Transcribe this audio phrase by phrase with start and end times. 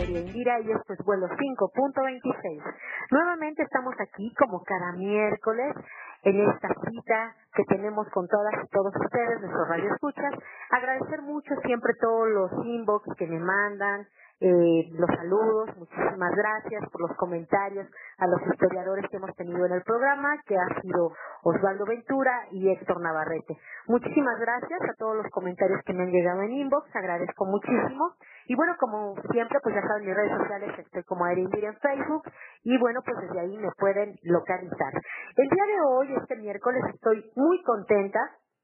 [0.00, 2.62] Aérea Indira y esto es vuelo 5.26.
[3.10, 5.76] Nuevamente estamos aquí como cada miércoles
[6.22, 10.32] en esta cita que tenemos con todas y todos ustedes, nuestros radioescuchas.
[10.70, 14.06] Agradecer mucho siempre todos los inbox que me mandan,
[14.40, 17.86] eh, los saludos, muchísimas gracias por los comentarios
[18.16, 21.12] a los historiadores que hemos tenido en el programa, que ha sido
[21.42, 23.58] Osvaldo Ventura y Héctor Navarrete.
[23.86, 28.14] Muchísimas gracias a todos los comentarios que me han llegado en inbox, agradezco muchísimo.
[28.46, 32.22] Y bueno, como siempre, pues ya saben, mis redes sociales estoy como Erindir en Facebook
[32.64, 34.92] y bueno, pues desde ahí me pueden localizar.
[35.36, 38.18] El día de hoy, este miércoles, estoy muy contenta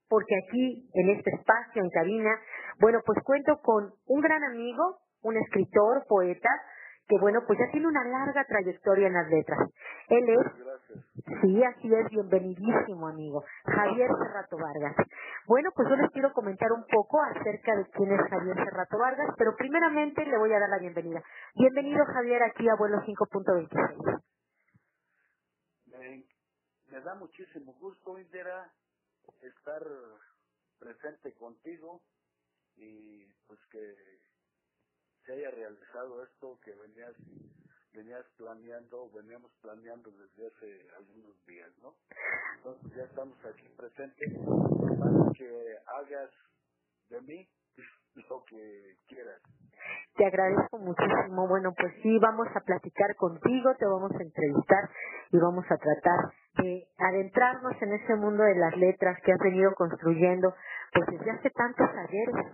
[0.08, 2.30] porque aquí, en este espacio, en cabina,
[2.80, 6.48] bueno, pues cuento con un gran amigo, un escritor, poeta,
[7.08, 9.58] que bueno, pues ya tiene una larga trayectoria en las letras.
[10.08, 10.46] Él es,
[11.40, 14.96] sí, así es, bienvenidísimo amigo, Javier Serrato Vargas.
[15.46, 19.28] Bueno, pues yo les quiero comentar un poco acerca de quién es Javier Serrato Vargas,
[19.38, 21.22] pero primeramente le voy a dar la bienvenida.
[21.54, 24.22] Bienvenido Javier aquí a Vuelo 5.26.
[25.86, 26.24] Me,
[26.90, 28.72] me da muchísimo gusto, Indira,
[29.42, 29.82] estar
[30.78, 32.02] presente contigo
[32.76, 33.94] y pues que
[35.26, 37.14] se haya realizado esto que venías
[37.92, 41.94] venías planeando, veníamos planeando desde hace algunos días, ¿no?
[42.58, 44.32] Entonces ya estamos aquí presentes
[45.00, 46.30] para que hagas
[47.08, 47.48] de mí
[48.28, 49.40] lo que quieras.
[50.16, 51.46] Te agradezco muchísimo.
[51.46, 54.90] Bueno, pues sí, vamos a platicar contigo, te vamos a entrevistar
[55.30, 56.32] y vamos a tratar
[56.62, 60.54] de adentrarnos en ese mundo de las letras que has venido construyendo
[60.92, 62.46] pues desde hace tantos ayeres.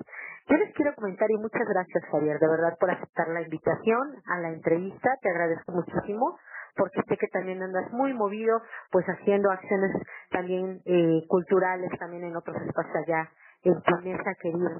[0.48, 4.40] Yo les quiero comentar y muchas gracias Javier, de verdad por aceptar la invitación a
[4.40, 6.38] la entrevista, te agradezco muchísimo
[6.76, 8.60] porque sé que también andas muy movido
[8.90, 9.92] pues haciendo acciones
[10.30, 13.30] también eh, culturales también en otros espacios allá
[13.62, 14.70] en tu mesa querido,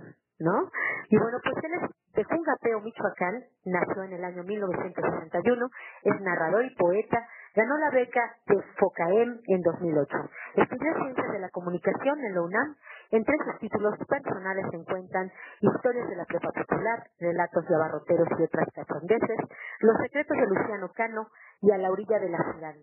[0.40, 0.70] ¿no?
[1.10, 1.90] Y bueno, pues él es
[2.22, 5.66] de Jungapeo, Michoacán, nació en el año 1961,
[6.04, 10.08] es narrador y poeta, ganó la beca de FOCAEM en 2008.
[10.56, 12.76] Estudió Ciencias de la Comunicación en la UNAM
[13.10, 18.42] entre sus títulos personales se encuentran Historias de la Prepa Popular, Relatos de Abarroteros y
[18.42, 19.38] otras cachondeces,
[19.80, 21.26] Los secretos de Luciano Cano
[21.60, 22.74] y A la orilla de la ciudad.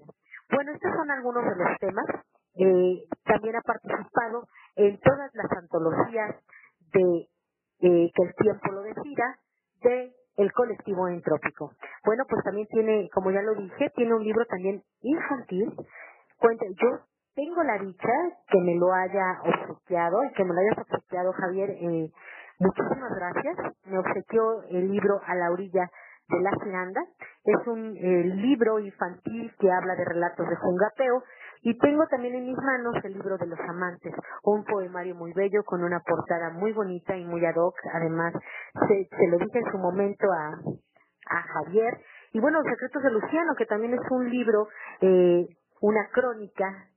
[0.52, 2.06] Bueno, estos son algunos de los temas.
[2.56, 4.46] Eh, también ha participado
[4.76, 6.36] en todas las antologías
[6.94, 7.28] de
[7.82, 9.40] eh, Que el tiempo lo decida,
[9.82, 11.74] de el colectivo entrópico.
[12.06, 15.74] Bueno, pues también tiene, como ya lo dije, tiene un libro también infantil.
[16.38, 17.00] Cuenta, yo
[17.36, 18.14] tengo la dicha
[18.48, 21.70] que me lo haya obsequiado y que me lo hayas obsequiado, Javier.
[21.72, 22.12] Eh,
[22.60, 23.58] muchísimas gracias.
[23.86, 25.90] Me obsequió el libro A la orilla
[26.30, 27.02] de la Ciranda.
[27.44, 31.24] Es un eh, libro infantil que habla de relatos de Jungapeo.
[31.62, 35.64] Y tengo también en mis manos el libro de los amantes, un poemario muy bello
[35.66, 37.76] con una portada muy bonita y muy ad hoc.
[37.94, 38.34] Además,
[38.88, 40.54] se, se lo dije en su momento a,
[41.30, 41.98] a Javier.
[42.32, 44.68] Y bueno, Los secretos de Luciano, que también es un libro,
[45.02, 45.48] eh,
[45.82, 46.88] una crónica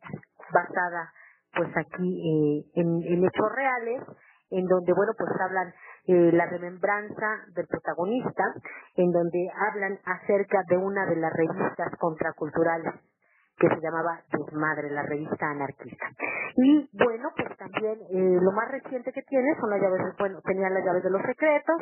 [0.53, 1.13] basada
[1.55, 4.03] pues aquí eh, en, en, hechos reales,
[4.51, 5.69] en donde, bueno, pues hablan
[6.07, 8.45] eh, la remembranza del protagonista,
[8.97, 12.95] en donde hablan acerca de una de las revistas contraculturales
[13.59, 16.07] que se llamaba Desmadre, la revista anarquista.
[16.57, 20.69] Y bueno, pues también eh, lo más reciente que tiene son las llaves, bueno, tenía
[20.71, 21.77] las llaves de los secretos,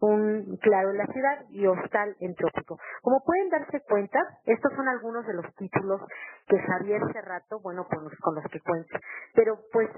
[0.00, 2.78] un claro en la ciudad y hostal entrópico.
[3.02, 6.00] Como pueden darse cuenta, estos son algunos de los títulos
[6.48, 8.98] que Javier Cerrato, bueno, con los, con los que cuenta.
[9.34, 9.88] Pero pues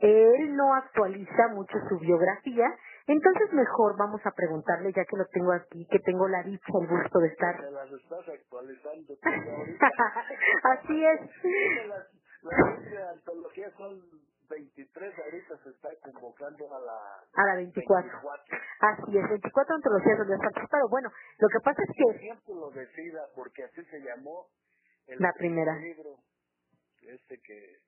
[0.00, 2.66] él no actualiza mucho su biografía,
[3.06, 6.88] entonces mejor vamos a preguntarle, ya que lo tengo aquí, que tengo la dicha, el
[6.88, 7.60] gusto de estar.
[7.70, 9.14] las estás actualizando.
[10.64, 11.20] Así es.
[11.88, 12.06] Las,
[12.42, 14.00] las antologías son
[14.52, 16.98] 23 ahorita se está convocando a la
[17.34, 18.10] a la 24.
[18.80, 20.88] Así es, 24 antologías donde has participado.
[20.88, 24.48] Bueno, lo que pasa es que el tiempo lo decida porque así se llamó
[25.06, 26.18] el la primera libro
[27.02, 27.78] este que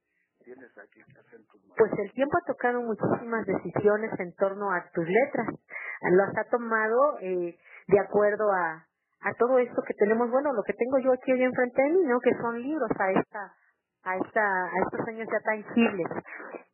[0.44, 1.00] tienes aquí
[1.76, 5.48] Pues el tiempo ha tocado muchísimas decisiones en torno a tus letras.
[6.10, 7.58] Lo has tomado eh,
[7.88, 8.86] de acuerdo a
[9.24, 12.02] a todo esto que tenemos, bueno, lo que tengo yo aquí hoy enfrente de mí,
[12.04, 12.20] ¿no?
[12.20, 13.54] Que son libros a esta
[14.04, 16.08] a, esta, a estos años ya tangibles.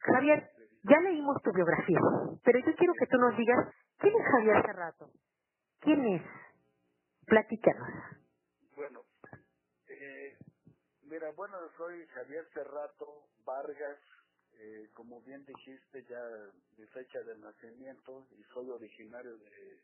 [0.01, 0.51] Javier,
[0.85, 2.01] ya leímos tu biografía,
[2.45, 5.11] pero yo quiero que tú nos digas, ¿quién es Javier Cerrato?
[5.81, 6.23] ¿Quién es?
[7.27, 7.89] Platícanos.
[8.77, 9.03] Bueno,
[9.89, 10.37] eh,
[11.03, 13.99] Mira, bueno, soy Javier Cerrato Vargas,
[14.55, 16.23] eh, como bien dijiste ya
[16.79, 19.81] mi fecha de nacimiento y soy originario de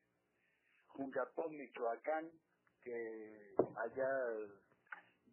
[0.89, 2.31] Jungapón, Michoacán,
[2.83, 4.11] que allá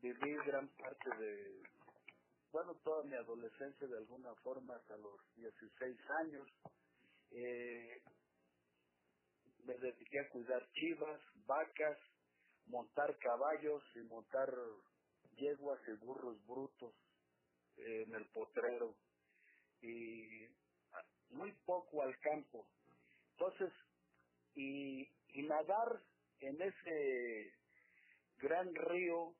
[0.01, 1.63] viví gran parte de,
[2.53, 6.47] bueno, toda mi adolescencia de alguna forma hasta los 16 años.
[7.31, 7.99] Eh,
[9.65, 11.97] me dediqué a cuidar chivas, vacas,
[12.67, 14.53] montar caballos y montar
[15.35, 16.93] yeguas y burros brutos
[17.77, 18.95] eh, en el potrero
[19.81, 20.47] y
[21.31, 22.67] muy poco al campo.
[23.31, 23.73] Entonces,
[24.53, 25.09] y
[25.47, 26.03] nadar
[26.39, 27.51] en ese
[28.37, 29.33] gran río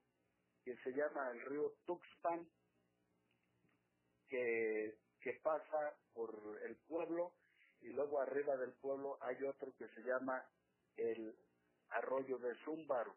[0.66, 2.50] que se llama el río Tuxpan,
[5.22, 6.32] que, pasa por
[6.64, 7.34] el pueblo
[7.82, 10.44] y luego arriba del pueblo hay otro que se llama
[10.98, 11.36] el
[11.90, 13.16] arroyo de Zúmbaro.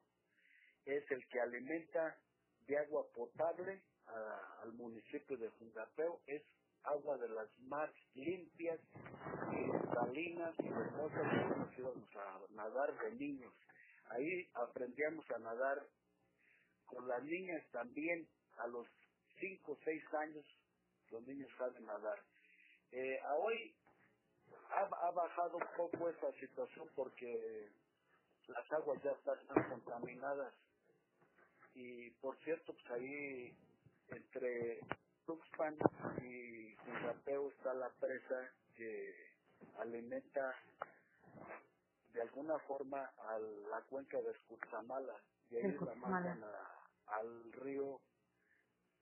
[0.84, 2.18] Es el que alimenta
[2.66, 6.20] de agua potable a- al municipio de Jungapeo.
[6.26, 6.42] Es
[6.84, 8.80] agua de las más limpias,
[9.50, 13.54] cristalinas y hermosas que nos íbamos a nadar de niños.
[14.10, 15.86] Ahí aprendíamos a nadar
[16.86, 18.28] con las niñas también
[18.58, 18.86] a los
[19.40, 20.46] 5 o 6 años
[21.10, 22.20] los niños saben nadar.
[22.92, 23.76] Eh, a hoy
[24.70, 27.70] ha, ha bajado un poco esa situación porque
[28.48, 29.38] las aguas ya están
[29.70, 30.54] contaminadas
[31.74, 33.56] y por cierto pues ahí
[34.08, 34.80] entre
[35.26, 35.76] Tuxpan
[36.22, 39.14] y Jungapeo está la presa que
[39.78, 40.54] alimenta
[42.12, 45.20] de alguna forma a la cuenca de Escurzamala
[45.50, 46.88] y ahí la mandan a-
[47.18, 48.00] al río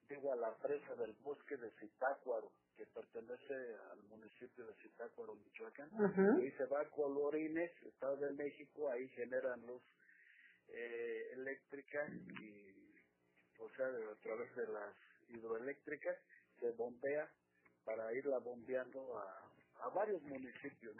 [0.09, 3.55] digo a la presa del bosque de Zitácuaro que pertenece
[3.93, 5.93] al municipio de Zitácuaro, Michoacán.
[6.37, 9.83] Y se va a Colorines, Estado de México, ahí generan luz
[10.69, 12.09] eh, eléctrica
[12.41, 12.97] y,
[13.59, 14.95] o sea, a través de las
[15.29, 16.17] hidroeléctricas,
[16.61, 17.31] se bombea
[17.85, 19.53] para irla bombeando a,
[19.83, 20.97] a varios municipios.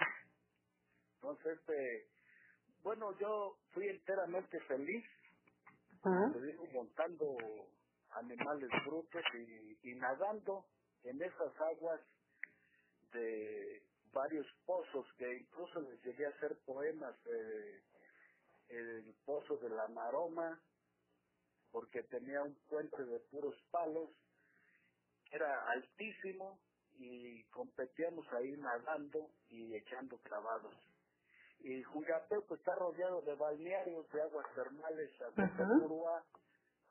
[1.17, 2.09] Entonces, este,
[2.83, 5.05] bueno, yo fui enteramente feliz,
[6.33, 7.37] te digo, montando
[8.15, 10.67] animales brutos y, y nadando
[11.05, 12.01] en esas aguas
[13.13, 17.85] de varios pozos que incluso les llegué a hacer poemas eh,
[18.69, 20.63] el pozo de la maroma
[21.73, 24.11] porque tenía un puente de puros palos
[25.33, 26.61] era altísimo
[26.95, 30.75] y competíamos ahí nadando y echando clavados
[31.61, 31.83] y
[32.49, 35.91] pues, está rodeado de balnearios de aguas termales a Ujú.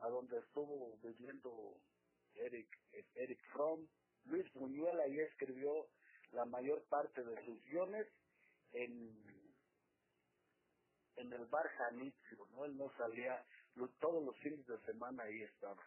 [0.03, 1.77] A donde estuvo viviendo
[2.35, 2.67] Eric
[3.15, 3.87] Eric Fromm
[4.25, 5.87] Luis Buñuel ahí escribió
[6.31, 8.07] la mayor parte de sus guiones
[8.71, 9.23] en
[11.15, 12.65] en el bar Janitzio, ¿no?
[12.65, 13.45] Él no salía,
[13.99, 15.83] todos los fines de semana ahí estaba.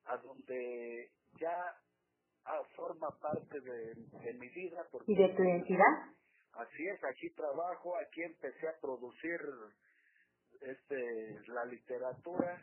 [0.06, 1.10] a donde
[1.40, 1.76] ya
[2.44, 4.86] ah, forma parte de, de mi vida.
[4.90, 6.14] Porque ¿Y de tu identidad?
[6.52, 9.40] Así es, aquí trabajo, aquí empecé a producir
[10.60, 12.60] este la literatura,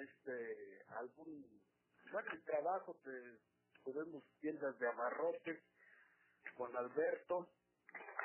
[0.00, 1.44] este algún
[2.10, 3.10] bueno el trabajo te
[3.84, 5.62] podemos tiendas de abarrotes
[6.56, 7.48] con Alberto,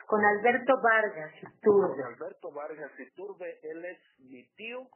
[0.07, 1.71] Con Alberto Vargas, tú.
[1.71, 4.87] con Alberto Vargas Iturbe, él es mi tío,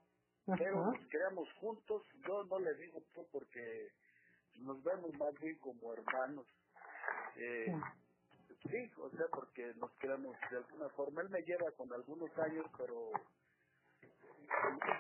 [0.46, 3.90] pero nos creamos juntos, yo no le digo tú porque
[4.60, 6.46] nos vemos más bien como hermanos.
[7.36, 7.74] Eh,
[8.70, 11.22] Sí, o sea, porque nos quedamos de alguna forma.
[11.22, 13.12] Él me lleva con algunos años, pero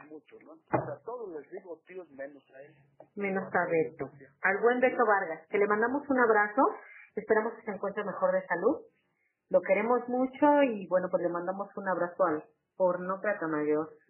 [0.09, 0.53] mucho, ¿no?
[0.69, 2.75] A todos les digo tíos menos a él.
[3.15, 4.09] Menos a Beto.
[4.41, 6.61] Al buen Beto Vargas, que le mandamos un abrazo.
[7.15, 8.81] Esperamos que se encuentre mejor de salud.
[9.49, 12.43] Lo queremos mucho y bueno, pues le mandamos un abrazo al
[12.77, 13.89] pornócrata mayor.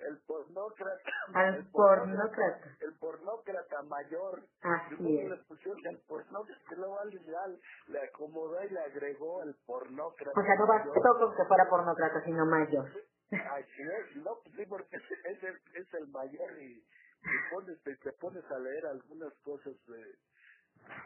[0.00, 1.10] el pornócrata.
[1.34, 2.76] Al el pornócrata.
[2.80, 4.42] El pornócrata mayor.
[4.62, 5.30] Así Y es.
[5.30, 7.46] le pusieron el pornócrata, que luego alguien ya
[7.88, 12.22] le acomodó y le agregó el pornócrata O sea, no bastó con que fuera pornócrata,
[12.24, 12.86] sino mayor.
[13.30, 16.80] Así es, no, pues sí, porque es el, es el mayor y
[17.22, 20.14] te pones, te, te pones a leer algunas cosas de,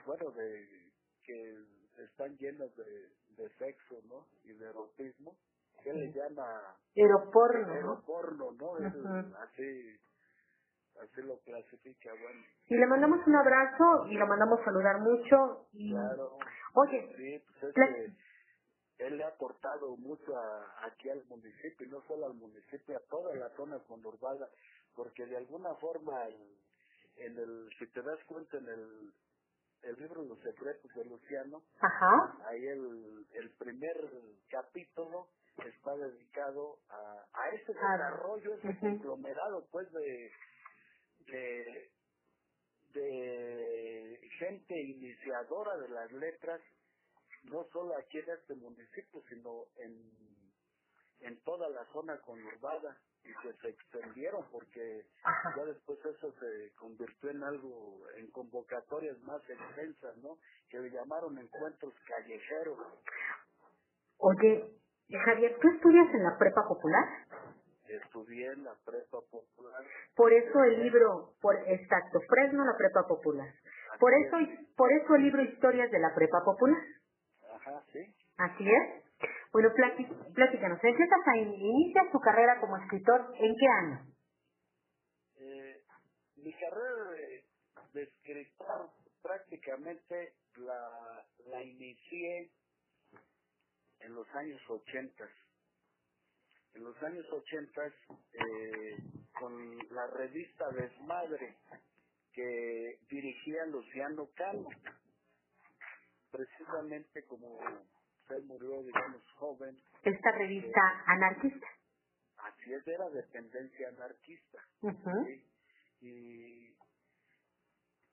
[0.05, 0.91] bueno, de
[1.25, 1.57] que
[2.05, 3.09] están llenas de,
[3.41, 4.29] de sexo, ¿no?
[4.45, 5.37] Y de erotismo.
[5.85, 6.77] ¿Qué le llama?
[6.97, 7.75] Aeroporno, ¿no?
[7.77, 8.79] Eroporno, ¿no?
[8.79, 8.95] Es
[9.39, 10.01] así,
[11.03, 12.45] así lo clasifica, bueno.
[12.67, 15.69] Y le mandamos un abrazo y lo mandamos saludar mucho.
[15.73, 15.93] Y...
[15.93, 16.39] Claro.
[16.75, 18.13] Oye, Sí, pues es que
[19.07, 23.01] él le ha aportado mucho a- aquí al municipio, y no solo al municipio, a
[23.11, 24.51] toda la zona conurbada,
[24.95, 26.59] porque de alguna forma el,
[27.17, 29.13] en el, si te das cuenta en el,
[29.85, 32.39] el libro Los secretos de Luciano, Ajá.
[32.47, 33.97] ahí el, el primer
[34.51, 35.31] capítulo
[35.67, 38.79] está dedicado a, a ese Ah, desarrollo, ese ujú.
[38.79, 40.33] conglomerado pues de,
[41.21, 41.93] de,
[42.95, 46.63] de gente iniciadora de las letras,
[47.45, 50.13] no solo aquí en este municipio, sino en,
[51.21, 55.05] en toda la zona conurbada y que se extendieron porque
[55.57, 60.39] ya después eso se convirtió en algo, en convocatorias más extensas, ¿no?
[60.69, 62.79] Que le llamaron encuentros callejeros.
[64.19, 64.81] Oye,
[65.25, 67.05] Javier, ¿tú estudias en la prepa popular?
[67.89, 69.85] Estudié en la prepa popular.
[70.15, 73.53] Por eso el libro, por exacto, Fresno, la prepa popular.
[73.99, 74.37] Por eso,
[74.77, 76.81] por eso el libro Historias de la prepa popular.
[77.55, 78.15] Ajá, sí.
[78.39, 79.10] Así es.
[79.53, 84.07] Bueno, plati- platícanos, empiezas a in- inicias tu carrera como escritor, ¿en qué año?
[85.41, 85.83] Eh,
[86.37, 87.45] mi carrera de,
[87.95, 88.91] de escritor
[89.23, 92.51] prácticamente la, la inicié
[94.01, 95.29] en los años 80.
[96.75, 98.97] En los años 80 eh,
[99.39, 101.57] con la revista Desmadre
[102.33, 104.69] que dirigía Luciano Cano.
[106.31, 107.59] Precisamente como
[108.37, 111.67] él murió, digamos, joven, Esta revista anarquista.
[112.39, 114.59] así es, era de tendencia anarquista.
[116.01, 116.75] Y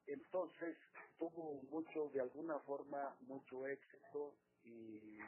[0.07, 0.77] entonces
[1.17, 5.19] tuvo mucho, de alguna forma, mucho éxito y,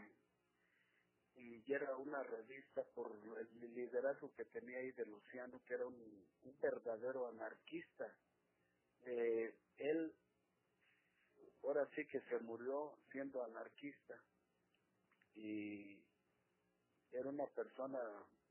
[1.36, 6.27] y era una revista por el liderazgo que tenía ahí de Luciano, que era un,
[6.43, 8.13] un verdadero anarquista.
[9.05, 10.13] Eh, él,
[11.63, 14.15] ahora sí que se murió siendo anarquista
[15.36, 16.03] y
[17.12, 18.00] era una persona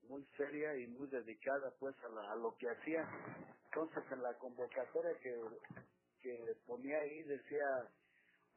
[0.08, 3.08] muy seria y muy dedicada pues a, la- a lo que hacía.
[3.66, 5.40] Entonces en la convocatoria que,
[6.22, 7.90] que ponía ahí decía,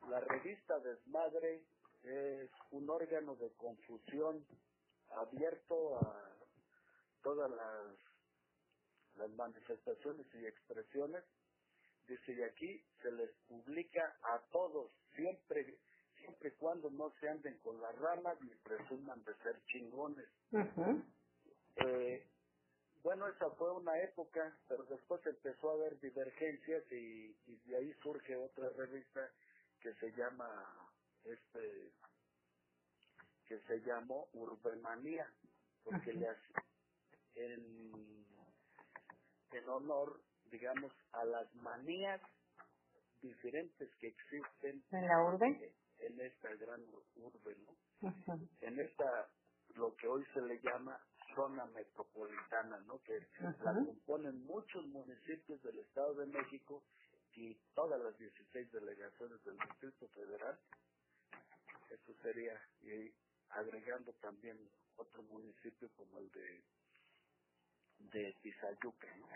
[0.09, 1.63] la revista Desmadre
[2.03, 4.45] es un órgano de confusión
[5.09, 6.37] abierto a
[7.23, 7.97] todas las,
[9.17, 11.23] las manifestaciones y expresiones.
[12.07, 15.79] Dice, y aquí se les publica a todos, siempre
[16.21, 20.29] siempre y cuando no se anden con las ramas ni presuman de ser chingones.
[21.77, 22.27] Eh,
[23.03, 27.93] bueno, esa fue una época, pero después empezó a haber divergencias y, y de ahí
[28.03, 29.31] surge otra revista
[29.81, 30.89] que se llama,
[31.25, 31.93] este,
[33.47, 35.31] que se llamó Urbemanía,
[35.83, 36.27] porque le
[37.35, 38.25] en,
[39.51, 42.21] en honor, digamos, a las manías
[43.21, 45.73] diferentes que existen ¿En la urbe?
[46.01, 46.83] En esta gran
[47.17, 47.71] urbe, ¿no?
[48.01, 48.49] Ujú.
[48.61, 49.29] en esta
[49.75, 50.99] lo que hoy se le llama
[51.35, 52.99] zona metropolitana, ¿no?
[53.03, 53.27] Que
[53.59, 53.83] la Ujú.
[53.83, 56.85] componen muchos municipios del Estado de México
[57.35, 60.59] y todas las 16 delegaciones del Distrito Federal.
[61.89, 63.13] Eso sería, y
[63.49, 66.63] agregando también otro municipio como el de
[67.99, 69.27] de Tizayuca, ¿no?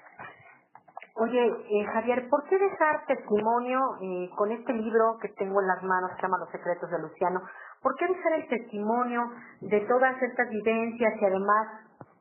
[1.25, 5.81] Oye, eh, Javier, ¿por qué dejar testimonio eh, con este libro que tengo en las
[5.81, 7.41] manos, que se llama Los secretos de Luciano?
[7.81, 9.23] ¿Por qué dejar el testimonio
[9.61, 11.67] de todas estas vivencias y además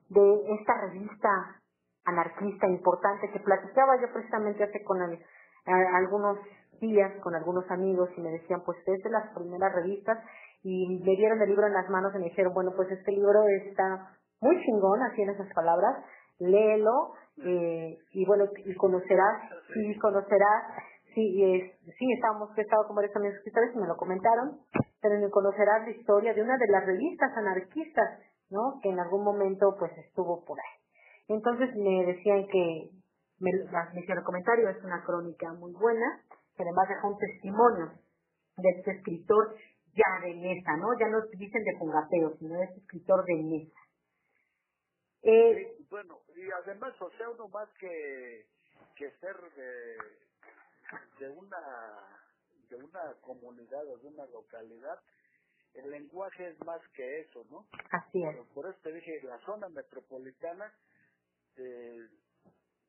[0.09, 1.29] de esta revista
[2.07, 5.19] anarquista importante que platicaba yo precisamente hace con el-
[5.67, 6.39] a- algunos
[6.81, 10.19] días con algunos amigos y me decían, pues es de las primeras revistas
[10.63, 13.43] y me dieron el libro en las manos y me dijeron, bueno, pues este libro
[13.69, 16.05] está muy chingón, así en esas palabras,
[16.38, 17.14] léelo
[17.45, 20.64] eh, y bueno, y conocerás, sí, conocerás,
[21.14, 24.61] sí, es, sí, estábamos, he estado con varios amigos escritores y me lo comentaron,
[25.00, 28.79] pero ni conocerás la historia de una de las revistas anarquistas, ¿no?
[28.83, 31.35] Que en algún momento pues estuvo por ahí.
[31.35, 32.91] Entonces me decían que,
[33.41, 36.23] me, me hicieron el comentario, es una crónica muy buena,
[36.57, 37.93] que además deja un testimonio
[38.57, 39.57] de este escritor
[39.95, 40.88] ya de mesa, ¿no?
[40.99, 43.84] Ya no dicen de fungapeo, sino de este escritor de mesa.
[45.25, 48.47] Eh, bueno, y además, o sea, uno más que,
[48.97, 49.99] que ser de,
[51.21, 52.21] de una
[52.71, 55.00] de una comunidad o de una localidad,
[55.75, 57.69] el lenguaje es más que eso, ¿no?
[57.90, 58.37] así es.
[58.37, 60.73] Por, por eso te dije, la zona metropolitana,
[61.57, 62.09] eh,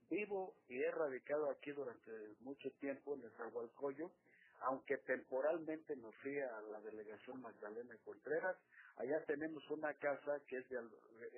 [0.09, 2.11] vivo y he radicado aquí durante
[2.41, 4.13] mucho tiempo en Nezahualcóyotl,
[4.61, 8.57] aunque temporalmente me fui a la delegación Magdalena Contreras,
[8.97, 10.79] allá tenemos una casa que es de,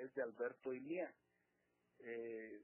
[0.02, 1.14] es de Alberto y mía.
[2.00, 2.62] Eh,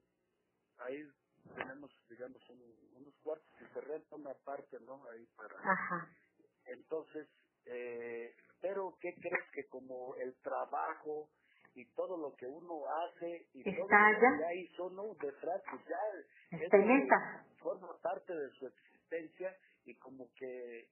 [0.79, 1.09] ahí
[1.55, 5.03] tenemos, digamos, un- unos cuartos y se renta una parte, ¿no?
[5.09, 5.57] Ahí para...
[5.59, 6.09] Ajá.
[6.65, 7.27] Entonces,
[7.65, 11.31] eh, pero ¿qué crees que como el trabajo
[11.75, 15.15] y todo lo que uno hace y todo lo que ya hizo, ¿no?
[15.15, 15.97] Detrás, pues ya
[17.59, 20.89] forma parte de su existencia y como que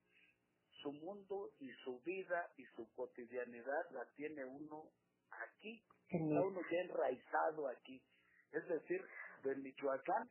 [0.82, 4.92] su mundo y su vida y su cotidianidad la tiene uno
[5.32, 5.84] aquí,
[6.28, 8.02] está uno ya enraizado aquí.
[8.52, 9.06] Es decir,
[9.44, 10.30] de Michoacán,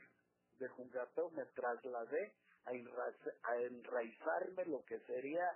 [0.58, 2.34] de Jungapeo me trasladé
[2.66, 5.46] a, enraiz- a enraizarme lo que sería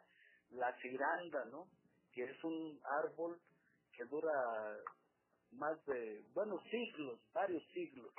[0.51, 1.69] la ciranda, ¿no?
[2.13, 3.41] Que es un árbol
[3.93, 4.79] que dura
[5.53, 8.13] más de, bueno, siglos, varios siglos.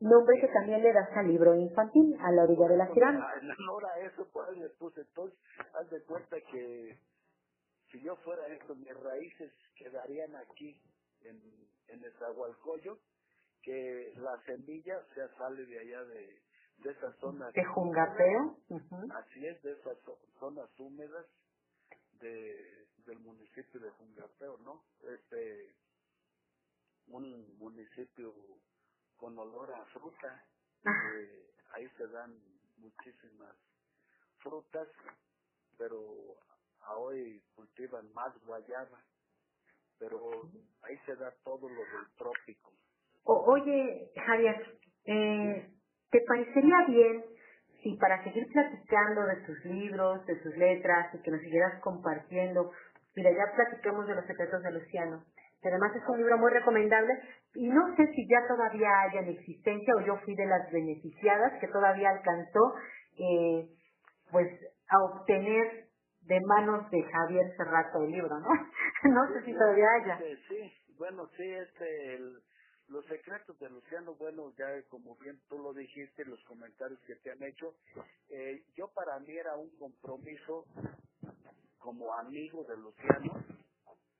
[0.00, 2.84] Nombre que también le das al libro infantil, a la orilla de la.
[2.84, 5.38] Ah, En honor a eso, pues le puse, entonces,
[5.74, 6.98] haz de cuenta que
[7.90, 10.80] si yo fuera esto, mis raíces quedarían aquí,
[11.22, 11.40] en,
[11.88, 13.00] en Nezahualcóyotl,
[13.62, 16.42] que la semilla, sea, sale de allá de,
[16.78, 17.52] de esas zonas.
[17.54, 18.58] De Jungapeo.
[18.70, 18.96] ujú.
[19.14, 21.26] Así es, de esas zo- zonas húmedas
[22.20, 24.84] de, del municipio de Jungapeo, ¿no?
[25.02, 25.74] Este,
[27.08, 28.34] un municipio
[29.20, 30.46] con olor a fruta,
[31.02, 32.34] eh, ahí se dan
[32.78, 33.56] muchísimas
[34.38, 34.88] frutas,
[35.78, 36.00] pero
[36.82, 39.04] a hoy cultivan más guayaba,
[39.98, 40.50] pero
[40.82, 42.72] ahí se da todo lo del trópico.
[43.24, 45.70] O- oye, Javier, eh,
[46.10, 47.24] ¿te parecería bien
[47.82, 52.72] si para seguir platicando de tus libros, de tus letras y que nos siguieras compartiendo,
[53.16, 55.24] mira, ya platicamos de los secretos de Luciano,
[55.62, 57.14] que además es un libro muy recomendable
[57.54, 61.60] y no sé si ya todavía haya en existencia o yo fui de las beneficiadas
[61.60, 62.74] que todavía alcanzó
[63.18, 63.68] eh,
[64.30, 64.48] pues
[64.88, 65.88] a obtener
[66.22, 68.48] de manos de Javier Serrato el libro, ¿no?
[69.10, 70.14] no sé si todavía haya.
[70.20, 72.38] Este, sí, bueno, sí, este, el-
[72.88, 77.30] los secretos de Luciano, bueno, ya como bien tú lo dijiste, los comentarios que te
[77.32, 77.74] han hecho,
[78.30, 80.66] eh, yo para mí era un compromiso
[81.78, 83.44] como amigo de Luciano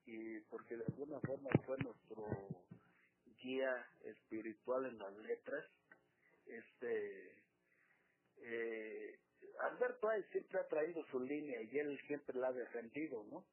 [0.06, 2.26] y porque de alguna forma fue nuestro
[3.42, 5.64] guía espiritual en las letras,
[6.46, 7.42] este,
[8.38, 9.18] eh,
[9.60, 13.44] Alberto Ay siempre ha traído su línea y él siempre la ha defendido, ¿no?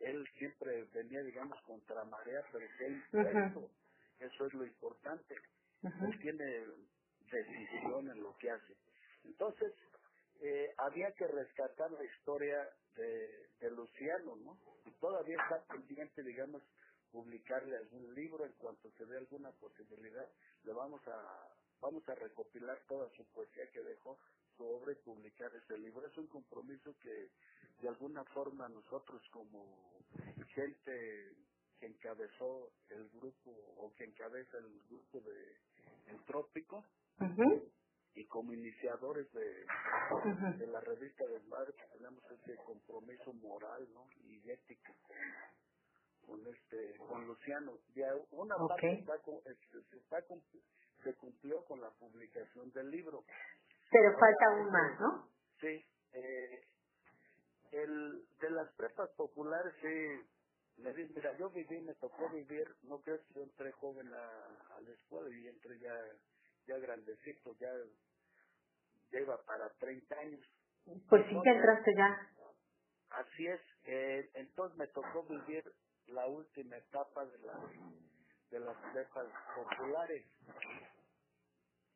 [0.00, 3.70] Él siempre venía, digamos, contra marea, pero se ha impuesto.
[4.18, 5.36] Eso es lo importante.
[5.82, 6.04] Ujú.
[6.06, 6.66] Él tiene
[7.30, 8.74] decisión en lo que hace.
[9.24, 9.72] Entonces,
[10.40, 14.58] eh, había que rescatar la historia de, de Luciano, ¿no?
[14.84, 16.62] Y todavía está pendiente, digamos,
[17.16, 20.28] publicarle algún libro en cuanto se dé alguna posibilidad.
[20.64, 21.48] Le vamos a
[21.80, 24.18] vamos a recopilar toda su poesía que dejó,
[24.58, 26.06] su obra y publicar ese libro.
[26.06, 27.30] Es un compromiso que
[27.80, 30.04] de alguna forma nosotros como
[30.54, 31.32] gente
[31.80, 35.56] que encabezó el grupo o que encabeza el grupo de
[36.08, 36.84] El Trópico
[38.14, 39.66] y como iniciadores de,
[40.58, 44.08] de la revista del Mar tenemos ese compromiso moral ¿no?
[44.24, 44.94] y ético
[46.26, 48.66] con este con Luciano ya una Ok.
[48.66, 48.98] parte
[49.46, 50.22] este, se, está
[51.04, 53.26] se cumplió con la publicación del libro
[53.90, 55.30] Pero falta aún más, ¿no?
[55.60, 56.68] sí eh,
[57.72, 60.28] el de las prepas populares sí
[60.82, 64.76] me di- mira yo viví me tocó vivir no creo que yo entré joven a,
[64.76, 65.94] a la escuela y entré ya
[66.66, 67.72] ya grandecito ya
[69.20, 70.46] iba para 30 años
[71.08, 72.30] Pues sí, ya entraste ya.
[73.10, 75.64] Así es, eh, entonces me tocó vivir
[76.08, 77.60] la última etapa de las
[78.50, 80.26] de las prepas populares.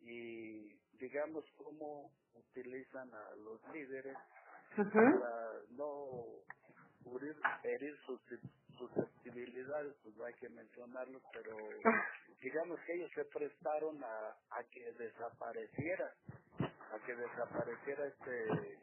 [0.00, 4.16] Y digamos cómo utilizan a los líderes
[4.76, 6.24] para no
[7.06, 8.20] herir, herir sus
[8.78, 11.56] susceptibilidades, pues no hay que mencionarlos, pero
[12.40, 16.14] digamos que ellos se prestaron a, a que desapareciera,
[16.92, 18.78] a que desapareciera este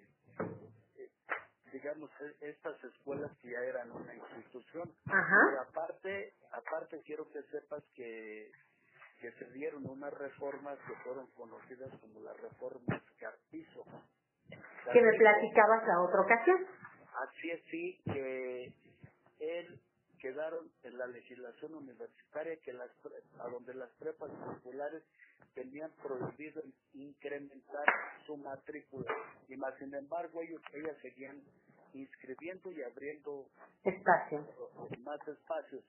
[1.78, 5.62] digamos e- estas escuelas que ya eran una institución Ajá.
[5.70, 8.52] aparte aparte quiero que sepas que
[9.22, 13.84] que se dieron unas reformas que fueron conocidas como las reformas Carpizo
[14.94, 16.68] Que me platicabas la otra ocasión.
[17.24, 18.74] así es sí que
[19.40, 19.80] él
[20.20, 22.90] quedaron en la legislación universitaria que las
[23.40, 25.04] a donde las prepas populares
[25.54, 26.62] tenían prohibido
[26.94, 27.86] incrementar
[28.26, 29.12] su matrícula
[29.48, 31.42] y más sin embargo ellos ellas seguían
[31.94, 33.50] inscribiendo y abriendo
[33.84, 34.48] Espacio.
[34.98, 35.84] más espacios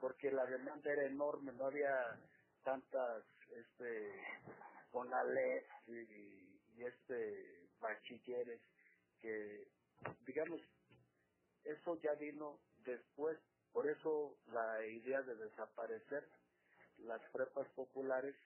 [0.00, 2.20] porque la demanda era enorme no había
[2.64, 3.24] tantas
[3.56, 4.12] este
[4.92, 5.92] CONALEP y,
[6.76, 8.60] y este bachilleres
[9.20, 9.68] que
[10.26, 10.60] digamos
[11.64, 13.38] eso ya vino después
[13.72, 16.28] por eso la idea de desaparecer
[16.98, 18.36] las prepas populares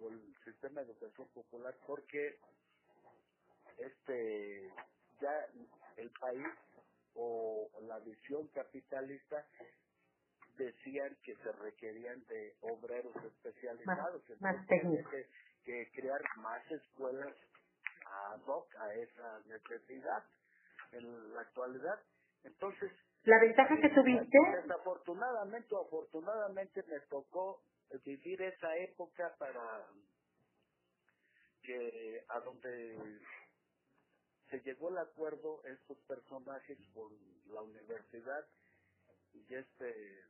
[0.00, 2.40] o el sistema de educación popular porque
[3.78, 4.72] este
[5.20, 5.48] ya
[5.96, 6.46] el país
[7.14, 9.46] o la visión capitalista
[10.56, 14.22] decían que se requerían de obreros especializados.
[14.40, 15.10] más Entonces, técnicos.
[15.10, 15.26] Que,
[15.64, 17.34] que crear más escuelas
[18.06, 20.24] ad hoc a esa necesidad
[20.92, 22.00] en la actualidad.
[22.44, 22.90] Entonces,
[23.24, 27.62] La ventaja que tuviste, desafortunadamente o afortunadamente me tocó
[28.04, 29.86] vivir esa época para
[31.62, 33.18] que a donde
[34.50, 37.12] se llegó el acuerdo estos personajes con
[37.54, 38.46] la universidad
[39.32, 40.24] y este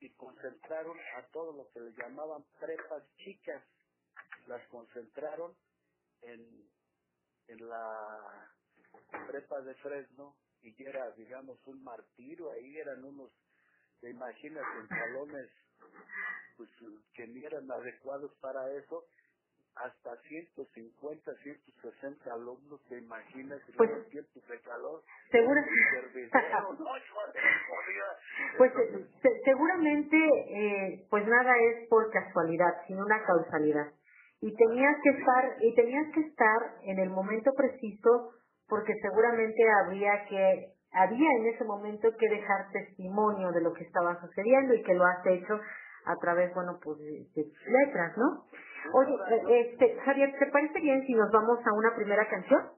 [0.00, 3.62] y concentraron a todo lo que le llamaban prepas chicas.
[4.46, 5.56] Las concentraron
[6.22, 6.68] en
[7.48, 8.50] en la
[9.28, 12.50] prepa de Fresno y era digamos un martirio.
[12.52, 13.30] Ahí eran unos
[14.00, 15.50] te imaginas en salones
[16.56, 16.70] pues
[17.14, 19.06] que ni eran adecuados para eso
[19.76, 25.02] hasta 150, 160 alumnos, te imaginas, en Pues- los tiempos de calor,
[28.58, 30.16] pues eh, se- seguramente,
[30.48, 33.86] eh, pues nada es por casualidad, sino una causalidad.
[34.40, 38.32] Y tenías que estar, y tenías que estar en el momento preciso,
[38.68, 44.20] porque seguramente habría que, había en ese momento que dejar testimonio de lo que estaba
[44.20, 45.58] sucediendo y que lo has hecho
[46.06, 48.44] a través, bueno, pues de, de tus letras, ¿no?
[48.92, 52.72] Oye, eh, este, Javier, ¿te parece bien si nos vamos a una primera canción?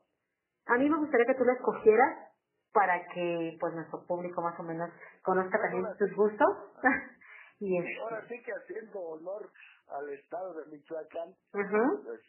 [0.67, 2.31] A mí me gustaría que tú la escogieras
[2.73, 4.91] para que, pues, nuestro público más o menos
[5.23, 6.49] conozca también tus gustos.
[7.61, 9.51] y ahora este, sí que haciendo honor
[9.89, 12.05] al estado de Michoacán, ujú.
[12.05, 12.21] pues,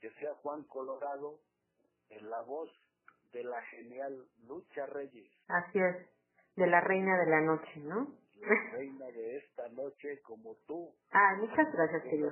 [0.00, 1.40] que sea Juan Colorado
[2.10, 2.70] en la voz
[3.32, 5.96] de la genial Lucha Reyes, así es,
[6.56, 8.14] de la reina de la noche, ¿no?
[8.72, 12.30] reina de esta noche como tú, ah, muchas gracias, querido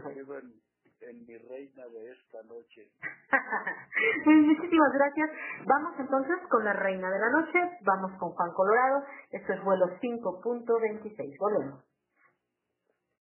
[1.09, 2.91] en, mi reina de esta noche.
[4.27, 5.31] Muchísimas gracias.
[5.67, 7.59] Vamos entonces con la reina de la noche.
[7.83, 9.05] Vamos con Juan Colorado.
[9.31, 11.39] Esto es vuelo 5.26.
[11.39, 11.85] Volvemos.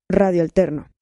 [0.10, 0.93] Radio Alterno.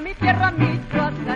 [0.00, 1.27] Mi tierra Michoacán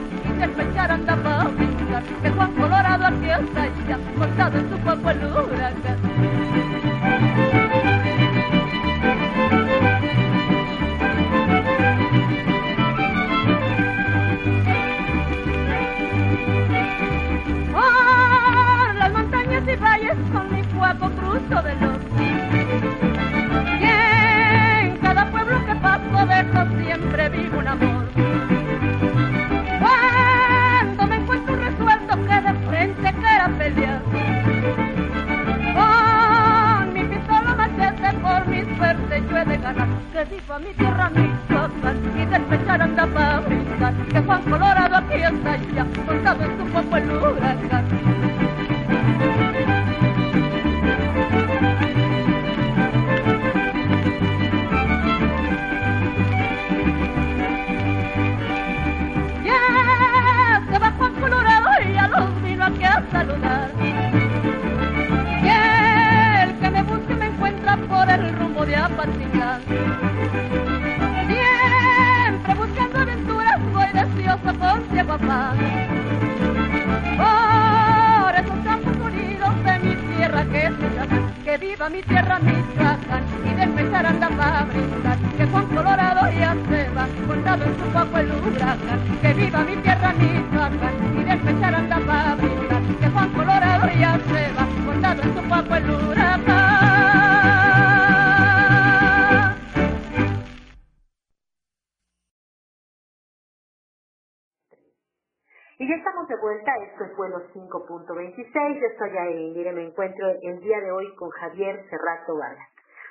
[109.02, 112.68] soy mire, me encuentro el día de hoy con Javier Cerrato Vargas,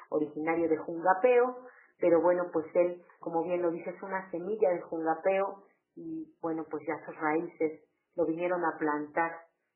[0.09, 1.57] originario de Jungapeo,
[1.99, 5.63] pero bueno, pues él, como bien lo dice, es una semilla de Jungapeo
[5.97, 7.81] y bueno, pues ya sus raíces
[8.15, 9.31] lo vinieron a plantar,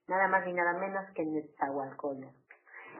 [0.07, 2.33] nada más ni nada menos que en el Zahualcóyotl.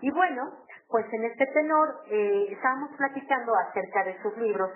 [0.02, 4.72] Y bueno, pues en este tenor eh, estábamos platicando acerca de sus libros,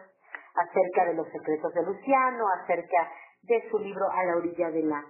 [0.56, 3.12] acerca de los secretos de Luciano, acerca
[3.47, 5.04] es su libro A la orilla de la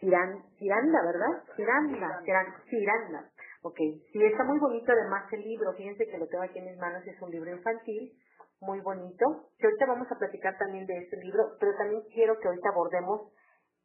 [0.00, 1.44] Ciran, Ciranda, ¿verdad?
[1.56, 3.30] Ciranda, Ciran- Ciranda.
[3.62, 3.76] Ok,
[4.12, 5.72] sí, está muy bonito además el libro.
[5.74, 8.12] Fíjense que lo tengo aquí en mis manos, es un libro infantil,
[8.60, 9.50] muy bonito.
[9.58, 13.32] Que ahorita vamos a platicar también de este libro, pero también quiero que ahorita abordemos,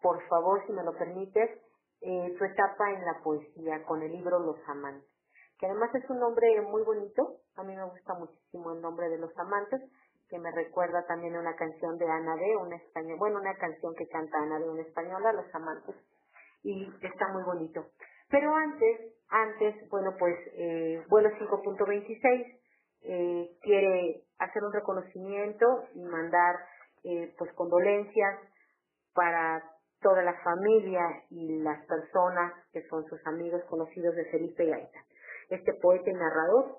[0.02, 1.50] por favor, si me lo permites,
[2.02, 5.10] eh, tu etapa en la poesía con el libro Los Amantes.
[5.60, 7.38] Que además es un nombre muy bonito.
[7.56, 9.82] A mí me gusta muchísimo el nombre de Los Amantes,
[10.34, 14.08] que me recuerda también una canción de Ana D, una española, bueno, una canción que
[14.08, 15.96] canta Ana D, una española, Los Amantes
[16.64, 17.86] y está muy bonito.
[18.32, 22.60] Pero antes, antes, bueno, pues eh, vuelo 5.26
[23.04, 26.56] eh, quiere hacer un reconocimiento y mandar
[27.04, 28.40] eh, pues condolencias
[29.14, 29.62] para
[30.02, 35.00] toda la familia y las personas que son sus amigos conocidos de Felipe Gaita.
[35.50, 36.78] Este poeta y narrador,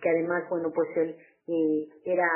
[0.00, 2.28] que además, bueno, pues él eh, era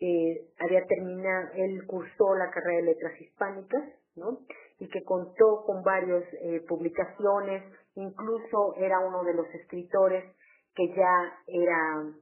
[0.00, 3.84] eh, había terminado, él cursó la carrera de letras hispánicas,
[4.16, 4.40] ¿no?
[4.78, 7.62] Y que contó con varias eh, publicaciones,
[7.94, 10.24] incluso era uno de los escritores
[10.74, 12.12] que ya era,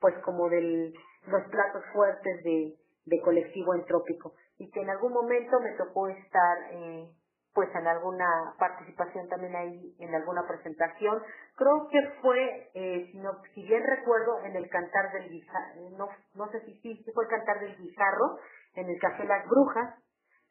[0.00, 0.92] pues como de
[1.26, 2.74] los platos fuertes de,
[3.06, 7.08] de colectivo entrópico y que en algún momento me tocó estar eh,
[7.54, 11.22] pues en alguna participación también ahí en alguna presentación.
[11.54, 16.08] Creo que fue eh, si, no, si bien recuerdo en el cantar del guijarro no,
[16.34, 18.38] no sé si sí, fue el cantar del guijarro
[18.74, 19.94] en el café Las Brujas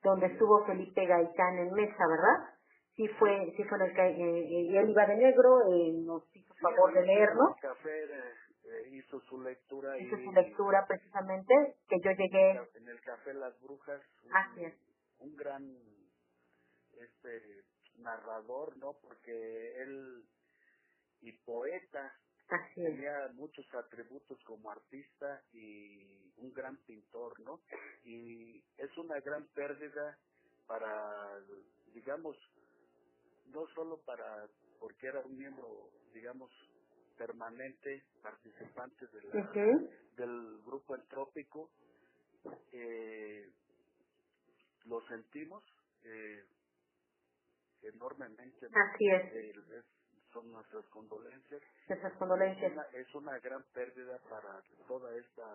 [0.04, 2.54] donde estuvo Felipe Gaitán en mesa verdad
[2.96, 6.54] sí fue sí fue en el eh, eh, él iba de negro eh, nos hizo
[6.62, 12.00] favor de leernos El café eh, hizo su lectura hizo y su lectura precisamente que
[12.00, 14.74] yo llegué en el café Las Brujas un, así es.
[15.20, 15.63] un gran
[17.04, 17.63] este
[17.98, 18.94] narrador, ¿no?
[19.02, 20.24] Porque él
[21.22, 22.13] y poeta
[22.50, 27.62] así tenía muchos atributos como artista y un gran pintor, ¿no?
[28.04, 30.18] Y es una gran pérdida
[30.68, 31.39] para,
[31.94, 32.38] digamos,
[33.46, 34.48] no solo para,
[34.80, 36.52] porque era un miembro, digamos,
[37.18, 39.52] permanente, participante de la,
[40.16, 41.72] del grupo entrópico,
[42.72, 43.52] eh,
[44.86, 45.63] lo sentimos
[46.04, 46.44] eh,
[47.84, 48.67] enormemente.
[48.69, 48.78] ¿no?
[48.93, 49.34] Así es.
[49.34, 49.86] Eh, es-
[50.32, 51.62] son nuestras condolencias.
[51.88, 52.72] Es condolencias.
[52.74, 55.46] una, es una gran pérdida para toda esta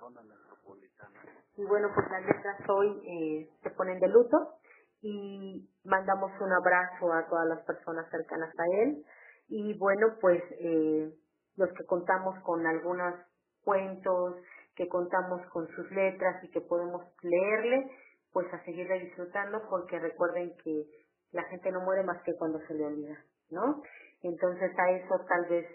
[0.00, 1.20] zona metropolitana.
[1.56, 4.58] Y bueno, pues las letras hoy eh, se ponen de luto
[5.02, 9.04] y mandamos un abrazo a todas las personas cercanas a él.
[9.48, 11.12] Y bueno, pues eh,
[11.56, 13.14] los que contamos con algunos
[13.62, 14.36] cuentos,
[14.76, 17.90] que contamos con sus letras y que podemos leerle,
[18.32, 20.84] pues a seguirle disfrutando porque recuerden que
[21.32, 23.18] la gente no muere más que cuando se le olvida,
[23.50, 23.82] ¿no?
[24.22, 25.66] Entonces a eso tal vez,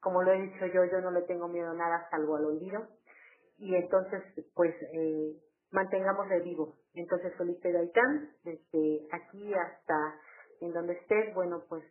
[0.00, 2.86] como lo he dicho yo, yo no le tengo miedo a nada salvo al olvido
[3.58, 4.22] y entonces
[4.54, 5.36] pues eh,
[5.70, 6.76] mantengámosle vivo.
[6.94, 10.14] Entonces Felipe Gaitán, desde aquí hasta
[10.60, 11.84] en donde estés, bueno pues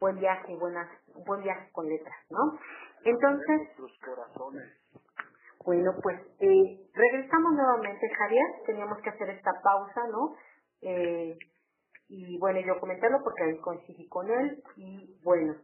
[0.00, 0.88] buen viaje, buenas,
[1.26, 2.58] buen viaje con letras, ¿no?
[3.04, 3.68] Entonces,
[4.04, 4.64] corazones.
[5.64, 10.36] bueno pues eh, regresamos nuevamente Javier, teníamos que hacer esta pausa, ¿no?
[10.82, 11.38] Eh,
[12.14, 15.56] y bueno, yo comentarlo porque ahí coincidí con él y bueno,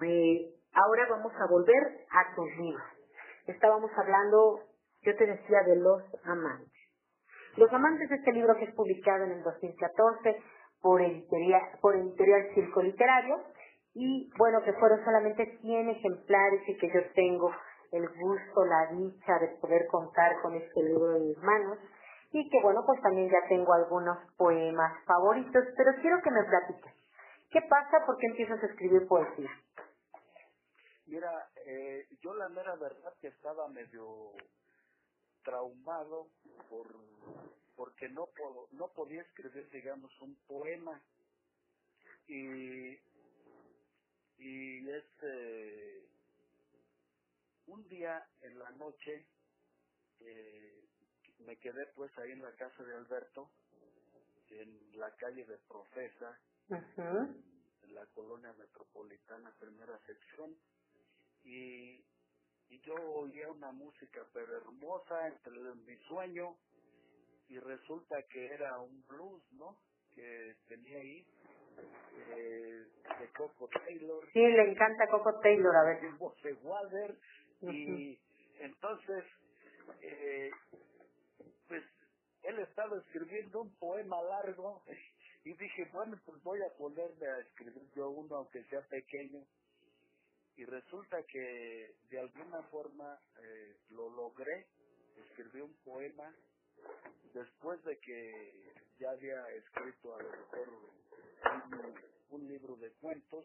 [0.00, 2.86] eh, ahora vamos a volver a tus libros.
[3.48, 4.60] Estábamos hablando,
[5.02, 6.72] yo te decía, de Los Amantes.
[7.56, 10.40] Los Amantes es este libro que es publicado en el 2014
[10.80, 13.36] por editorial, por editorial Circo Literario
[13.92, 17.50] y bueno, que fueron solamente 100 ejemplares y que yo tengo
[17.90, 21.78] el gusto, la dicha de poder contar con este libro en mis manos
[22.40, 26.94] y que bueno, pues también ya tengo algunos poemas favoritos, pero quiero que me platiques.
[27.50, 28.06] ¿Qué pasa?
[28.06, 29.50] ¿Por qué empiezas a escribir poesía?
[31.06, 34.32] Mira, eh, yo la mera verdad que estaba medio
[35.44, 36.28] traumado
[36.68, 36.86] por
[37.76, 41.02] porque no po- no podía escribir digamos un poema
[42.28, 42.98] y
[44.38, 46.08] y este
[47.66, 49.26] un día en la noche
[50.20, 50.85] eh,
[51.40, 53.50] me quedé pues ahí en la casa de Alberto
[54.50, 56.38] en la calle de Profesa
[57.82, 60.56] en la colonia metropolitana primera sección.
[61.44, 62.04] Y,
[62.68, 65.52] y yo oía una música pero hermosa entre
[65.86, 66.56] mi sueño
[67.48, 69.78] y resulta que era un blues no
[70.14, 71.26] que tenía ahí
[72.36, 72.86] eh,
[73.20, 74.24] de Coco Taylor.
[74.32, 76.00] Sí, le encanta Coco Taylor, a ver.
[76.00, 76.08] de
[77.62, 78.18] y
[78.60, 79.24] entonces
[80.00, 80.50] eh,
[82.48, 84.82] él estaba escribiendo un poema largo
[85.44, 89.44] y dije bueno pues voy a ponerme a escribir yo uno aunque sea pequeño
[90.56, 94.66] y resulta que de alguna forma eh, lo logré
[95.16, 96.34] escribí un poema
[97.34, 101.94] después de que ya había escrito a lo mejor un,
[102.30, 103.44] un libro de cuentos,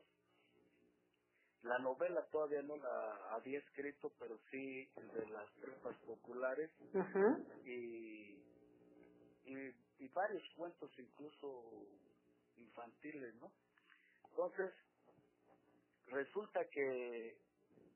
[1.64, 6.72] la novela todavía no la había escrito, pero sí de las tropas populares.
[7.66, 8.40] Y,
[9.46, 11.88] y, y varios cuentos incluso
[12.58, 13.52] infantiles, ¿no?
[14.30, 14.74] Entonces,
[16.08, 17.38] resulta que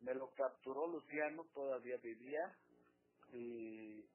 [0.02, 2.58] me lo capturó Luciano, todavía vivía,
[3.34, 4.06] y,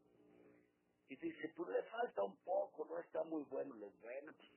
[1.08, 4.50] y dice, pues le falta un poco, no está muy bueno, le bueno, pues,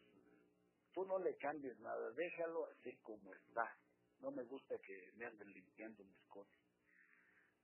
[0.94, 3.76] tú no le cambies nada, déjalo así como está.
[4.20, 6.54] No me gusta que me anden limpiando mis cosas.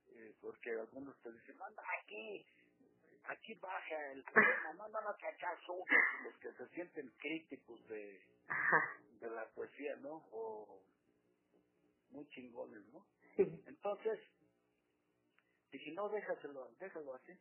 [0.08, 2.44] Eh, porque algunos te dicen, manda aquí,
[3.24, 4.24] aquí baja el
[4.76, 5.84] no, que acá sube,
[6.24, 8.82] los que se sienten críticos de, Ajá.
[9.20, 10.26] de la poesía, ¿no?
[10.32, 10.82] O
[12.10, 13.06] muy chingones, ¿no?
[13.36, 13.64] Sí.
[13.66, 14.20] Entonces,
[15.72, 17.32] dije, no, déjaselo, déjalo así.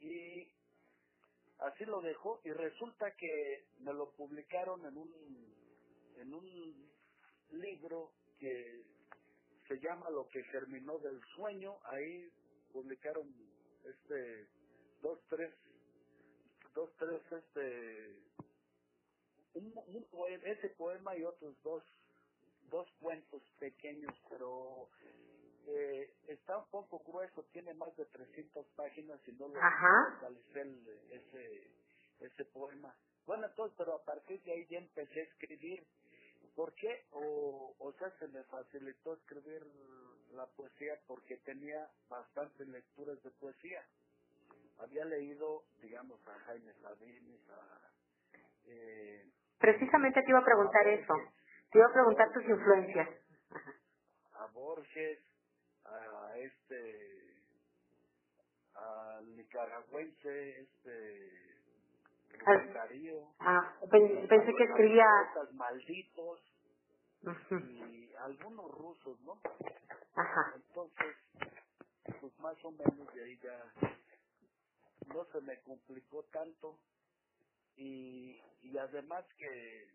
[0.00, 0.52] Y
[1.58, 5.54] así lo dejó y resulta que me lo publicaron en un,
[6.16, 6.90] en un
[7.50, 8.84] libro que
[9.68, 11.78] se llama Lo que germinó del sueño.
[11.84, 12.32] Ahí
[12.72, 13.34] publicaron
[13.84, 14.48] este
[15.04, 15.54] dos, tres,
[16.74, 18.18] dos, tres, este,
[19.54, 21.84] un, un poema, ese poema y otros dos,
[22.70, 24.90] dos cuentos pequeños, pero
[25.66, 29.62] eh, está un poco grueso, tiene más de 300 páginas y no lo
[30.54, 31.70] el- ese,
[32.20, 32.96] ese poema.
[33.26, 35.86] Bueno, entonces, pero a partir de ahí ya empecé a escribir.
[36.56, 37.06] ¿Por qué?
[37.12, 39.66] O, o sea, se me facilitó escribir
[40.32, 43.86] la poesía porque tenía bastantes lecturas de poesía.
[44.78, 47.92] Había leído, digamos, a Jaime Sabines, a...
[48.66, 51.14] Eh, Precisamente te iba a preguntar eso.
[51.72, 53.08] Te iba a preguntar tus influencias.
[54.34, 55.20] a Borges,
[55.84, 57.36] a este,
[58.74, 61.58] al nicaragüense, este,
[62.46, 65.06] Al- Darío, Ah, pen- pensé que escribía...
[65.54, 66.40] malditos
[67.56, 69.40] y algunos rusos, ¿no?
[70.16, 70.54] Ajá.
[70.56, 71.16] Entonces,
[72.20, 73.74] pues más o menos de ahí ya
[75.14, 76.80] no se me complicó tanto
[77.76, 79.88] y, y además que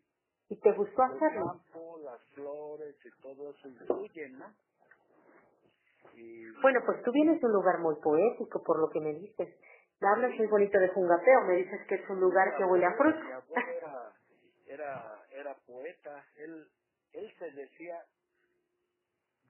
[0.50, 1.46] ¿Y te gustó el hacerlo?
[1.48, 4.56] campo, las flores y todo eso influyen, ¿no?
[6.14, 9.56] Y Bueno, pues tú vienes de un lugar muy poético, por lo que me dices.
[10.02, 12.98] Hablas muy bonito de Fungapeo, me dices que es un lugar que huele a Mi
[12.98, 13.20] fruta.
[13.32, 14.14] abuelo era,
[14.68, 16.70] era, era poeta, él,
[17.14, 18.06] él se decía,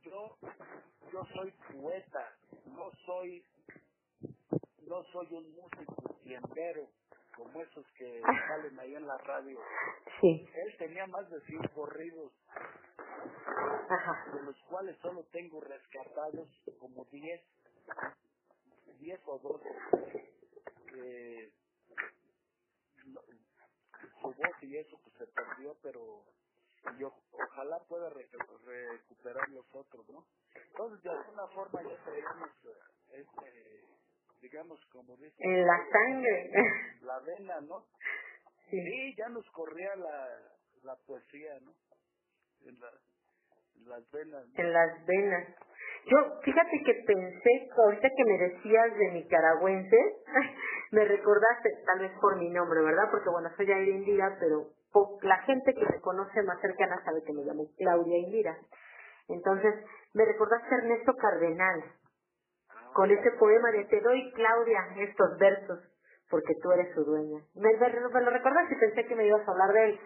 [0.03, 0.37] yo,
[1.13, 3.45] yo soy poeta, no soy,
[4.89, 6.89] no soy un músico tiendero,
[7.37, 9.59] como esos que salen ahí en la radio.
[10.21, 12.33] Sí, Él tenía más de 100 corridos,
[13.73, 14.33] ajá.
[14.35, 16.49] de los cuales solo tengo rescatados
[16.79, 17.41] como 10,
[18.99, 19.69] 10 o 12.
[20.95, 21.53] Eh,
[23.07, 23.21] no-
[24.21, 26.25] su voz y eso pues se perdió, pero
[26.99, 28.29] yo ojalá pueda re-
[28.65, 30.27] recuperar los otros, ¿no?
[30.55, 32.77] Entonces, de alguna forma ya traíamos, eh,
[33.13, 33.85] este,
[34.41, 36.51] digamos, como dice, En la sangre.
[37.01, 37.85] la vena, ¿no?
[38.69, 38.79] Sí.
[38.81, 40.27] Sí, ya nos corría la,
[40.83, 41.73] la poesía, ¿no?
[42.67, 42.91] En, la-
[43.77, 44.45] en las venas.
[44.47, 44.53] ¿no?
[44.63, 45.47] En las venas.
[46.05, 49.97] Yo, fíjate que pensé, ahorita que me decías de nicaragüense,
[50.91, 53.09] me recordaste, tal vez por mi nombre, ¿verdad?
[53.11, 54.67] Porque bueno, soy Aire Indira, pero
[55.21, 58.57] la gente que me conoce más cercana sabe que me llamo Claudia Indira.
[59.27, 59.75] Entonces,
[60.13, 61.83] me recordaste a Ernesto Cardenal,
[62.99, 65.79] con ese poema de Te doy, Claudia, estos versos,
[66.29, 67.41] porque tú eres su dueña.
[67.55, 69.99] Me, me, me lo recordaste y pensé que me ibas a hablar de él.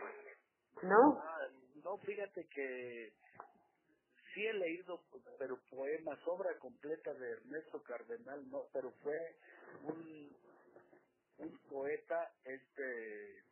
[0.84, 1.24] ¿No?
[1.24, 1.48] Ah,
[1.84, 3.14] no, fíjate que
[4.36, 5.02] sí he leído,
[5.40, 9.18] pero poemas, obra completa de Ernesto Cardenal, no, pero fue
[9.86, 10.38] un,
[11.40, 13.44] un poeta, este,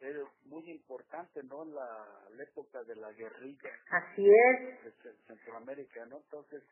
[0.00, 1.64] era muy importante, ¿no?
[1.64, 4.80] En la, la época de la guerrilla Así es.
[4.82, 6.18] de Ce- Centroamérica, ¿no?
[6.18, 6.62] Entonces,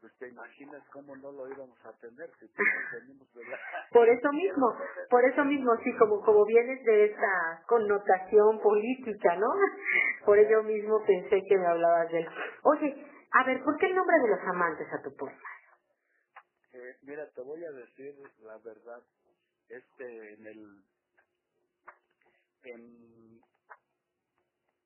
[0.00, 3.58] pues te imaginas cómo no lo íbamos a tener si la...
[3.90, 4.76] Por eso mismo,
[5.10, 9.48] por eso mismo, sí, como, como vienes de esa connotación política, ¿no?
[10.24, 12.28] Por ello mismo pensé que me hablabas de él.
[12.62, 15.38] Oye, a ver, ¿por qué el nombre de los amantes a tu poema?
[16.72, 19.02] Eh, mira, te voy a decir la verdad.
[19.68, 20.84] Este, en el.
[22.64, 23.40] En.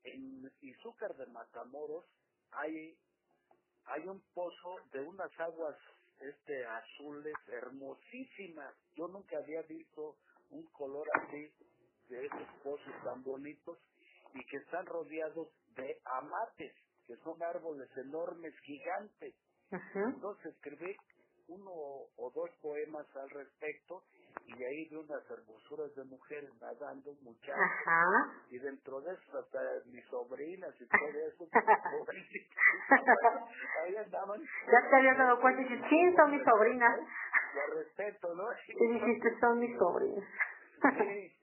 [0.03, 2.05] En Izúcar de Matamoros
[2.51, 2.97] hay.
[3.85, 5.75] Hay un pozo de unas aguas
[6.19, 8.75] este azules hermosísimas.
[8.95, 10.17] Yo nunca había visto
[10.51, 11.51] un color así
[12.09, 13.77] de esos pozos tan bonitos
[14.33, 16.73] y que están rodeados de amates,
[17.07, 19.35] que son árboles enormes, gigantes.
[19.95, 20.95] Entonces escribí
[21.47, 24.03] uno o dos poemas al respecto
[24.45, 27.55] y ahí de unas hermosuras de mujeres nadando, muchachos,
[28.49, 31.47] y dentro de eso hasta mis sobrinas y todo eso,
[33.83, 34.41] ahí andaban.
[34.41, 36.99] Ya te habías dado cuenta y dices, sí, son mis sobrinas.
[37.55, 38.43] La respeto, ¿no?
[38.67, 40.23] Y dijiste, son mis sobrinas.
[40.81, 41.33] Sí,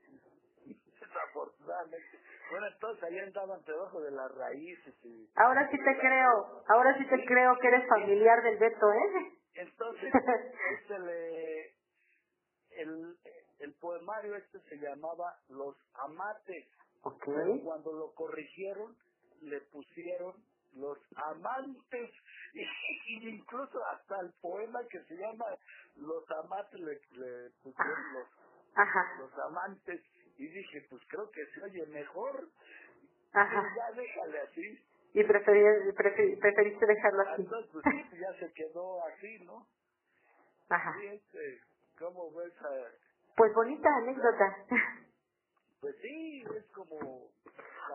[1.01, 2.18] desafortunadamente.
[2.51, 7.07] Bueno, entonces ahí andaban debajo de las raíces y Ahora sí te creo, ahora sí
[7.07, 9.32] te creo que eres familiar del Beto, ¿eh?
[9.55, 10.12] entonces
[10.80, 11.74] este le,
[12.83, 13.16] el,
[13.61, 16.68] el poemario este se llamaba Los Amates.
[17.03, 17.24] Ok.
[17.26, 18.97] Pero cuando lo corrigieron,
[19.43, 22.11] le pusieron los amantes,
[22.55, 22.61] y,
[23.26, 25.47] y incluso hasta el poema que se llama
[25.97, 28.29] Los amantes le, le pusieron los,
[28.74, 30.03] Ajá, los amantes,
[30.39, 32.51] y dije, pues creo que se oye mejor,
[33.33, 33.72] ajá.
[33.72, 34.87] y ya déjale así.
[35.14, 37.43] Y preferí- preferí- preferiste dejarlo así.
[37.43, 37.85] Entonces, pues
[38.20, 39.68] ya se quedó así, ¿no?
[40.70, 40.95] Ajá.
[41.01, 41.61] Sí, este,
[41.99, 42.55] ¿cómo ves?
[42.63, 42.93] a-
[43.37, 44.67] Pues bonita anécdota.
[45.81, 47.33] Pues sí, es como...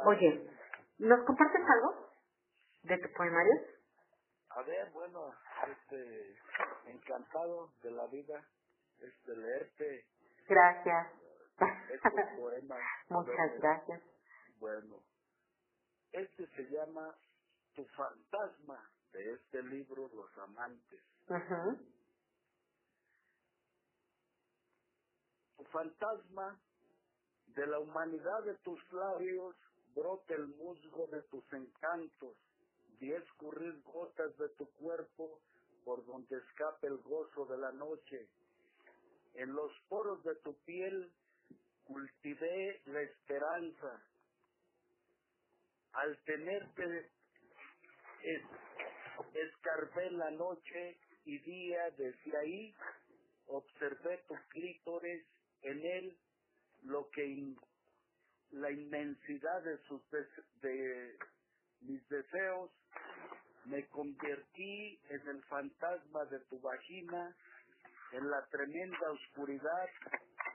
[0.08, 0.50] Oye,
[1.00, 2.10] ¿nos compartes algo
[2.84, 3.54] de tu poemario?
[4.50, 5.36] A ver, bueno,
[5.68, 6.38] este,
[6.86, 8.48] encantado de la vida,
[9.00, 10.08] este, leerte
[10.48, 11.08] Gracias.
[11.90, 12.78] este poema.
[13.10, 14.02] Muchas Bueno, gracias.
[14.60, 15.04] Bueno,
[16.12, 17.18] este se llama
[17.76, 21.04] Tu fantasma de este libro, Los Amantes.
[21.28, 21.34] Tu
[25.74, 26.60] fantasma
[27.48, 29.56] de la humanidad de tus labios
[29.96, 32.38] brote el musgo de tus encantos
[33.00, 35.42] y escurrir gotas de tu cuerpo
[35.84, 38.30] por donde escape el gozo de la noche.
[39.34, 41.12] En los poros de tu piel
[41.84, 44.02] cultivé la esperanza.
[45.94, 47.12] Al tenerte
[48.24, 48.42] es,
[49.34, 52.76] escarbé la noche y día desde ahí
[53.48, 55.26] observé tu clítoris
[55.64, 56.18] en él
[56.84, 57.56] lo que
[58.52, 60.02] la inmensidad de sus
[60.62, 61.18] de
[61.82, 62.72] mis deseos
[63.66, 67.36] me convertí en el fantasma de tu vagina
[68.12, 69.90] en la tremenda oscuridad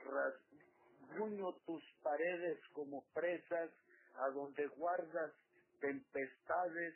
[0.05, 3.71] rasguño tus paredes como presas
[4.15, 5.33] a donde guardas
[5.81, 6.95] tempestades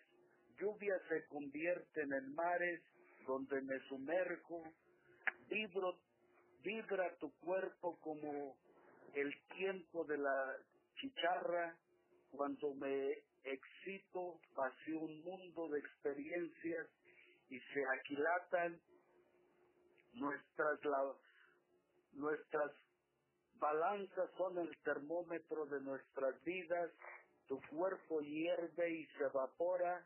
[0.59, 2.81] lluvias se convierten en mares
[3.25, 4.63] donde me sumerjo
[5.49, 5.97] vibro
[6.63, 8.55] vibra tu cuerpo como
[9.13, 10.57] el tiempo de la
[10.95, 11.75] chicharra.
[12.31, 16.87] Cuando me excito hacia un mundo de experiencias
[17.49, 18.79] y se aquilatan
[20.13, 20.79] nuestras
[22.13, 22.71] nuestras
[23.59, 26.91] balanzas son el termómetro de nuestras vidas.
[27.47, 30.05] Tu cuerpo hierve y se evapora.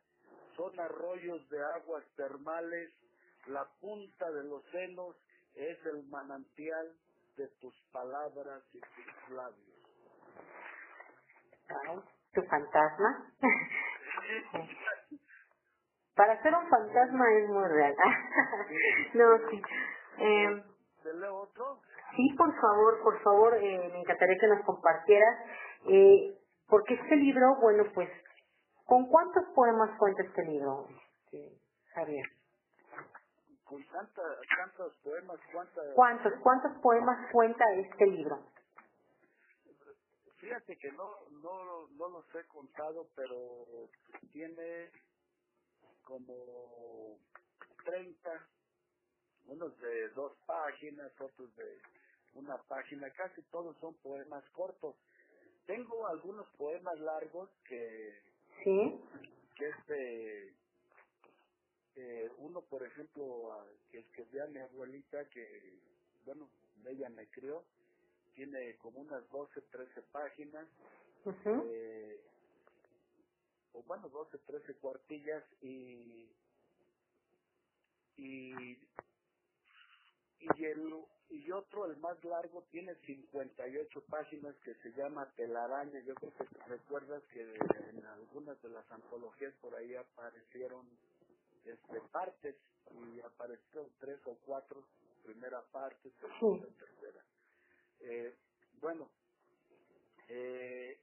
[0.57, 2.91] Son arroyos de aguas termales
[3.47, 5.15] la punta de los senos
[5.57, 6.93] es el manantial
[7.35, 9.67] de tus palabras y tus labios.
[11.69, 11.99] Ay,
[12.33, 13.33] ¿Tu fantasma?
[16.15, 17.95] Para ser un fantasma es muy real.
[19.13, 19.61] no, sí.
[20.19, 20.63] Eh,
[21.03, 21.81] ¿Te leo otro?
[22.15, 25.45] sí, por favor, por favor, eh, me encantaría que nos compartieras.
[25.87, 26.37] Eh,
[26.67, 28.09] porque este libro, bueno, pues,
[28.85, 30.87] ¿con cuántos poemas cuenta este libro,
[31.25, 31.59] este,
[31.93, 32.25] Javier?
[33.67, 34.21] Con tanta,
[34.57, 35.81] tantos poemas, cuánta...
[35.93, 38.45] ¿Cuántos, cuántos poemas cuenta este libro?
[40.37, 41.09] Fíjate que no,
[41.41, 43.89] no, no los he contado, pero
[44.31, 44.89] tiene
[46.03, 47.19] como
[47.83, 48.47] 30,
[49.47, 51.81] unos de dos páginas, otros de
[52.33, 54.95] una página, casi todos son poemas cortos.
[55.65, 58.21] Tengo algunos poemas largos que,
[58.63, 59.01] ¿Sí?
[59.55, 60.53] que este,
[61.97, 65.81] eh, uno por ejemplo, que escribí a mi abuelita, que,
[66.25, 66.49] bueno,
[66.87, 67.65] ella me crió,
[68.35, 70.67] tiene como unas 12, 13 páginas,
[71.59, 72.21] eh,
[73.73, 76.31] o bueno, 12, 13 cuartillas y
[78.17, 78.77] y
[80.39, 85.99] y el y otro, el más largo, tiene 58 páginas que se llama Telaraña.
[86.01, 90.87] Yo creo que te recuerdas que en algunas de las antologías por ahí aparecieron
[91.69, 92.55] este partes
[92.91, 94.83] y aparecieron tres o cuatro,
[95.23, 97.23] primera parte, segunda, tercera.
[98.01, 98.35] Eh,
[98.81, 99.09] bueno,
[100.29, 100.99] eh,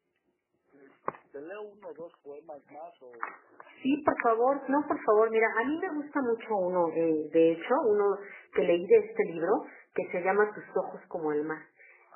[1.32, 3.12] te leo uno o dos poemas más o
[3.82, 7.52] Sí, por favor, no, por favor, mira, a mí me gusta mucho uno, eh, de
[7.52, 8.18] hecho, uno
[8.54, 11.62] que leí de este libro, que se llama Tus ojos como el mar.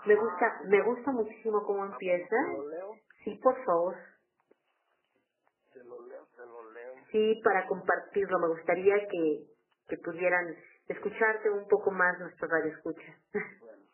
[0.06, 2.28] Me gusta, me gusta muchísimo cómo empieza.
[2.28, 3.96] te lo leo, Sí, por favor.
[5.74, 6.94] te lo leo, te lo leo.
[7.10, 9.46] Sí, para compartirlo, me gustaría que,
[9.88, 10.56] que pudieran
[10.88, 13.18] escucharte un poco más nuestro radio escucha.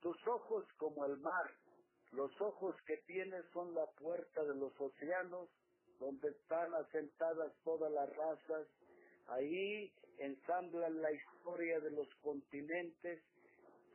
[0.00, 1.50] Tus ojos como el mar,
[2.12, 5.48] los ojos que tienes son la puerta de los océanos,
[5.98, 8.66] donde están asentadas todas las razas.
[9.28, 13.22] Ahí ensamblan la historia de los continentes,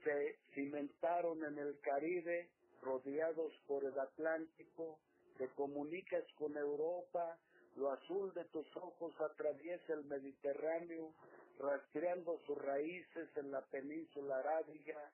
[0.03, 2.49] se cimentaron en el Caribe,
[2.81, 4.99] rodeados por el Atlántico,
[5.37, 7.37] te comunicas con Europa,
[7.77, 11.13] lo azul de tus ojos atraviesa el Mediterráneo,
[11.59, 15.11] rastreando sus raíces en la península arábiga,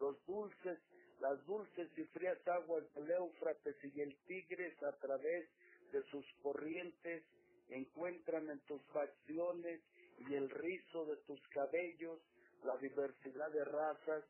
[0.00, 0.78] los dulces,
[1.20, 5.48] las dulces y frías aguas del Éufrates y el Tigres a través
[5.92, 7.24] de sus corrientes
[7.68, 9.80] encuentran en tus facciones
[10.18, 12.20] y el rizo de tus cabellos
[12.64, 14.24] la diversidad de razas.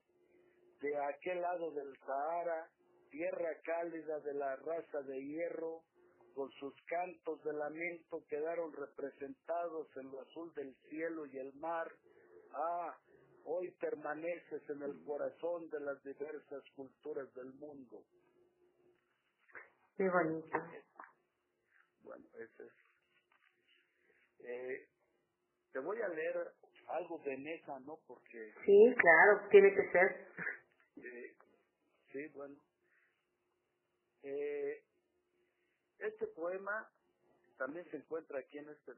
[0.81, 2.71] De aquel lado del Sahara,
[3.11, 5.83] tierra cálida de la raza de hierro,
[6.39, 11.93] con sus cantos de lamento quedaron representados en lo azul del cielo y el mar.
[12.53, 12.97] Ah,
[13.45, 18.05] hoy permaneces en el corazón de las diversas culturas del mundo.
[19.99, 20.59] Muy bonito.
[22.03, 22.73] Bueno, ese es.
[24.39, 24.89] Eh,
[25.73, 26.53] te voy a leer
[26.87, 27.99] algo de Nesa, ¿no?
[28.07, 30.29] Porque, Sí, claro, tiene que ser.
[30.99, 31.35] eh,
[32.13, 32.55] sí, bueno.
[34.23, 34.85] Eh,
[35.99, 36.89] este poema
[37.57, 38.93] también se encuentra aquí en este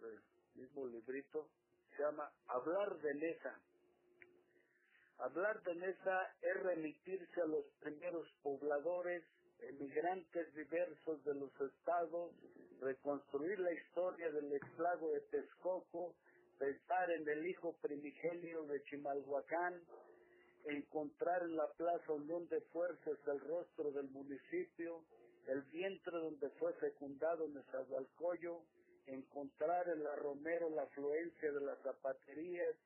[0.54, 1.48] mismo librito.
[1.96, 3.60] Se llama Hablar de Nesa.
[5.18, 9.24] Hablar de Nesa es remitirse a los primeros pobladores,
[9.60, 12.32] emigrantes diversos de los estados,
[12.80, 16.14] reconstruir la historia del ex-lago de Texcoco,
[16.58, 19.82] pensar en el hijo primigenio de Chimalhuacán,
[20.64, 25.04] encontrar en la Plaza Unión de Fuerzas el rostro del municipio,
[25.48, 28.64] el vientre donde fue fecundado Nezahualcóyotl,
[29.06, 32.76] encontrar en la Romero la afluencia de las zapaterías,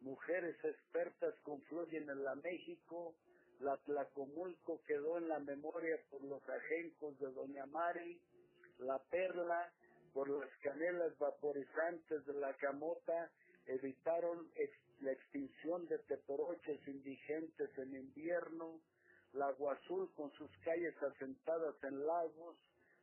[0.00, 3.14] mujeres expertas confluyen en la México,
[3.60, 8.20] la Tlacomulco quedó en la memoria por los ajencos de Doña Mari,
[8.78, 9.72] la Perla,
[10.12, 13.30] por las canelas vaporizantes de la Camota,
[13.66, 14.50] evitaron
[15.00, 18.80] la extinción de teporoches indigentes en invierno,
[19.34, 22.56] la Agua Azul con sus calles asentadas en lagos,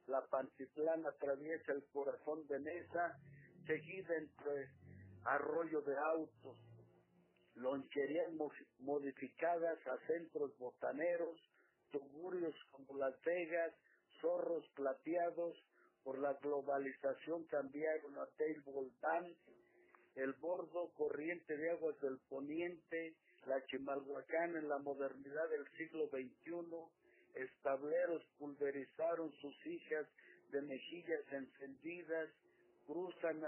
[0.07, 3.17] la Pantitlán atraviesa el corazón de Nesa,
[3.67, 4.69] seguida entre
[5.25, 6.57] arroyo de autos,
[7.55, 11.39] loncherías mo- modificadas a centros botaneros,
[11.91, 13.73] tugurios como Las Vegas,
[14.21, 15.57] zorros plateados,
[16.03, 19.51] por la globalización cambiaron a table dance,
[20.15, 23.15] el bordo corriente de aguas del poniente,
[23.47, 30.07] la Chimalhuacán en la modernidad del siglo XXI, estableros pulverizaron sus hijas
[30.51, 32.29] de mejillas encendidas,
[32.85, 33.41] cruzan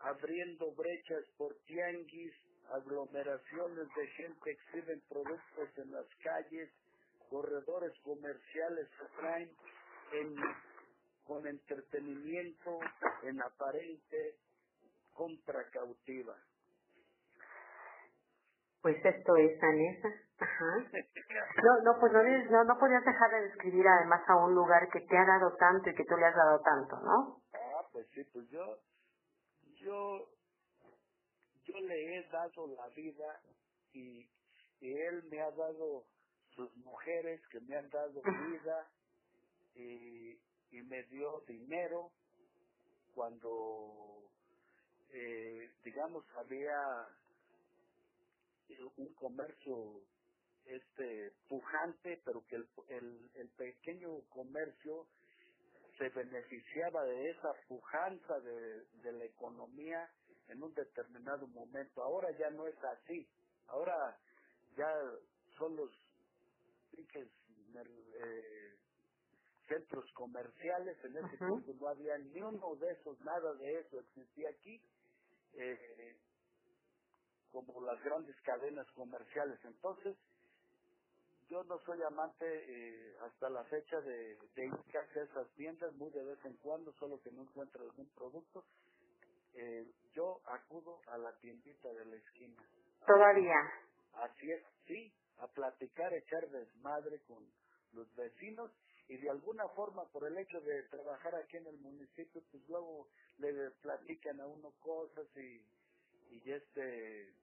[0.00, 2.32] abriendo brechas por tianguis,
[2.70, 6.70] aglomeraciones de gente exhiben productos en las calles,
[7.28, 9.50] corredores comerciales se traen
[10.12, 10.34] en,
[11.24, 12.78] con entretenimiento
[13.22, 14.36] en aparente
[15.14, 16.36] compra cautiva.
[18.82, 20.08] Pues esto es Anesa.
[20.38, 20.76] Ajá.
[21.62, 25.00] No, no, pues no, no, no podías dejar de describir además a un lugar que
[25.00, 27.42] te ha dado tanto y que tú le has dado tanto, ¿no?
[27.54, 28.78] Ah, pues sí, pues yo,
[29.76, 30.28] yo,
[31.64, 33.40] yo le he dado la vida
[33.92, 34.28] y,
[34.80, 36.04] y él me ha dado
[36.56, 38.88] sus mujeres que me han dado vida
[39.76, 40.32] y,
[40.72, 42.10] y me dio dinero
[43.14, 44.24] cuando,
[45.12, 47.06] eh, digamos, había
[48.96, 50.02] un comercio
[50.66, 55.08] este pujante, pero que el, el, el pequeño comercio
[55.98, 60.10] se beneficiaba de esa pujanza de, de la economía
[60.48, 62.02] en un determinado momento.
[62.02, 63.28] Ahora ya no es así.
[63.68, 64.20] Ahora
[64.76, 64.92] ya
[65.58, 65.90] son los
[66.94, 68.76] eh,
[69.68, 70.98] centros comerciales.
[71.04, 71.46] En ese Ujú.
[71.46, 74.82] tiempo no había ni uno de esos, nada de eso existía aquí.
[75.54, 76.18] Eh,
[77.52, 79.58] como las grandes cadenas comerciales.
[79.64, 80.16] Entonces,
[81.48, 86.10] yo no soy amante eh, hasta la fecha de, de ir a esas tiendas, muy
[86.10, 88.64] de vez en cuando, solo que no encuentro algún producto.
[89.54, 92.56] Eh, yo acudo a la tiendita de la esquina.
[93.06, 93.54] Todavía.
[94.14, 97.46] Así es, sí, a platicar, echar desmadre con
[97.92, 98.70] los vecinos
[99.08, 103.08] y de alguna forma por el hecho de trabajar aquí en el municipio, pues luego
[103.38, 105.66] le platican a uno cosas y,
[106.30, 107.34] y este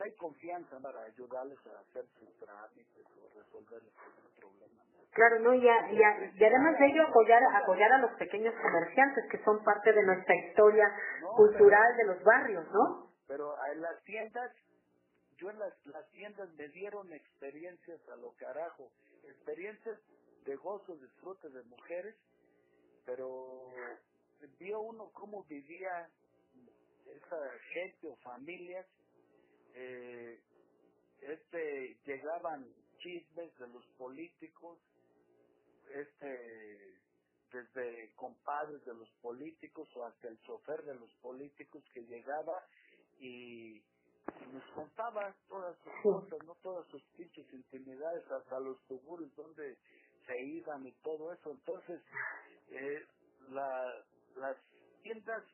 [0.00, 4.84] hay confianza para ayudarles a hacer sus trámites o resolverles algún problema.
[4.96, 5.04] ¿no?
[5.12, 8.54] Claro, no, y, a- y, a- y además de ello apoyar, apoyar a los pequeños
[8.62, 10.88] comerciantes que son parte de nuestra historia
[11.20, 13.10] No, cultural de los barrios, ¿no?
[13.26, 14.52] Pero el, las tiendas,
[15.36, 18.90] yo en las, las tiendas me dieron experiencias a lo carajo,
[19.24, 19.98] experiencias
[20.44, 22.16] de gozo, disfrute de mujeres,
[23.06, 23.66] pero
[24.58, 26.08] vio uno cómo vivía
[27.06, 28.86] esa gente o familias,
[29.74, 30.42] eh,
[31.20, 34.78] este llegaban chismes de los políticos,
[35.94, 37.00] este
[37.52, 42.64] desde compadres de los políticos o hasta el chofer de los políticos que llegaba
[43.18, 43.82] y
[44.52, 49.78] nos contaba todas sus cosas, no todas sus pinches intimidades, hasta los tuburios donde
[50.26, 51.50] se iban y todo eso.
[51.50, 52.00] Entonces,
[52.68, 53.06] eh,
[53.50, 54.04] la,
[54.36, 54.56] las
[55.02, 55.44] tiendas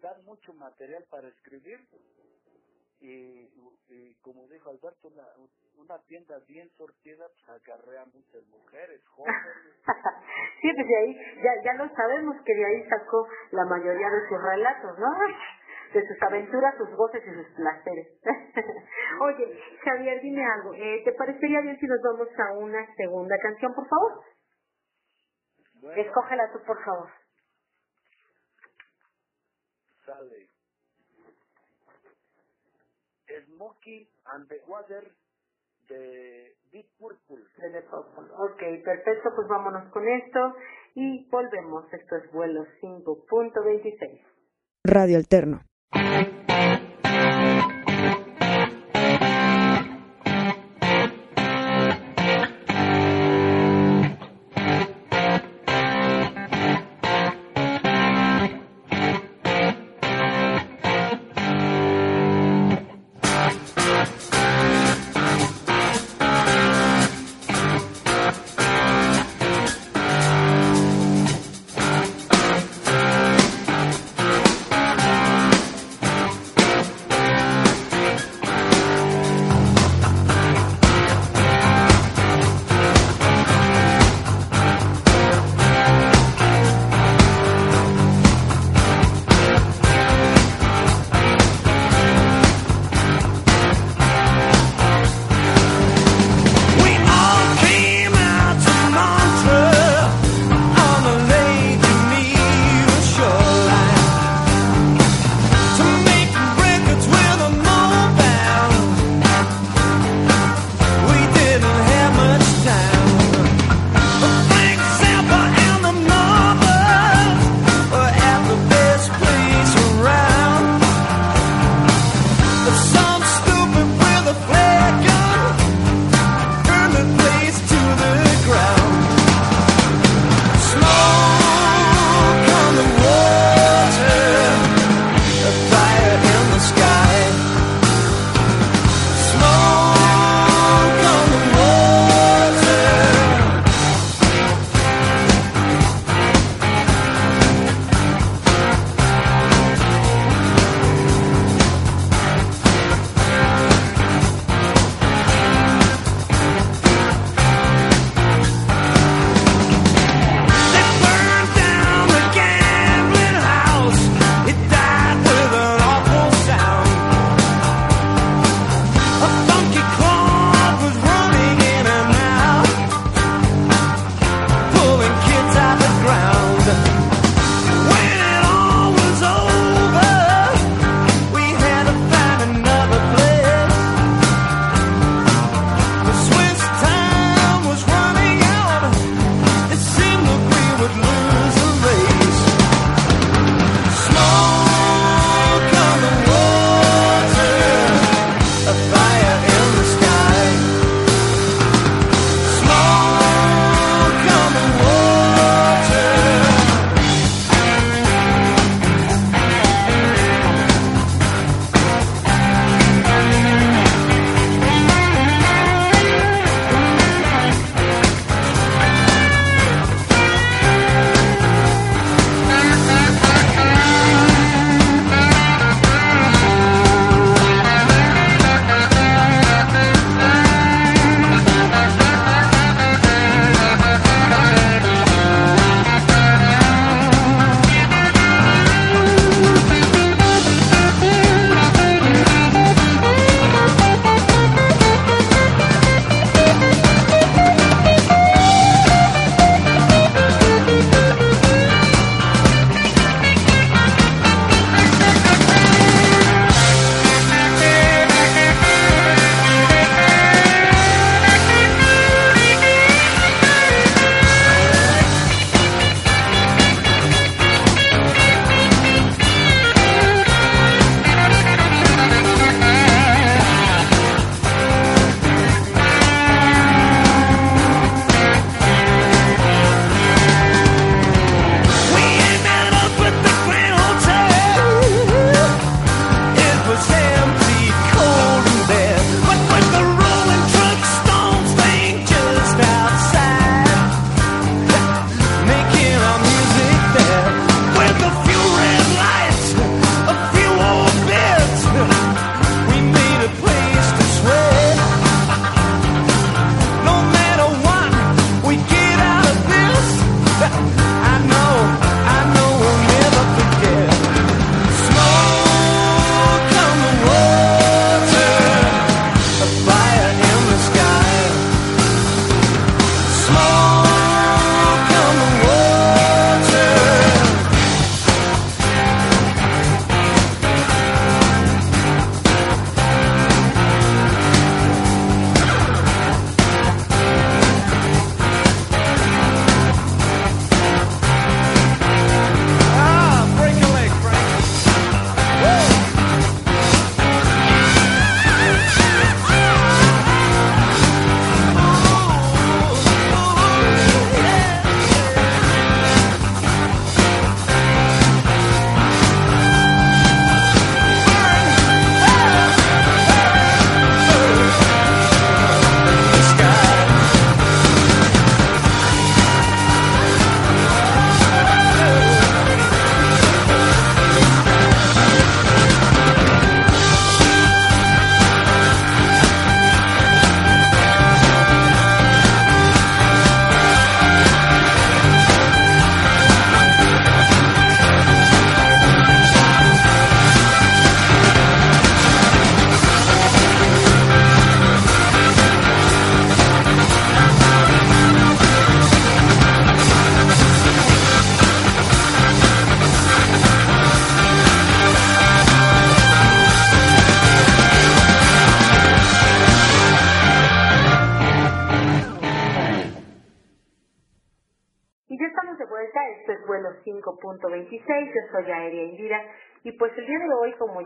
[0.00, 1.78] dan mucho material para escribir
[3.00, 3.50] y,
[3.88, 5.26] y como dijo Alberto, una,
[5.76, 9.40] una tienda bien sortida pues acarrea muchas mujeres, jóvenes.
[10.62, 14.28] sí, pues de ahí, ya, ya lo sabemos que de ahí sacó la mayoría de
[14.28, 15.08] sus relatos, ¿no?
[15.94, 18.08] De sus aventuras, sus voces y sus placeres.
[19.20, 20.74] Oye, Javier, dime algo.
[20.74, 24.24] Eh, ¿Te parecería bien si nos vamos a una segunda canción, por favor?
[25.74, 27.10] Bueno, Escógela tú, por favor.
[30.04, 30.50] sale.
[33.58, 35.02] Smokey and the Water
[35.88, 37.44] de Deep Purple.
[37.58, 38.32] De The Purple.
[38.38, 40.54] Ok, perfecto, pues vámonos con esto
[40.94, 41.92] y volvemos.
[41.92, 44.22] Esto es vuelo 5.26.
[44.84, 45.62] Radio Alterno.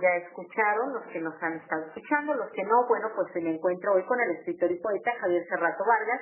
[0.03, 3.95] Ya escucharon, los que nos han estado escuchando, los que no, bueno, pues me encuentro
[3.95, 6.21] hoy con el escritor y poeta Javier Serrato Vargas,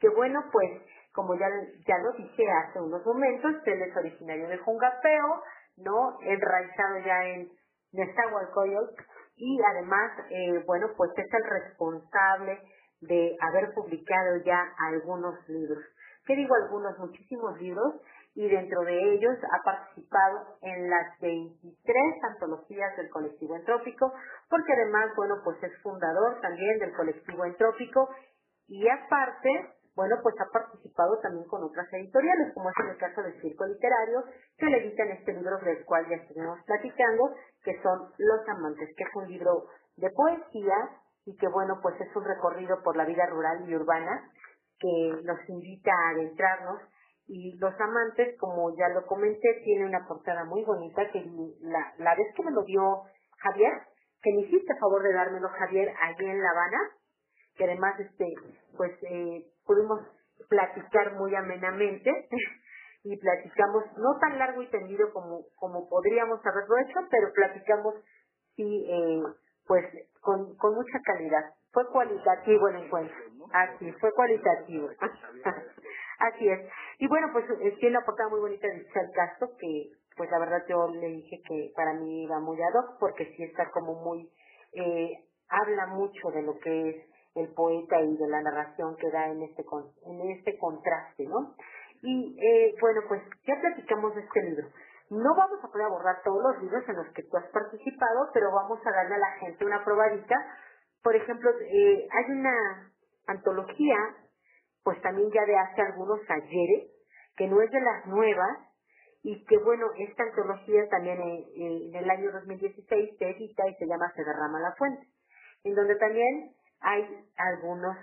[0.00, 0.70] que bueno, pues
[1.12, 1.48] como ya,
[1.86, 5.42] ya lo dije hace unos momentos, él es originario de Jungapeo,
[5.78, 6.18] ¿no?
[6.22, 7.50] Enraizado ya en
[7.92, 9.02] Nezahualcóyotl
[9.36, 12.60] y además, eh, bueno, pues es el responsable
[13.00, 15.82] de haber publicado ya algunos libros.
[16.26, 16.98] ¿Qué digo algunos?
[16.98, 17.94] Muchísimos libros
[18.36, 21.96] y dentro de ellos ha participado en las 23
[22.30, 24.12] antologías del colectivo entrópico,
[24.50, 28.10] porque además, bueno, pues es fundador también del colectivo entrópico
[28.68, 33.40] y aparte, bueno, pues ha participado también con otras editoriales, como es el caso del
[33.40, 34.24] Circo Literario,
[34.58, 37.34] que le editan este libro del cual ya estuvimos platicando,
[37.64, 39.64] que son Los Amantes, que es un libro
[39.96, 40.76] de poesía
[41.24, 44.30] y que, bueno, pues es un recorrido por la vida rural y urbana
[44.78, 46.82] que nos invita a adentrarnos
[47.28, 51.24] y Los Amantes, como ya lo comenté, tiene una portada muy bonita que
[51.60, 53.02] la, la vez que me lo dio
[53.38, 53.72] Javier,
[54.22, 56.78] que me hiciste a favor de dármelo Javier allí en La Habana,
[57.56, 58.26] que además este
[58.76, 60.00] pues eh, pudimos
[60.48, 62.28] platicar muy amenamente
[63.04, 67.94] y platicamos no tan largo y tendido como como podríamos haberlo hecho, pero platicamos
[68.54, 69.22] sí eh,
[69.66, 69.84] pues
[70.20, 71.54] con, con mucha calidad.
[71.72, 73.16] Fue cualitativo el encuentro.
[73.52, 74.88] Así, fue cualitativo.
[76.18, 76.60] Así es.
[76.98, 77.44] Y bueno, pues
[77.78, 81.42] tiene una portada muy bonita de Char Castro, que pues la verdad yo le dije
[81.46, 84.30] que para mí iba muy ad hoc, porque sí está como muy,
[84.72, 86.96] eh, habla mucho de lo que es
[87.34, 91.54] el poeta y de la narración que da en este, con, en este contraste, ¿no?
[92.02, 94.68] Y eh, bueno, pues ya platicamos de este libro.
[95.10, 98.50] No vamos a poder abordar todos los libros en los que tú has participado, pero
[98.52, 100.34] vamos a darle a la gente una probadita.
[101.02, 102.90] Por ejemplo, eh, hay una
[103.26, 103.96] antología
[104.86, 106.92] pues también ya de hace algunos ayeres,
[107.36, 108.56] que no es de las nuevas,
[109.24, 114.12] y que bueno, esta antología también en, el año 2016 se edita y se llama
[114.14, 115.04] Se derrama la fuente,
[115.64, 117.02] en donde también hay
[117.36, 117.96] algunos,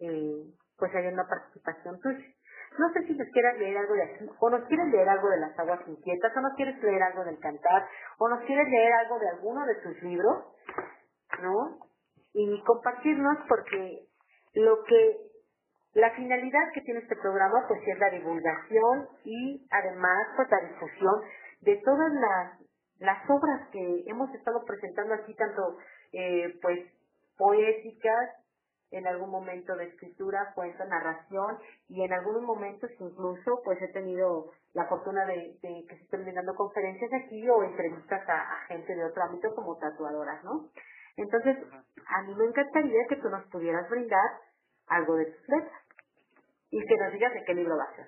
[0.00, 0.46] eh,
[0.78, 2.24] pues hay una participación tuya.
[2.78, 5.40] No sé si nos quieras leer algo de aquí, o nos quieres leer algo de
[5.40, 9.18] las aguas inquietas, o nos quieres leer algo del cantar, o nos quieres leer algo
[9.18, 10.44] de alguno de tus libros,
[11.42, 11.80] ¿no?
[12.32, 14.06] Y compartirnos porque
[14.54, 15.33] lo que
[15.94, 21.14] la finalidad que tiene este programa pues es la divulgación y además pues la difusión
[21.60, 22.60] de todas las,
[22.98, 25.78] las obras que hemos estado presentando aquí, tanto
[26.12, 26.80] eh, pues
[27.36, 28.30] poéticas,
[28.90, 34.52] en algún momento de escritura, cuento, narración y en algunos momentos incluso pues he tenido
[34.72, 39.04] la fortuna de, que se estén brindando conferencias aquí o entrevistas a, a, gente de
[39.04, 40.70] otro ámbito como tatuadoras, ¿no?
[41.16, 41.56] Entonces,
[42.06, 44.30] a mí me encantaría que tú nos pudieras brindar
[44.88, 45.83] algo de tus letras
[46.74, 48.06] y que nos digas de qué libro va a ser.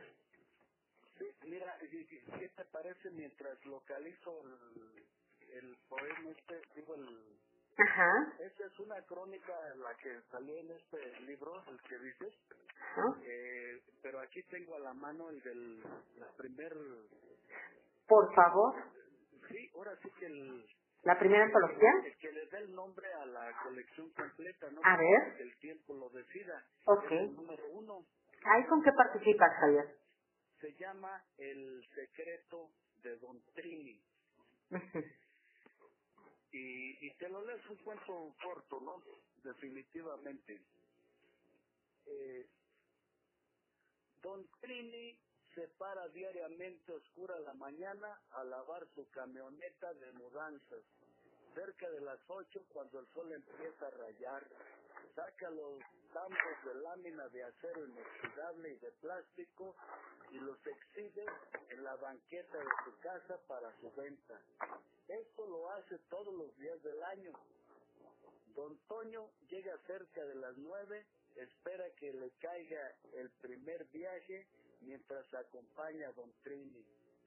[1.18, 7.36] Sí, mira, ¿qué te parece mientras localizo el, el poema este, digo el...
[7.78, 8.10] Ajá.
[8.40, 12.34] Esta es una crónica la que salió en este libro, el que dices.
[12.80, 13.02] Ajá.
[13.22, 15.80] Eh, pero aquí tengo a la mano el del
[16.16, 16.74] la primer...
[18.08, 18.74] Por favor.
[19.48, 20.66] Sí, ahora sí que el...
[21.04, 21.90] ¿La primera antología?
[22.04, 24.80] El que le dé el nombre a la colección completa, ¿no?
[24.82, 25.36] A ver.
[25.36, 26.64] Que el tiempo lo decida.
[26.86, 27.12] Ok.
[27.12, 28.06] El número uno.
[28.44, 29.98] ¿Ahí con qué participas, Javier?
[30.60, 32.72] Se llama El secreto
[33.02, 34.02] de Don Trini.
[36.52, 39.02] y, y te lo leo, es un cuento corto, ¿no?
[39.44, 40.62] Definitivamente.
[42.06, 42.48] Eh,
[44.22, 45.18] Don Trini
[45.54, 50.84] se para diariamente oscura la mañana a lavar su camioneta de mudanzas.
[51.54, 54.46] Cerca de las ocho, cuando el sol empieza a rayar,
[55.14, 55.80] saca los
[56.12, 59.74] tambos de lámina de acero inoxidable y de plástico
[60.30, 61.26] y los exhibe
[61.70, 64.40] en la banqueta de su casa para su venta.
[65.08, 67.32] Esto lo hace todos los días del año.
[68.54, 74.46] Don Toño llega cerca de las nueve, espera que le caiga el primer viaje
[74.80, 76.84] mientras acompaña a Don Trini.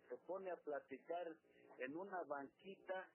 [0.09, 1.27] Se pone a platicar
[1.77, 3.07] en una banquita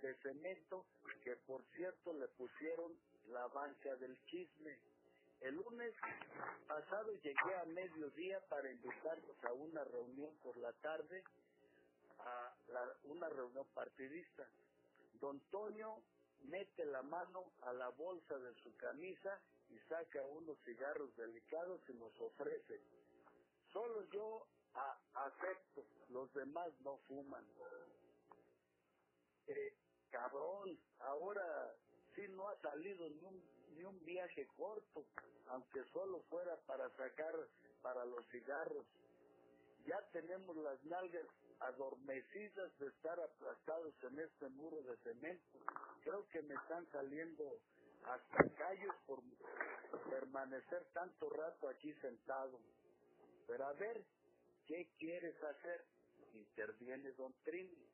[0.00, 0.86] de cemento
[1.24, 2.92] que por cierto le pusieron
[3.30, 4.78] la banca del chisme.
[5.40, 5.94] El lunes
[6.66, 11.22] pasado llegué a mediodía para invitarlos a una reunión por la tarde,
[12.18, 12.54] a
[13.04, 14.48] una reunión partidista.
[15.20, 16.02] Don Toño
[16.44, 19.40] mete la mano a la bolsa de su camisa
[19.70, 22.80] y saca unos cigarros delicados y nos ofrece.
[23.72, 24.46] Solo yo
[25.14, 27.44] acepto, los demás no fuman.
[29.46, 29.74] Eh,
[30.10, 31.74] cabrón, ahora
[32.14, 33.44] sí no ha salido ni un,
[33.76, 35.06] ni un viaje corto,
[35.48, 37.34] aunque solo fuera para sacar
[37.82, 38.86] para los cigarros.
[39.86, 41.26] ya tenemos las nalgas
[41.60, 45.58] adormecidas de estar aplastados en este muro de cemento.
[46.04, 47.60] Creo que me están saliendo
[48.04, 49.22] hasta callos por
[50.10, 52.60] permanecer tanto rato aquí sentado.
[53.46, 54.04] Pero a ver,
[54.66, 55.86] ¿qué quieres hacer?
[56.34, 57.88] Interviene Don Trini.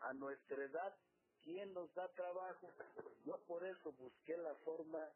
[0.00, 0.96] A nuestra edad,
[1.44, 2.68] ¿quién nos da trabajo?
[3.24, 5.08] Yo por eso busqué la forma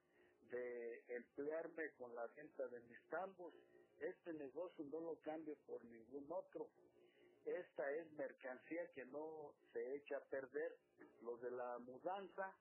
[0.50, 3.52] de emplearme con la venta de mis tambos.
[4.00, 6.68] Este negocio no lo cambio por ningún otro.
[7.44, 10.76] Esta es mercancía que no se echa a perder.
[11.22, 12.54] Lo de la mudanza,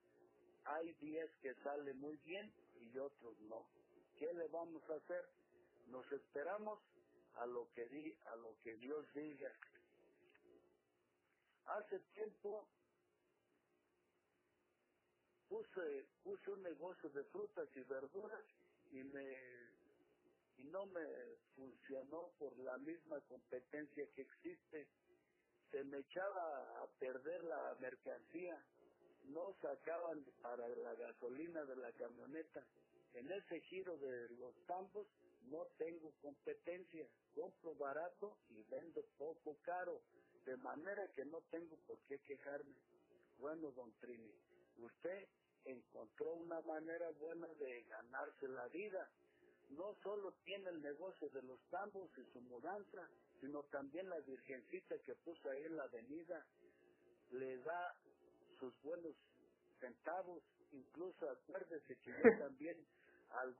[0.65, 3.65] hay días que sale muy bien y otros no.
[4.19, 5.25] ¿Qué le vamos a hacer?
[5.87, 6.79] Nos esperamos
[7.35, 9.51] a lo que di, a lo que Dios diga.
[11.65, 12.67] Hace tiempo
[15.51, 18.45] puse, puse un negocio de frutas y verduras
[18.93, 19.35] y me
[20.57, 21.05] y no me
[21.55, 24.87] funcionó por la misma competencia que existe.
[25.71, 28.63] Se me echaba a perder la mercancía,
[29.25, 32.63] no sacaban para la gasolina de la camioneta.
[33.13, 35.07] En ese giro de los campos
[35.49, 39.99] no tengo competencia, compro barato y vendo poco caro,
[40.45, 42.75] de manera que no tengo por qué quejarme.
[43.39, 44.31] Bueno, don Trini,
[44.77, 45.27] usted
[45.65, 49.09] encontró una manera buena de ganarse la vida.
[49.69, 53.09] No solo tiene el negocio de los tambos y su mudanza,
[53.39, 56.45] sino también la virgencita que puso ahí en la avenida.
[57.31, 57.95] Le da
[58.59, 59.15] sus buenos
[59.79, 62.77] centavos, incluso acuérdese que yo también,
[63.29, 63.55] al,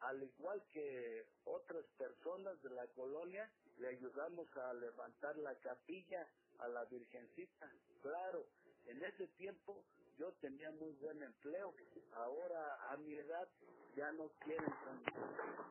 [0.00, 3.48] al igual que otras personas de la colonia,
[3.78, 6.26] le ayudamos a levantar la capilla
[6.58, 7.70] a la virgencita.
[8.02, 8.46] Claro,
[8.86, 9.84] en ese tiempo
[10.22, 11.74] yo tenía muy buen empleo.
[12.14, 13.48] Ahora a mi edad
[13.96, 14.72] ya no quieren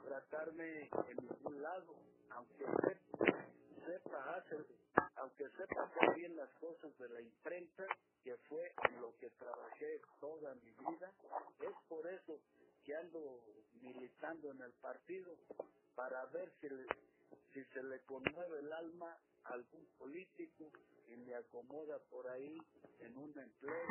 [0.04, 1.96] tratarme en ningún lado,
[2.32, 2.66] aunque
[3.86, 4.66] sepa, hacer,
[5.18, 7.86] aunque sepa hacer bien las cosas de la imprenta,
[8.24, 11.14] que fue lo que trabajé toda mi vida.
[11.62, 12.42] Es por eso
[12.86, 13.42] que ando
[13.82, 15.36] militando en el partido
[15.96, 16.88] para ver si, le-
[17.54, 20.72] si se le conmueve el alma a algún político
[21.08, 22.58] y me acomoda por ahí
[23.02, 23.88] en un empleo.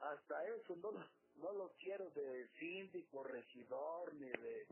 [0.00, 4.66] Hasta eso no, lo- no lo quiero de síndico, regidor, ni de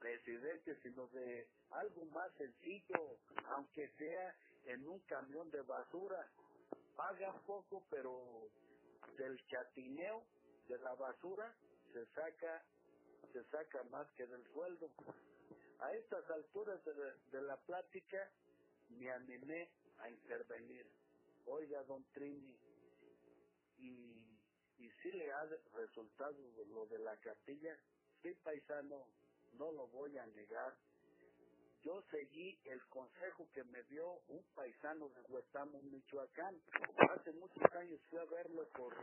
[0.00, 4.36] presidente, sino de algo más sencillo, aunque sea
[4.66, 6.30] en un camión de basura.
[6.96, 8.50] Paga poco, pero
[9.18, 10.26] del chatineo
[10.68, 11.56] de la basura
[11.92, 12.64] se saca
[13.32, 14.90] se saca más que del sueldo.
[15.80, 16.94] A estas alturas de,
[17.32, 18.32] de la plática
[18.90, 20.86] me animé a intervenir.
[21.46, 22.58] Oiga, don Trini,
[23.78, 24.29] y,
[24.80, 26.36] y si le ha resultado
[26.68, 27.76] lo de la capilla,
[28.22, 29.06] sí, paisano,
[29.52, 30.74] no lo voy a negar.
[31.82, 36.60] Yo seguí el consejo que me dio un paisano de Huetamo, Michoacán.
[37.10, 38.94] Hace muchos años fui a verlo por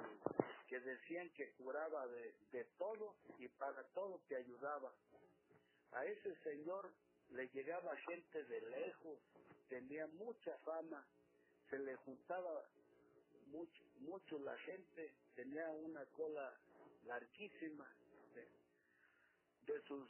[0.68, 4.92] que decían que curaba de, de todo y para todo te ayudaba.
[5.92, 6.92] A ese señor
[7.30, 9.20] le llegaba gente de lejos,
[9.70, 11.08] tenía mucha fama,
[11.70, 12.64] se le juntaba
[13.48, 16.60] mucho, mucho la gente, tenía una cola
[17.06, 17.88] larguísima
[18.36, 20.10] de, sus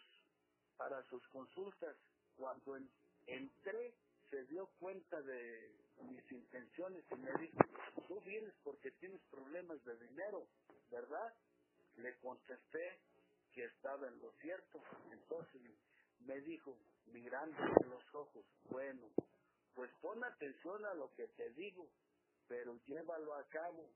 [0.78, 1.98] para sus consultas.
[2.38, 2.90] Cuando en-
[3.28, 3.96] entré
[4.30, 5.72] se dio cuenta de
[6.02, 7.58] mis intenciones y me dijo,
[8.08, 10.48] tú vienes porque tienes problemas de dinero,
[10.92, 11.36] ¿verdad?
[11.98, 13.00] Le contesté
[13.54, 14.82] que estaba en lo cierto.
[15.12, 15.62] Entonces
[16.22, 16.78] me dijo,
[17.08, 19.10] mirándome en los ojos, bueno,
[19.76, 21.90] pues pon atención a lo que te digo,
[22.48, 23.90] pero llévalo a cabo.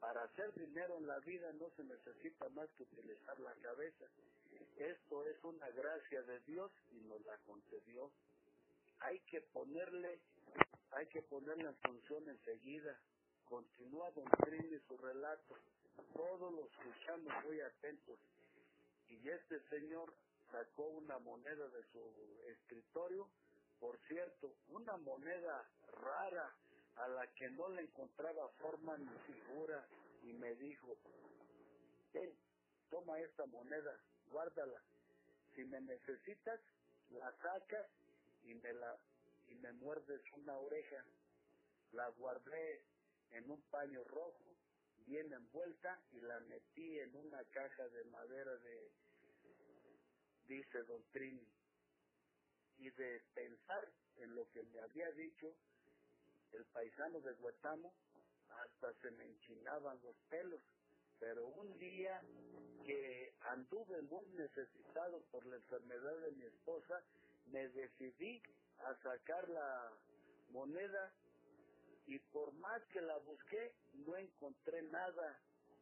[0.00, 4.06] Para hacer dinero en la vida no se necesita más que utilizar la cabeza.
[4.78, 8.10] Esto es una gracia de Dios y nos la concedió.
[9.00, 10.18] Hay que ponerle,
[10.92, 12.98] hay que ponerle en función enseguida.
[13.44, 15.56] Continúa Don Trini su relato.
[16.14, 18.18] Todos lo escuchamos muy atentos.
[19.10, 20.14] Y este señor
[20.50, 22.00] sacó una moneda de su
[22.48, 23.28] escritorio,
[23.78, 25.68] por cierto, una moneda
[26.00, 26.54] rara
[26.96, 29.86] a la que no le encontraba forma ni figura
[30.22, 30.96] y me dijo,
[32.12, 32.32] ten,
[32.90, 33.98] toma esta moneda,
[34.30, 34.82] guárdala.
[35.54, 36.60] Si me necesitas,
[37.10, 37.86] la sacas
[38.44, 38.98] y me la
[39.48, 41.04] y me muerdes una oreja.
[41.92, 42.84] La guardé
[43.30, 44.44] en un paño rojo,
[45.06, 48.92] bien envuelta y la metí en una caja de madera de
[50.46, 51.46] dice Don Trini.
[52.78, 55.54] Y de pensar en lo que me había dicho
[56.52, 57.92] el paisano de Huetamo,
[58.48, 60.60] hasta se me enchinaban los pelos.
[61.18, 62.20] Pero un día
[62.84, 67.02] que anduve muy necesitado por la enfermedad de mi esposa,
[67.46, 68.42] me decidí
[68.78, 69.92] a sacar la
[70.50, 71.12] moneda
[72.06, 75.38] y por más que la busqué no encontré nada.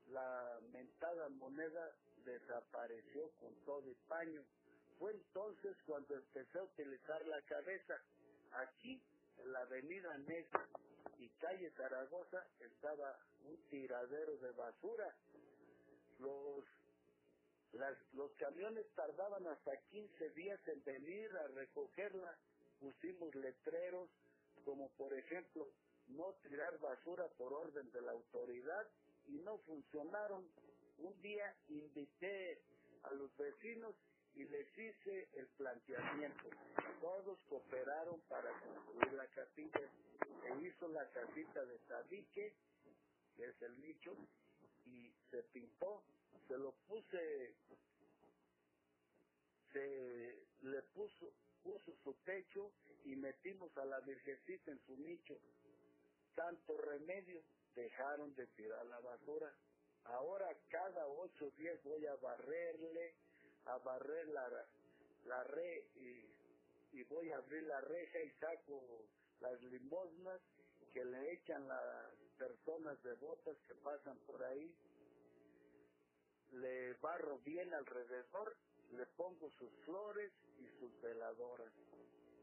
[0.09, 1.93] La mentada moneda
[2.25, 4.43] desapareció con todo el paño.
[4.99, 7.95] Fue entonces cuando empecé a utilizar la cabeza.
[8.53, 9.01] Aquí,
[9.47, 10.68] la avenida Negra
[11.18, 15.14] y calle Zaragoza, estaba un tiradero de basura.
[16.18, 16.64] Los,
[18.12, 22.36] los camiones tardaban hasta 15 días en venir a recogerla.
[22.80, 24.09] Pusimos letreros
[24.64, 25.68] como por ejemplo
[26.09, 28.86] no tirar basura por orden de la autoridad
[29.26, 30.47] y no funcionaron.
[30.99, 32.61] Un día invité
[33.05, 33.95] a los vecinos
[34.39, 36.49] y les hice el planteamiento.
[37.01, 39.80] Todos cooperaron para construir la casita.
[39.80, 42.55] Se hizo la casita de tabique,
[43.36, 44.16] que es el nicho,
[44.86, 46.05] y se pintó.
[46.47, 47.57] Se lo puse,
[49.72, 51.32] se le puso,
[51.64, 52.70] puso su techo
[53.05, 55.36] y metimos a la virgencita en su nicho.
[56.36, 57.43] Tanto remedio,
[57.74, 59.53] dejaron de tirar la basura.
[60.05, 63.16] Ahora cada ocho días voy a barrerle,
[63.69, 64.66] a barrer la,
[65.27, 69.05] la red y, y voy a abrir la reja y saco
[69.41, 70.41] las limosnas
[70.93, 74.75] que le echan las personas devotas que pasan por ahí.
[76.53, 78.57] Le barro bien alrededor,
[78.93, 81.73] le pongo sus flores y sus veladoras.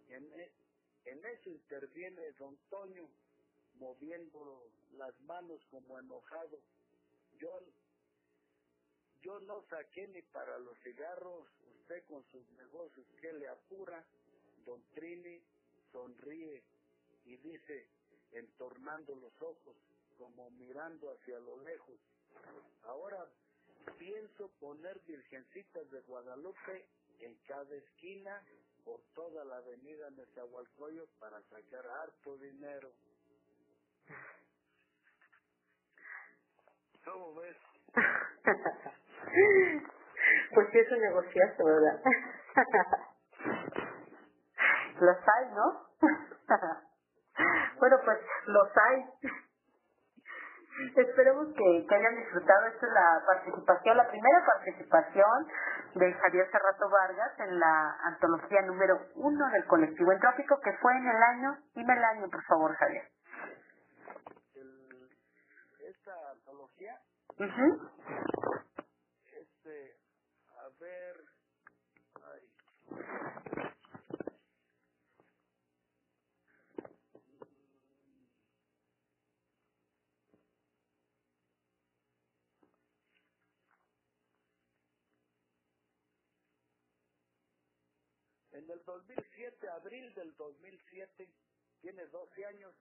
[0.09, 0.51] En, e-
[1.05, 3.09] en eso interviene don Toño,
[3.73, 6.59] moviendo las manos como enojado.
[7.39, 7.59] Yo,
[9.25, 11.47] yo no saqué ni para los cigarros,
[11.81, 14.05] usted con sus negocios que le apura.
[14.65, 15.41] Don Trini
[15.91, 16.63] sonríe
[17.25, 17.87] y dice,
[18.33, 19.75] entornando los ojos,
[20.19, 21.99] como mirando hacia lo lejos.
[22.83, 23.27] Ahora
[23.97, 26.85] pienso poner virgencitas de Guadalupe
[27.19, 28.43] en cada esquina
[28.83, 32.91] por toda la avenida Nezahualcóyotl para sacar harto dinero.
[37.03, 37.57] ¿Cómo ves?
[40.55, 42.01] pues sí es un negociazo, ¿verdad?
[45.01, 45.87] los hay, ¿no?
[47.79, 49.05] bueno, pues los hay.
[50.95, 52.67] Esperemos que, que hayan disfrutado.
[52.67, 55.47] Esta es la participación, la primera participación
[55.95, 61.07] de Javier Serrato Vargas en la antología número uno del colectivo entrópico que fue en
[61.09, 63.09] el año, dime el año por favor Javier.
[64.55, 65.09] El-
[65.81, 66.99] esta antología,
[69.33, 69.97] este,
[70.57, 71.15] a ver,
[72.33, 72.49] ay,
[88.51, 91.27] en el 2007, abril del 2007,
[91.81, 92.73] tiene 12 años,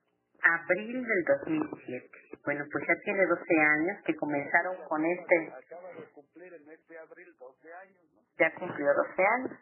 [0.42, 2.10] Abril del 2007.
[2.44, 6.98] Bueno, pues ya tiene 12 años que comenzaron con este, acaba de cumplir en este
[6.98, 8.22] abril 12 años, ¿no?
[8.38, 9.52] ya cumplió 12 años.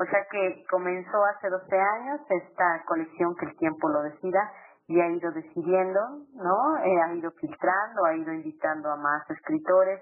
[0.00, 4.52] O sea que comenzó hace 12 años esta colección que el tiempo lo decida
[4.88, 6.00] y ha ido decidiendo,
[6.34, 6.76] ¿no?
[6.84, 10.00] Eh, ha ido filtrando, ha ido invitando a más escritores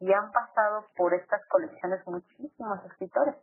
[0.00, 3.36] y han pasado por estas colecciones muchísimos escritores.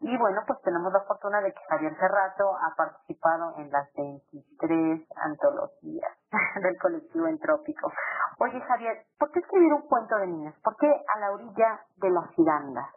[0.00, 5.08] Y bueno, pues tenemos la fortuna de que Javier Cerrato ha participado en las 23
[5.16, 6.12] antologías
[6.62, 7.90] del colectivo entrópico.
[8.38, 10.54] Oye Javier, ¿por qué escribir un cuento de niños?
[10.62, 12.90] ¿Por qué a la orilla de la ciranda?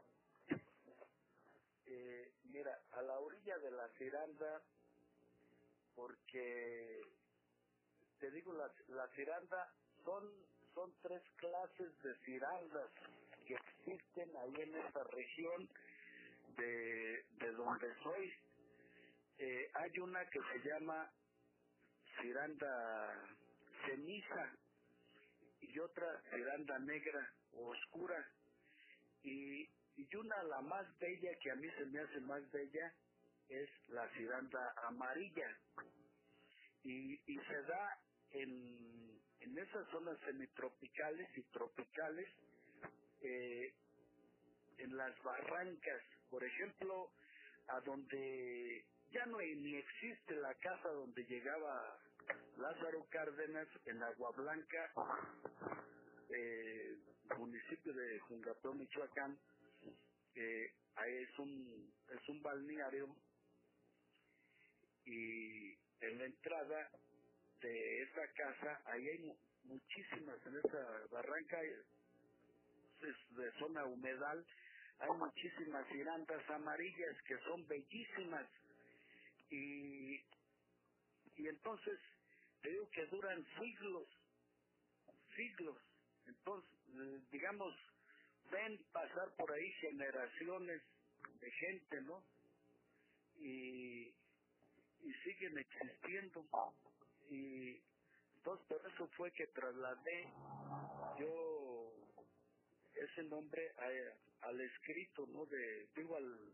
[1.85, 4.63] Eh, mira, a la orilla de la ciranda,
[5.95, 7.01] porque
[8.19, 9.71] te digo, la, la ciranda
[10.03, 10.23] son,
[10.73, 12.89] son tres clases de cirandas
[13.45, 15.69] que existen ahí en esta región
[16.57, 18.33] de, de donde soy.
[19.37, 21.11] Eh, hay una que se llama
[22.21, 23.29] ciranda
[23.85, 24.53] ceniza
[25.61, 28.25] y otra ciranda negra o oscura
[29.23, 32.93] y, y una la más bella que a mí se me hace más bella
[33.49, 35.57] es la ciranda amarilla.
[36.83, 37.99] Y, y se da
[38.31, 42.27] en, en esas zonas semitropicales y tropicales
[43.21, 43.73] eh,
[44.77, 46.01] en las barrancas.
[46.29, 47.11] Por ejemplo
[47.67, 51.99] a donde ya no ni existe la casa donde llegaba
[52.57, 54.91] Lázaro Cárdenas en Agua Blanca
[56.29, 56.97] eh,
[57.37, 59.37] municipio de Jungapeo, Michoacán,
[60.35, 63.15] eh, ahí es un es un balneario
[65.09, 66.91] y en la entrada
[67.61, 74.45] de esa casa ahí hay mu- muchísimas en esa barranca es de zona humedal
[74.99, 78.47] hay muchísimas cirandas amarillas que son bellísimas
[79.51, 80.15] y,
[81.37, 81.99] y entonces
[82.61, 84.07] te digo que duran siglos,
[85.35, 85.77] siglos.
[86.27, 87.75] Entonces, eh, digamos,
[88.51, 90.81] ven pasar por ahí generaciones
[91.41, 92.23] de gente, ¿no?
[93.37, 94.13] Y,
[95.03, 96.47] y siguen existiendo.
[97.29, 97.83] Y
[98.37, 100.35] entonces por eso fue que trasladé
[101.19, 101.93] yo
[102.95, 105.45] ese nombre a- al escrito, ¿no?
[105.47, 106.53] De, digo, al,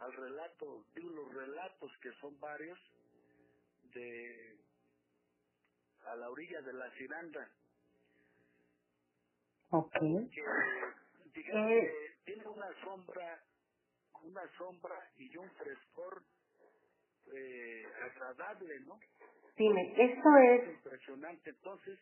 [0.00, 2.78] al relato, digo, los relatos que son varios
[3.94, 4.60] de
[6.06, 7.50] a la orilla de la Ciranda,
[9.70, 9.96] Ok.
[10.32, 10.42] que
[11.34, 11.90] digamos Eh.
[11.90, 13.44] que tiene una sombra,
[14.22, 16.24] una sombra y un frescor
[17.34, 19.00] eh, agradable, ¿no?
[19.56, 20.68] Dime, ¿esto es...
[20.70, 21.50] Impresionante.
[21.50, 21.98] Entonces,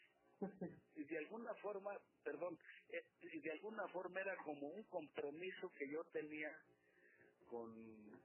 [0.96, 1.92] y de alguna forma,
[2.24, 2.58] perdón,
[2.90, 6.52] eh, y de alguna forma era como un compromiso que yo tenía
[7.46, 8.20] con,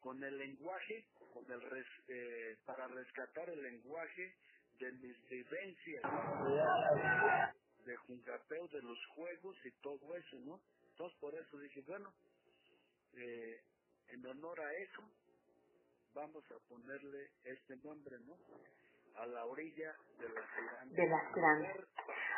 [0.00, 4.36] con el lenguaje, con el res- eh, para rescatar el lenguaje
[4.80, 6.02] de mis vivencias
[7.86, 10.62] de juncapeo, de los juegos y todo eso, ¿no?
[10.92, 12.14] Entonces por eso dije, bueno,
[13.14, 13.62] eh,
[14.08, 15.02] en honor a eso,
[16.14, 18.38] vamos a ponerle este nombre, ¿no?
[19.16, 20.94] A la orilla de la Ciranda.
[20.96, 21.68] De la Ciranda.
[21.72, 21.86] En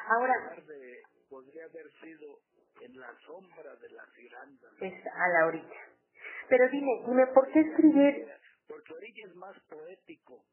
[0.08, 2.40] Ahora, de- podría haber sido
[2.80, 4.68] en la sombra de la Ciranda.
[4.80, 5.80] es a la orilla.
[6.48, 8.28] Pero dime, dime, ¿por qué escribir?
[8.68, 10.44] Porque orilla es más poético.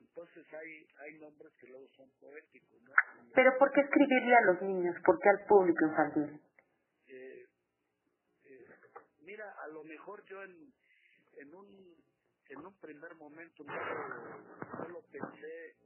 [0.00, 2.92] Entonces hay, hay nombres que luego son poéticos, ¿no?
[3.34, 4.96] Pero ¿por qué escribirle a los niños?
[5.04, 6.40] ¿Por qué al público infantil?
[7.08, 7.46] eh,
[8.44, 8.66] eh,
[9.20, 10.72] mira, a lo mejor yo en,
[11.38, 11.96] en un
[12.50, 15.76] en un primer momento no lo, pensé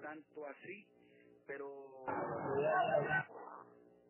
[0.00, 0.86] tanto así,
[1.46, 2.04] pero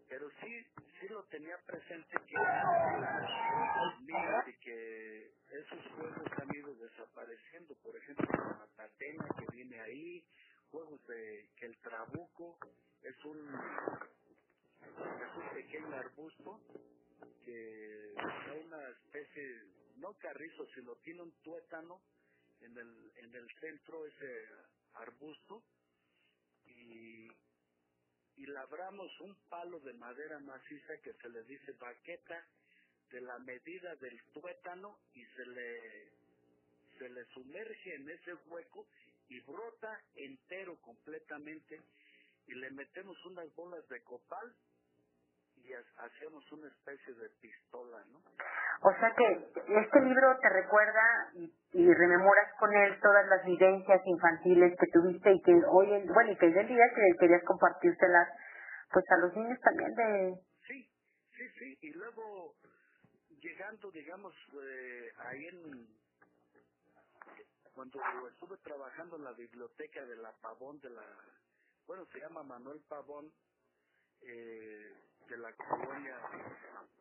[0.08, 0.66] pero sí
[1.00, 2.36] sí lo tenía presente que
[4.46, 10.24] de que esos juegos han ido desapareciendo, por ejemplo la matatena que viene ahí,
[10.70, 12.58] juegos de que el trabuco
[13.02, 13.38] es un
[14.82, 16.60] es un pequeño arbusto
[17.44, 19.62] que da una especie,
[20.02, 22.02] no carrizo, sino tiene un tuétano
[22.60, 24.48] en el, en el centro, ese
[24.94, 25.64] arbusto,
[26.66, 27.28] y,
[28.36, 32.46] y labramos un palo de madera maciza que se le dice baqueta
[33.10, 36.12] de la medida del tuétano y se le,
[36.98, 38.88] se le sumerge en ese hueco
[39.28, 41.82] y brota entero completamente
[42.48, 44.54] y le metemos unas bolas de copal
[45.56, 48.22] y ha- hacemos una especie de pistola, ¿no?
[48.80, 54.00] O sea que este libro te recuerda y, y rememoras con él todas las vivencias
[54.06, 57.44] infantiles que tuviste y que hoy, en, bueno, y que hoy en día que querías
[57.44, 58.28] compartírselas
[58.90, 60.34] pues a los niños también de...
[60.66, 60.90] Sí,
[61.36, 62.54] sí, sí, y luego
[63.40, 65.86] llegando, digamos, eh, ahí en...
[67.74, 71.02] Cuando estuve trabajando en la biblioteca de la Pavón, de la...
[71.86, 73.32] Bueno, se llama Manuel Pavón,
[74.22, 74.94] eh,
[75.28, 76.18] de la colonia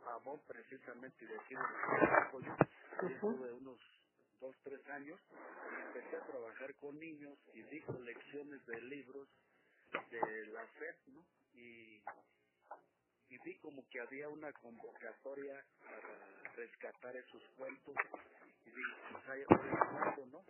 [0.03, 1.61] Pavón, precisamente, y de aquí de.
[3.01, 3.79] Ahí estuve unos
[4.39, 9.29] dos, tres años, y empecé a trabajar con niños y di colecciones de libros
[10.11, 11.25] de la FED, ¿no?
[11.53, 12.01] Y
[13.29, 17.95] y vi como que había una convocatoria para rescatar esos cuentos
[18.65, 20.45] y dije, pues hay algo, ¿no?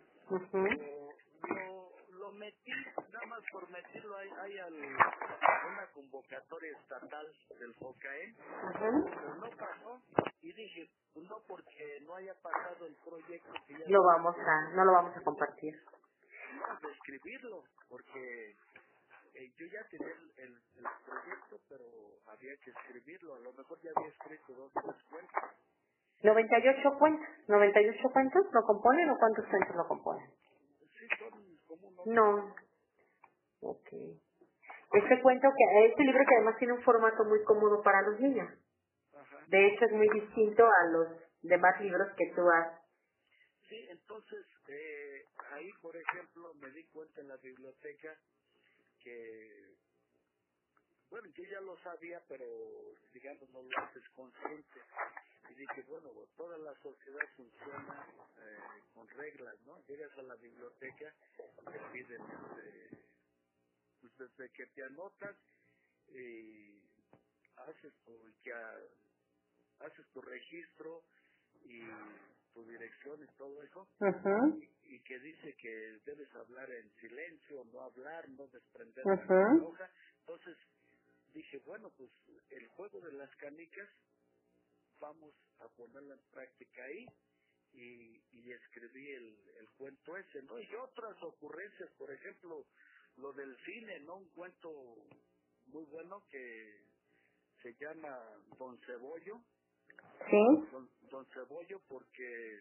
[0.62, 1.14] Lo,
[1.48, 2.70] lo, lo metí,
[3.12, 7.26] nada más por meterlo ahí, ahí al, una convocatoria estatal
[7.58, 8.34] del FOCAE,
[8.78, 10.00] pero no pasó
[10.40, 14.70] y dije, pues no porque no haya pasado el proyecto que ya Lo vamos a,
[14.76, 15.74] no lo vamos a compartir.
[16.54, 18.54] no, de escribirlo, porque
[19.34, 21.84] eh, yo ya tenía el, el, el proyecto, pero
[22.28, 23.34] había que escribirlo.
[23.34, 25.42] A lo mejor ya había escrito dos o tres cuentos.
[26.22, 30.30] 98 cuentos, 98 cuentos lo componen o cuántos cuentos lo componen?
[30.98, 31.80] Sí, son como unos...
[32.06, 32.54] No.
[33.60, 33.88] Ok.
[34.92, 38.48] Este cuento que, este libro que además tiene un formato muy cómodo para los niños.
[39.14, 39.44] Ajá.
[39.48, 41.08] De hecho es muy distinto a los
[41.42, 42.80] demás libros que tú has.
[43.68, 48.14] Sí, entonces, eh, ahí, por ejemplo, me di cuenta en la biblioteca
[49.02, 49.76] que,
[51.12, 52.46] bueno, yo ya lo sabía, pero,
[53.12, 54.80] digamos, no lo haces consciente.
[55.50, 58.06] Y dije, bueno, toda la sociedad funciona
[58.38, 59.78] eh, con reglas, ¿no?
[59.86, 61.12] Llegas a la biblioteca,
[61.70, 63.04] te piden, este,
[64.00, 65.36] pues desde que te anotas
[66.08, 66.80] y
[67.56, 68.18] haces tu,
[68.54, 68.78] ah,
[69.80, 71.04] haces tu registro
[71.66, 71.82] y
[72.54, 73.86] tu dirección y todo eso,
[74.84, 79.90] y que dice que debes hablar en silencio, no hablar, no desprender la hoja.
[80.20, 80.56] Entonces
[81.32, 82.10] dije, bueno, pues
[82.50, 83.88] el juego de las canicas
[85.00, 87.06] vamos a ponerlo en práctica ahí
[87.72, 90.58] y, y escribí el, el cuento ese, ¿no?
[90.60, 92.66] Y otras ocurrencias, por ejemplo,
[93.16, 94.16] lo del cine, ¿no?
[94.16, 94.70] Un cuento
[95.66, 96.86] muy bueno que
[97.62, 98.18] se llama
[98.58, 99.40] Don Cebollo.
[100.30, 100.68] Sí.
[100.70, 102.60] Don, Don Cebollo porque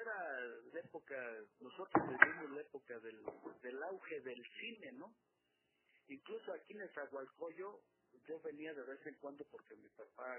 [0.00, 0.40] era
[0.72, 1.14] la época,
[1.60, 3.22] nosotros vivimos la época del,
[3.62, 5.14] del auge del cine, ¿no?
[6.08, 7.80] Incluso aquí en Esahualcoyo
[8.28, 10.36] yo venía de vez en cuando porque mi papá,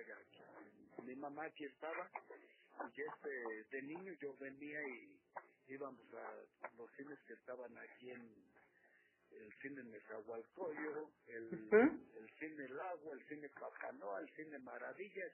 [1.04, 2.10] mi mamá aquí estaba,
[2.96, 5.20] y este, de niño yo venía y
[5.68, 8.46] íbamos a los cines que estaban aquí en
[9.32, 11.70] el cine Nezahualcóyotl, el,
[12.16, 15.34] el cine El Agua, el cine Papanoa, el cine Maravillas,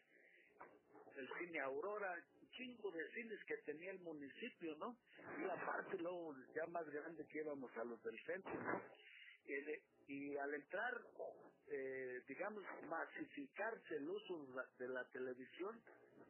[1.17, 4.97] el cine Aurora, un chingo de cines que tenía el municipio, ¿no?
[5.39, 8.81] Y aparte luego ya más grande que íbamos a los del centro, ¿no?
[10.07, 11.01] Y, al entrar,
[11.67, 14.45] eh, digamos, masificarse el uso
[14.77, 15.81] de la, televisión,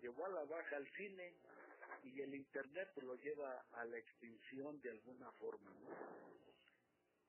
[0.02, 1.34] llevó a la baja al cine
[2.04, 5.72] y el internet pues, lo lleva a la extinción de alguna forma.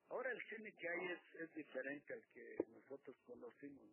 [0.09, 3.83] Ahora el cine que hay es, es diferente al que nosotros conocimos.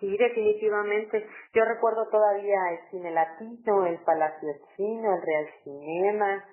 [0.00, 1.26] Sí, definitivamente.
[1.52, 6.44] Yo recuerdo todavía el cine latino, el Palacio Chino, el Real Cinema.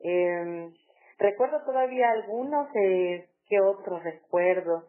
[0.00, 0.74] Eh,
[1.18, 4.86] recuerdo todavía algunos, eh, ¿qué otros recuerdo?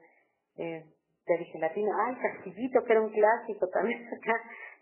[0.58, 0.86] Eh,
[1.26, 4.34] te dije latino, ay, Castillito, que era un clásico también acá,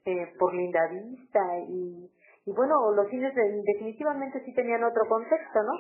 [0.06, 1.40] eh, por Linda Vista.
[1.70, 2.10] Y,
[2.46, 5.74] y bueno, los cines de- definitivamente sí tenían otro contexto, ¿no?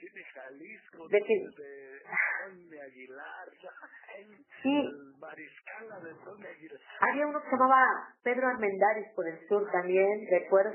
[0.00, 1.48] Cine Jalisco, De que-
[2.70, 3.48] de Aguilar,
[4.62, 4.90] Sí.
[5.18, 6.10] Mariscala de
[6.48, 6.80] Aguilar.
[7.00, 7.86] Había uno que se llamaba
[8.22, 10.72] Pedro Armendáriz por el sur también, recuerdo.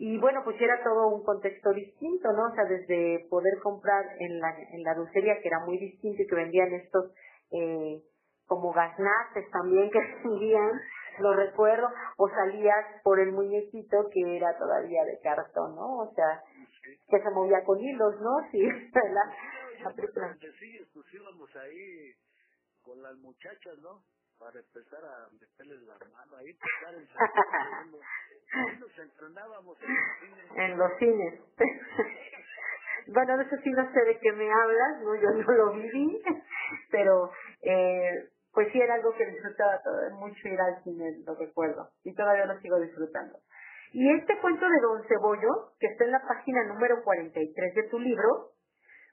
[0.00, 2.46] Y bueno, pues era todo un contexto distinto, ¿no?
[2.46, 6.26] O sea, desde poder comprar en la, en la dulcería, que era muy distinto y
[6.26, 7.12] que vendían estos
[7.50, 8.00] eh,
[8.46, 10.70] como gaznates también que vendían,
[11.18, 15.98] lo recuerdo, o salías por el muñequito que era todavía de cartón, ¿no?
[15.98, 16.44] O sea,
[17.08, 18.36] que se movía con hilos, ¿no?
[18.52, 22.12] Sí, la, sí, pues íbamos ahí
[22.82, 24.04] con las muchachas, ¿no?
[24.38, 27.08] Para empezar a meterles la mano ahí, empezar el
[28.80, 30.64] nos entrenábamos en el cine.
[30.64, 31.40] en los cines.
[33.08, 36.22] bueno, de eso sí no sé de qué me hablas, no, yo no lo viví,
[36.90, 37.30] pero
[37.62, 42.14] eh, pues sí era algo que disfrutaba todo, mucho ir al cine, lo recuerdo, y
[42.14, 43.38] todavía lo sigo disfrutando.
[43.92, 47.98] Y este cuento de Don Cebollo, que está en la página número 43 de tu
[47.98, 48.52] libro,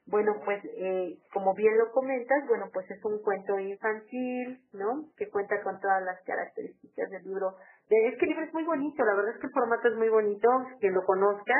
[0.07, 5.09] bueno, pues eh, como bien lo comentas, bueno, pues es un cuento infantil, ¿no?
[5.17, 7.55] Que cuenta con todas las características del libro.
[7.89, 9.95] De, es que el libro es muy bonito, la verdad es que el formato es
[9.95, 10.49] muy bonito,
[10.79, 11.53] quien lo conozca,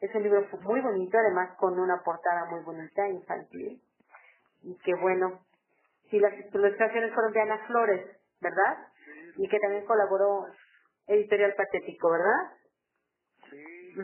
[0.00, 3.82] es un libro muy bonito, además con una portada muy bonita, infantil.
[4.62, 5.44] Y que bueno,
[6.10, 8.88] sí, las ilustraciones fueron de Ana Flores, ¿verdad?
[9.36, 10.46] Y que también colaboró
[11.06, 12.52] Editorial Patético, ¿verdad?
[13.50, 13.94] Sí,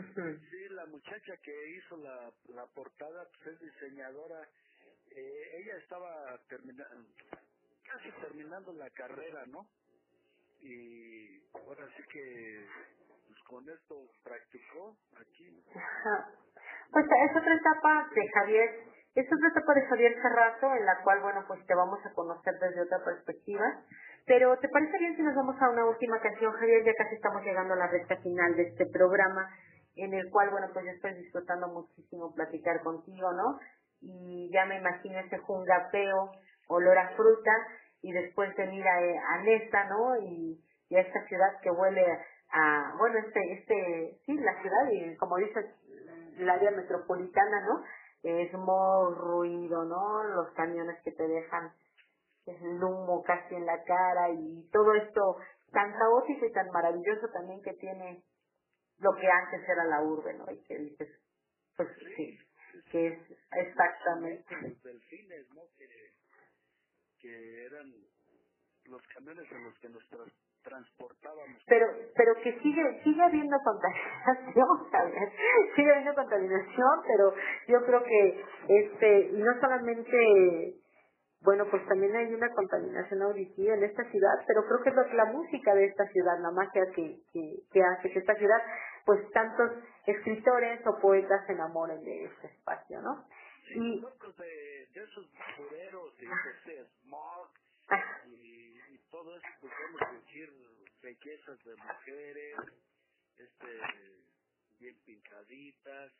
[0.51, 4.47] sí, la muchacha que hizo la, la portada pues es diseñadora.
[5.11, 7.07] Eh, ella estaba terminando,
[7.83, 9.67] casi terminando la carrera, ¿no?
[10.63, 12.65] Y ahora sí que
[13.27, 15.63] pues con esto practicó aquí.
[16.91, 18.69] Pues es otra etapa de Javier,
[19.15, 22.53] es otra etapa de Javier Cerrato en la cual, bueno, pues te vamos a conocer
[22.59, 23.65] desde otra perspectiva.
[24.25, 26.85] Pero ¿te parece bien si nos vamos a una última canción, Javier?
[26.85, 29.49] Ya casi estamos llegando a la recta final de este programa,
[29.95, 33.59] en el cual, bueno, pues yo estoy disfrutando muchísimo platicar contigo, ¿no?
[34.01, 36.31] Y ya me imagino ese jungapeo,
[36.67, 37.51] olor a fruta,
[38.03, 38.97] y después venir a,
[39.33, 40.17] a Nesta, ¿no?
[40.17, 42.05] Y, y a esta ciudad que huele
[42.51, 45.65] a, bueno, este, este, sí, la ciudad, y como dices,
[46.37, 47.83] el área metropolitana, ¿no?
[48.21, 50.23] Es muy ruido, ¿no?
[50.23, 51.71] Los camiones que te dejan
[52.45, 55.37] el humo casi en la cara y todo esto
[55.71, 58.23] tan caótico y tan maravilloso también que tiene
[58.99, 60.51] lo que antes era la urbe, ¿no?
[60.51, 61.09] Y que dices,
[61.77, 62.37] pues sí,
[62.91, 63.19] que es
[63.51, 64.55] exactamente.
[67.23, 67.93] Que, eran
[68.85, 70.33] los camiones en los que nos tra-
[70.63, 71.63] transportábamos.
[71.67, 75.33] pero pero que sigue sigue habiendo contaminación ¿sabes?
[75.75, 77.33] sigue habiendo contaminación pero
[77.69, 80.75] yo creo que este y no solamente
[81.41, 85.13] bueno pues también hay una contaminación auditiva en esta ciudad pero creo que es lo-
[85.15, 88.61] la música de esta ciudad la magia que, que, que hace que esta ciudad
[89.05, 89.71] pues tantos
[90.07, 93.25] escritores o poetas se enamoren de este espacio no
[93.67, 96.51] Sí, y nosotros de, esos bureros y de
[96.81, 97.49] ese smog
[98.27, 99.47] y, y todo eso,
[100.01, 100.51] a decir
[101.01, 102.55] bellezas de mujeres,
[103.37, 103.79] este,
[104.79, 106.11] bien pintaditas,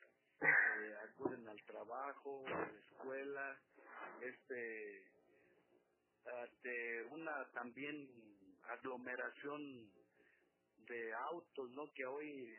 [0.42, 3.60] eh, acuden al trabajo, a la escuela,
[4.22, 5.06] este,
[6.64, 8.10] de una también
[8.70, 9.92] aglomeración
[10.88, 11.84] de autos, ¿no?
[11.94, 12.56] Que hoy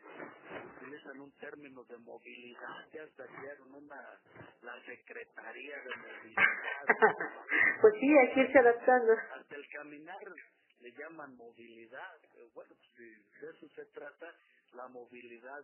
[0.77, 4.19] utilizan un término de movilidad, ya hasta crearon una,
[4.61, 6.85] la Secretaría de Movilidad.
[7.81, 9.13] pues sí, hay que irse adaptando.
[9.33, 10.19] Hasta el caminar
[10.79, 12.19] le llaman movilidad.
[12.53, 14.33] Bueno, pues de eso se trata,
[14.73, 15.63] la movilidad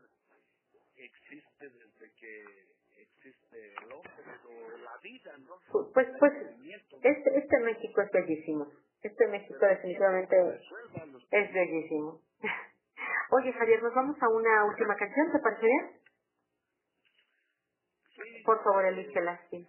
[0.96, 2.46] existe desde que
[2.98, 4.12] existe el hombre
[4.46, 5.58] o la vida, ¿no?
[5.94, 6.98] Pues, pues, ¿no?
[7.04, 8.72] este, este México es bellísimo.
[9.02, 10.36] Este México definitivamente
[11.32, 12.22] es bellísimo.
[13.32, 16.02] Oye, Javier, nos vamos a una última canción, ¿te parece bien?
[18.16, 19.68] Sí, Por favor, elígela, sí.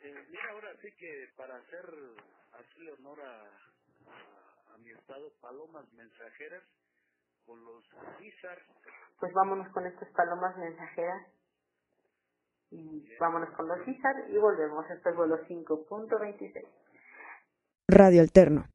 [0.00, 1.86] eh, mira, ahora sí que para hacer,
[2.52, 6.62] hacerle honor a, a, a mi estado, palomas mensajeras
[7.46, 7.84] con los
[8.18, 8.58] César,
[9.20, 11.26] Pues vámonos con estas palomas mensajeras.
[12.70, 14.88] Y vámonos con los César y volvemos.
[14.90, 16.66] Esto es vuelo 5.26.
[17.88, 18.66] Radio Alterno.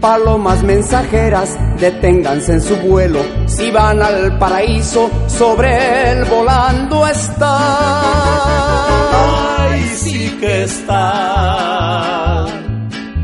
[0.00, 3.18] Palomas mensajeras, deténganse en su vuelo.
[3.46, 7.58] Si van al paraíso, sobre él volando está.
[9.60, 12.46] Ay, sí que está.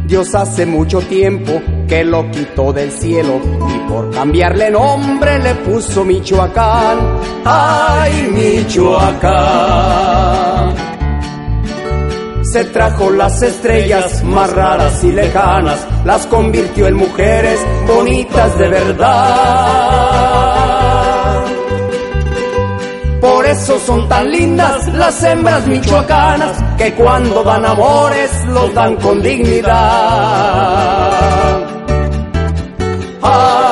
[0.06, 6.05] Dios hace mucho tiempo que lo quitó del cielo y por cambiarle nombre le puso
[6.05, 6.98] Michoacán.
[7.44, 9.94] Ay, Michoacán.
[12.55, 19.05] Se trajo las estrellas más raras y lejanas, las convirtió en mujeres bonitas de verdad.
[23.20, 29.20] Por eso son tan lindas las hembras michoacanas que cuando dan amores los dan con
[29.20, 29.72] dignidad.
[33.20, 33.64] Ay,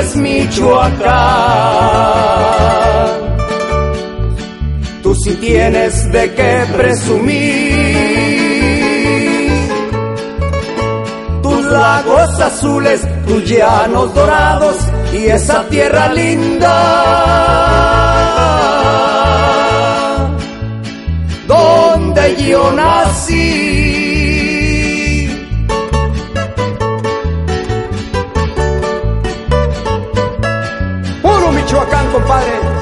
[0.00, 1.10] es Michoacán.
[5.02, 7.90] Tú sí tienes de qué presumir.
[11.42, 14.76] Tus lagos azules, tus llanos dorados
[15.12, 16.76] y esa tierra linda.
[21.46, 23.99] Donde yo nací.
[31.52, 32.80] Michoacán, compadre.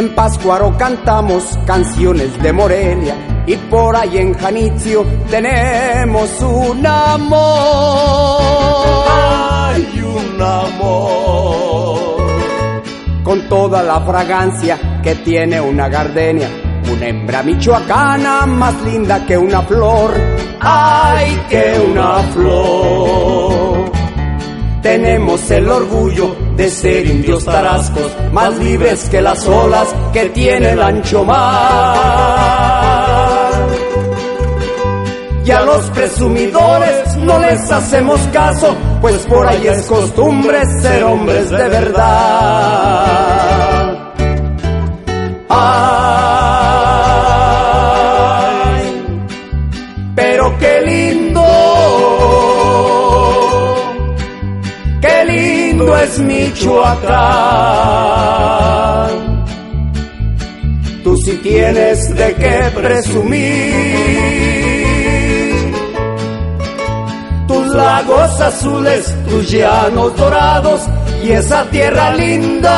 [0.00, 8.40] En Páscuaro cantamos canciones de Morelia y por ahí en Janitzio tenemos un amor.
[9.10, 12.32] Hay un amor.
[13.22, 16.48] Con toda la fragancia que tiene una gardenia,
[16.90, 20.29] una hembra michoacana más linda que una flor.
[20.60, 23.90] ¡Ay, que una flor!
[24.82, 30.82] Tenemos el orgullo de ser indios tarascos, más libres que las olas que tiene el
[30.82, 32.10] ancho mar.
[35.44, 41.50] Y a los presumidores no les hacemos caso, pues por ahí es costumbre ser hombres
[41.50, 42.00] de verdad.
[45.48, 45.89] Ay,
[56.02, 57.10] es Michoacán.
[61.04, 63.74] Tú sí tienes de qué presumir.
[67.48, 70.82] Tus lagos azules, tus llanos dorados
[71.24, 72.76] y esa tierra linda.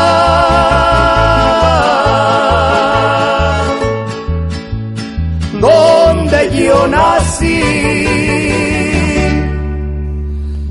[5.61, 7.63] Donde yo nací.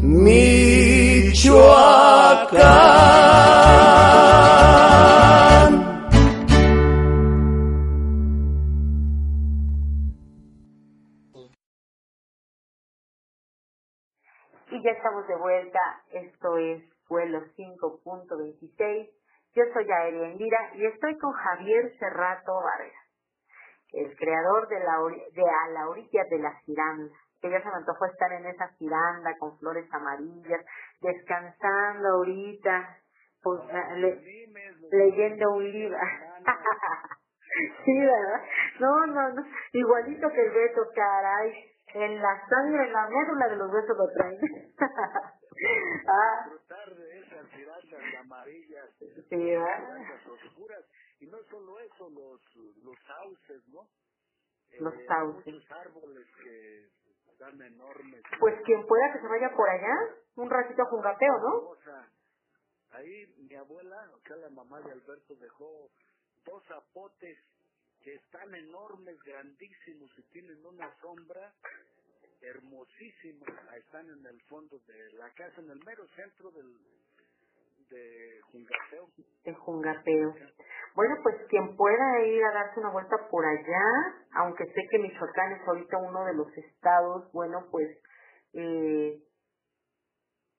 [0.02, 2.01] Michoacán.
[2.54, 2.58] Y
[14.84, 15.80] ya estamos de vuelta.
[16.12, 19.10] Esto es vuelo 5.26.
[19.56, 23.08] Yo soy Aérea Indira y estoy con Javier Cerrato Vargas,
[23.94, 24.98] el creador de, la,
[25.32, 27.16] de A la orilla de la giranda.
[27.42, 30.64] Que ya se me antojó estar en esa giranda con flores amarillas,
[31.02, 32.98] descansando ahorita,
[33.42, 34.48] pues, eh, le-
[34.92, 35.98] leyendo un libro.
[37.86, 38.42] sí, ¿verdad?
[38.80, 39.44] No, no, no.
[39.74, 41.68] Igualito que el Beto, caray.
[41.94, 44.40] En la sangre, en la médula de los besos lo traen.
[46.08, 48.90] ah, disfrutar de esas girandas amarillas.
[49.00, 50.86] Sí, plantas oscuras.
[51.20, 52.56] Y no solo eso, los,
[52.86, 53.82] los sauces, ¿no?
[54.80, 55.54] Los Eh, sauces.
[55.54, 56.88] Muchos árboles que
[57.42, 58.22] están enormes.
[58.40, 59.96] Pues quien pueda que se vaya por allá,
[60.36, 61.72] un ratito a Jungapeo, ¿no?
[62.92, 65.90] Ahí mi abuela, o sea, la mamá de Alberto, dejó
[66.46, 67.38] dos zapotes
[68.04, 71.54] que están enormes, grandísimos y tienen una sombra
[72.42, 73.46] hermosísima.
[73.70, 76.78] Ahí están en el fondo de la casa, en el mero centro del
[77.92, 79.08] de Jungapeo.
[79.44, 80.34] En Jungapeo.
[80.96, 83.86] Bueno, pues quien pueda ir a darse una vuelta por allá,
[84.34, 87.98] aunque sé que Michoacán es ahorita uno de los estados, bueno, pues,
[88.54, 89.20] eh,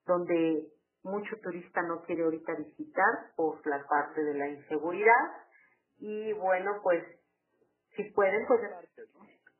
[0.05, 0.67] donde
[1.03, 5.31] mucho turista no quiere ahorita visitar por la parte de la inseguridad.
[5.99, 7.03] Y bueno, pues,
[7.95, 8.61] si pueden, pues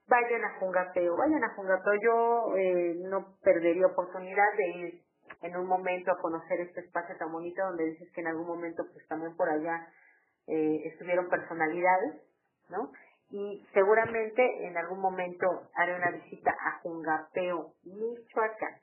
[0.07, 1.93] vayan a Jungapeo, vayan a Jungapeo.
[2.03, 5.03] Yo eh, no perdería oportunidad de ir
[5.43, 8.83] en un momento a conocer este espacio tan bonito donde dices que en algún momento
[8.91, 9.87] pues también por allá
[10.47, 12.21] eh, estuvieron personalidades,
[12.69, 12.91] ¿no?
[13.29, 18.79] Y seguramente en algún momento haré una visita a Jungapeo, Michoacán.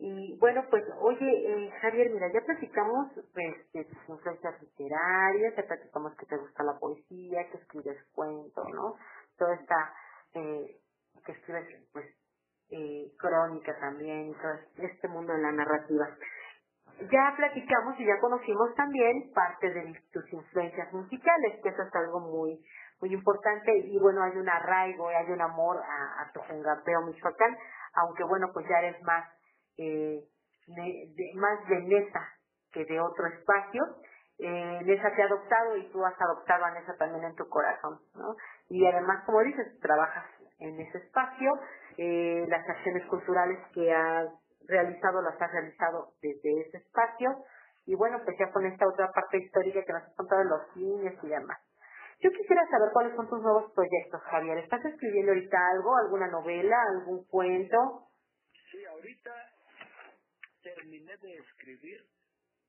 [0.00, 5.66] Y bueno, pues, oye, eh, Javier, mira, ya platicamos pues, de tus influencias literarias, ya
[5.66, 8.96] platicamos que te gusta la poesía, que escribes cuentos, ¿no?
[9.36, 9.94] Toda esta,
[10.34, 10.76] eh,
[11.26, 12.06] que escribes, pues,
[12.70, 16.06] eh, crónica también, y todo este mundo de la narrativa.
[17.12, 22.20] Ya platicamos y ya conocimos también parte de tus influencias musicales, que eso es algo
[22.20, 22.60] muy
[23.00, 27.56] muy importante y bueno, hay un arraigo, hay un amor a, tu Jungapeo, Michoacán,
[27.94, 29.24] aunque bueno, pues ya eres más
[29.76, 30.24] eh,
[30.66, 32.28] de, más de Nesa
[32.72, 33.82] que de otro espacio.
[34.38, 38.00] Eh, Nesa te ha adoptado y tú has adoptado a Nesa también en tu corazón,
[38.14, 38.36] ¿no?
[38.68, 40.24] Y además, como dices, trabajas
[40.58, 41.52] en ese espacio,
[41.96, 44.28] eh, las acciones culturales que has
[44.66, 47.44] realizado las has realizado desde ese espacio
[47.86, 50.72] y bueno, pues ya con esta otra parte histórica que nos has contado de los
[50.74, 51.58] cines y demás.
[52.20, 54.58] Yo quisiera saber cuáles son tus nuevos proyectos, Javier.
[54.58, 58.08] ¿Estás escribiendo ahorita algo, alguna novela, algún cuento?
[58.70, 59.32] Sí, ahorita
[60.62, 62.04] terminé de escribir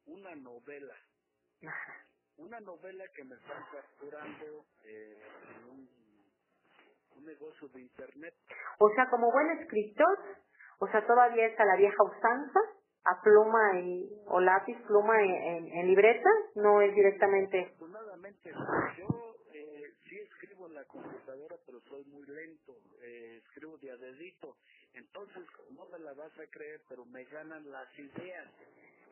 [0.06, 0.95] una novela.
[2.38, 5.18] Una novela que me están capturando eh,
[5.49, 5.90] en un,
[7.19, 8.33] un negocio de internet.
[8.79, 10.17] O sea, como buen escritor,
[10.79, 12.59] o sea, todavía está la vieja usanza,
[13.05, 17.71] a pluma y, o lápiz, pluma en, en- en libreta, no es directamente...
[17.75, 18.51] Afortunadamente,
[18.97, 22.75] yo eh, sí escribo en la computadora, pero soy muy lento.
[23.01, 24.57] Eh, escribo de a dedito.
[24.93, 28.47] Entonces, no me la vas a creer, pero me ganan las ideas.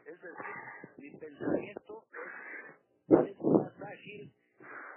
[0.05, 0.55] Es decir,
[0.97, 2.03] mi pensamiento
[3.09, 4.33] es, es más ágil,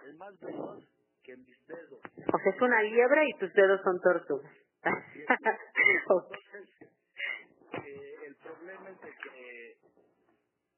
[0.06, 0.84] es más veloz
[1.30, 2.00] que mis dedos.
[2.32, 4.52] O sea, es una liebre y tus dedos son tortugas.
[4.82, 6.70] Entonces,
[7.84, 9.76] eh, el problema es de que,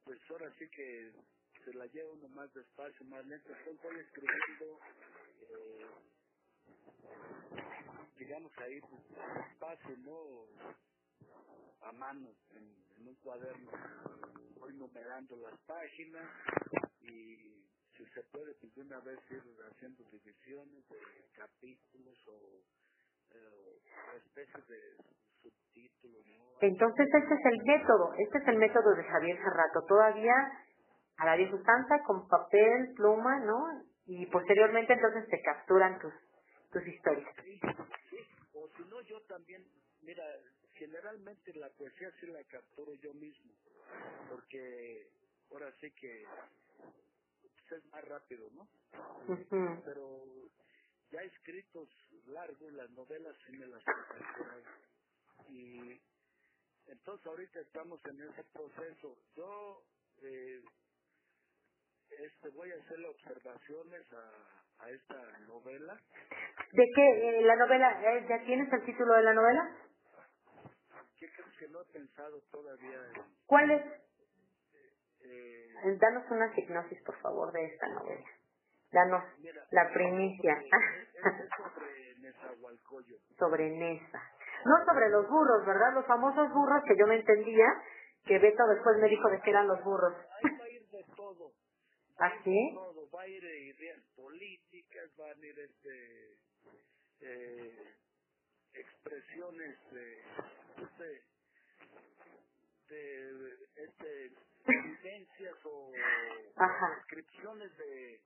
[0.05, 1.13] pues ahora sí que
[1.65, 3.49] se la lleva uno más despacio, más lento.
[3.49, 4.81] Entonces voy escribiendo,
[5.49, 5.87] eh,
[8.19, 9.03] digamos ahí, pues,
[9.49, 10.47] despacio, ¿no?
[11.81, 13.71] A mano, en, en un cuaderno.
[14.61, 16.31] Voy numerando las páginas
[17.01, 17.65] y
[17.97, 20.99] si se puede, pues de una vez ir haciendo divisiones de
[21.37, 22.63] capítulos o,
[23.35, 23.81] eh,
[24.13, 24.81] o especies de
[25.43, 26.59] subtítulos, ¿no?
[26.61, 29.85] Entonces, este es el método, este es el método de Javier Cerrato.
[29.87, 30.35] Todavía
[31.19, 33.85] a la usanza, con papel, pluma, ¿no?
[34.07, 36.13] Y posteriormente entonces te capturan tus,
[36.73, 37.29] tus historias.
[37.45, 37.61] Sí,
[38.11, 38.17] sí.
[38.55, 39.65] O si no, yo también,
[40.03, 40.25] mira,
[40.75, 43.53] generalmente la poesía sí la capturo yo mismo,
[44.29, 45.09] porque
[45.51, 46.25] ahora sí que
[47.77, 48.69] es más rápido, ¿no?
[49.85, 50.25] Pero
[51.11, 51.89] ya escritos
[52.27, 53.83] largos, las novelas sí me las.
[55.49, 56.01] Y
[56.87, 59.19] entonces ahorita estamos en ese proceso.
[59.37, 59.85] Yo
[60.23, 60.63] eh,
[62.11, 66.01] este, voy a hacerle observaciones a, a esta novela
[66.73, 67.39] ¿De qué?
[67.39, 69.77] eh, la novela, eh, ¿ya tienes el título de la novela?
[71.19, 72.99] ¿Qué crees que no he pensado todavía?
[73.13, 73.85] en- ¿Cuál es?
[75.25, 78.27] Eh, Danos una hipnosis, por favor, de esta novela.
[78.93, 80.57] Danos mira, la primicia
[83.39, 84.23] sobre Nesa.
[84.65, 85.95] No sobre los burros, ¿verdad?
[85.95, 87.67] Los famosos burros que yo me entendía,
[88.25, 90.15] que Beto después me dijo de que eran los burros.
[90.15, 91.53] Ahí va a ir de todo.
[92.21, 93.11] Va a ¿Ah, de todo.
[93.11, 96.37] Va a ir de ideas políticas, van a ir este,
[97.23, 97.95] eh,
[98.75, 100.23] expresiones de,
[102.89, 104.33] de, de este,
[104.67, 105.93] vivencias o
[106.57, 107.07] Ajá.
[107.09, 108.21] descripciones de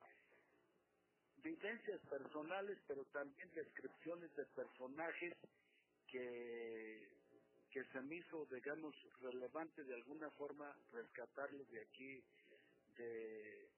[1.37, 5.35] vivencias personales, pero también descripciones de personajes
[6.07, 7.09] que,
[7.71, 12.23] que se me hizo, digamos, relevante de alguna forma rescatarlos de aquí,
[12.97, 13.69] de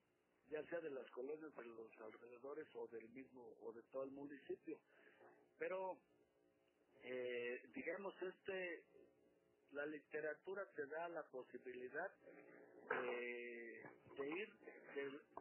[0.50, 4.10] ya sea de las colonias de los alrededores o del mismo o de todo el
[4.12, 4.78] municipio
[5.58, 5.98] pero
[7.02, 8.84] eh, digamos este
[9.72, 12.10] la literatura te da la posibilidad
[12.90, 13.82] de,
[14.18, 14.52] ir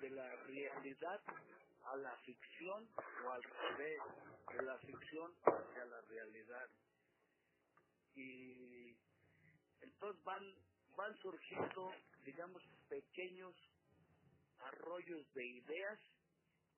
[0.01, 1.21] de, la realidad
[1.85, 2.87] a la ficción
[3.25, 3.99] o al revés
[4.53, 6.69] de la ficción hacia la realidad.
[8.15, 8.95] Y
[9.81, 10.55] entonces van
[10.95, 11.93] van surgiendo
[12.25, 13.55] digamos pequeños
[14.59, 15.99] arroyos de ideas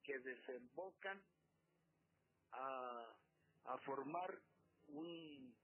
[0.04, 1.20] que desembocan
[2.52, 4.38] a formar
[4.88, 5.54] un,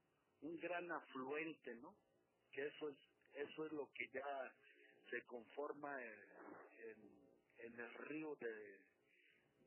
[0.41, 1.95] un gran afluente, ¿no?
[2.51, 2.97] Que eso es
[3.33, 4.53] eso es lo que ya
[5.09, 6.97] se conforma en,
[7.59, 8.79] en el río de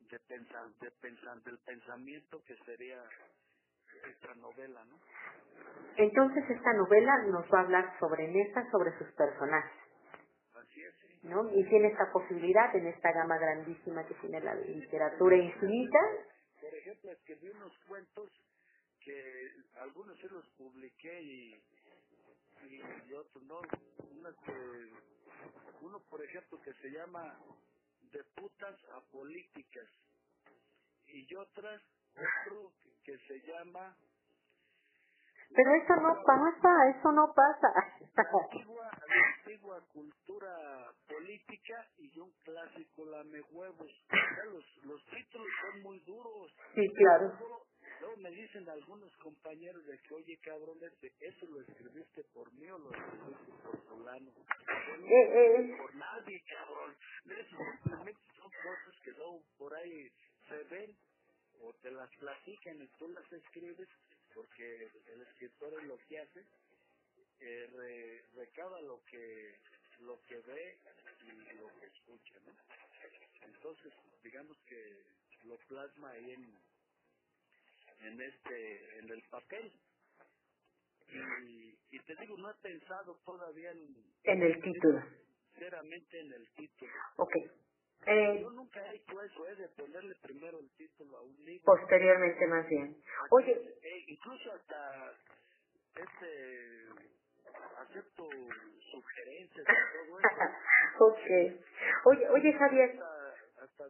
[0.09, 3.03] de pensar de pensar del pensamiento que sería
[4.09, 4.99] esta novela, ¿no?
[5.97, 9.79] Entonces esta novela nos va a hablar sobre Nessa, sobre sus personajes.
[10.55, 11.27] Así es, sí.
[11.27, 11.49] ¿no?
[11.53, 15.99] Y tiene esta posibilidad en esta gama grandísima que tiene la literatura infinita.
[16.59, 18.29] Por ejemplo, escribí unos cuentos
[19.05, 19.51] que
[19.81, 21.63] algunos sí los publiqué y,
[23.09, 23.61] y otros no.
[24.11, 24.91] Una que,
[25.81, 27.37] uno, por ejemplo, que se llama
[28.11, 29.87] De putas a políticas
[31.07, 31.81] y otra,
[32.15, 32.73] otro
[33.03, 33.95] que se llama
[35.55, 37.73] Pero eso no pasa, eso no pasa.
[38.15, 43.91] la antigua, la antigua cultura política y un clásico lame huevos.
[44.45, 46.51] Los, los títulos son muy duros.
[46.75, 47.33] Sí, claro.
[48.03, 52.69] Luego, me dicen algunos compañeros de que, oye cabrón, este, eso lo escribiste por mí
[52.69, 54.31] o lo escribiste por fulano.
[54.33, 55.55] No Eh, eh.
[55.57, 56.97] escribí por nadie, cabrón.
[57.25, 60.11] Eso simplemente son cosas que luego por ahí
[60.49, 60.97] se ven
[61.61, 63.89] o te las platican y tú las escribes
[64.33, 66.45] porque el escritor es lo que hace
[67.41, 69.59] eh, re- recaba lo que
[69.99, 70.79] lo que ve
[71.23, 72.53] y lo que escucha ¿no?
[73.47, 73.93] entonces
[74.23, 75.03] digamos que
[75.45, 76.59] lo plasma ahí en
[77.99, 79.73] en este en el papel
[81.07, 83.95] y, y te digo no he pensado todavía en
[84.25, 85.03] En el título.
[85.53, 87.33] sinceramente en el título Ok.
[88.07, 89.55] Eh, yo nunca he hecho eso ¿eh?
[89.57, 92.97] de ponerle primero el título a un libro posteriormente más bien.
[93.31, 95.19] Oye, Eh, incluso hasta
[95.95, 97.11] este
[97.77, 98.29] acepto
[98.91, 100.51] sugerencias y todo eso
[100.99, 101.27] ok.
[102.05, 103.33] Oye, oye Javier, hasta,
[103.63, 103.87] hasta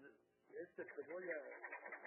[0.62, 1.63] este te voy a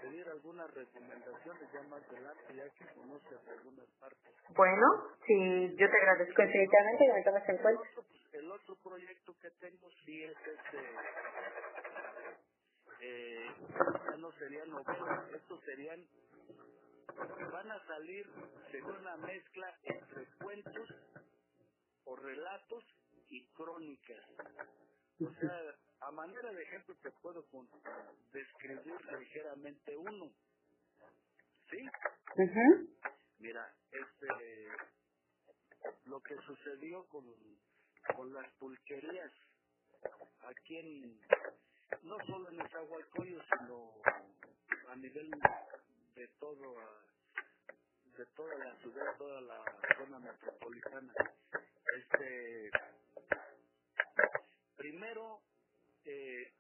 [0.07, 4.87] pedir algunas recomendaciones ya más adelante ya que conoces algunas partes bueno,
[5.27, 7.83] sí, yo te agradezco infinitamente que me tomes en cuenta.
[8.33, 10.79] el otro proyecto que tengo sí es este
[13.01, 13.47] eh,
[14.11, 16.07] ya no serían novelas estos serían
[17.53, 18.27] van a salir
[18.71, 20.89] sería una mezcla entre cuentos
[22.05, 22.85] o relatos
[23.29, 24.25] y crónicas
[25.21, 27.45] o sea a manera de ejemplo te puedo
[28.33, 30.31] describir ligeramente uno.
[31.69, 31.79] Sí
[33.39, 34.69] mira este
[36.05, 37.25] lo que sucedió con
[38.15, 39.33] con las pulquerías
[40.43, 41.21] aquí en
[42.03, 43.93] no solo en Nezahualcóyotl sino
[44.89, 45.31] a nivel
[46.15, 46.77] de todo
[48.17, 49.65] de toda la ciudad toda la
[49.99, 51.13] zona metropolitana.
[51.97, 52.71] Este
[54.77, 55.43] primero
[56.07, 56.53] eh,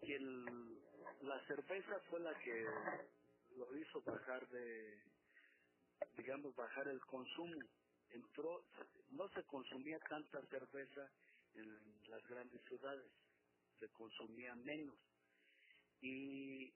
[0.00, 0.78] quien
[1.22, 2.66] la cerveza fue la que
[3.56, 5.02] lo hizo bajar de
[6.16, 7.60] digamos bajar el consumo
[8.10, 8.64] entró
[9.10, 11.10] no se consumía tanta cerveza
[11.54, 13.10] en las grandes ciudades
[13.78, 14.98] se consumía menos
[16.00, 16.72] y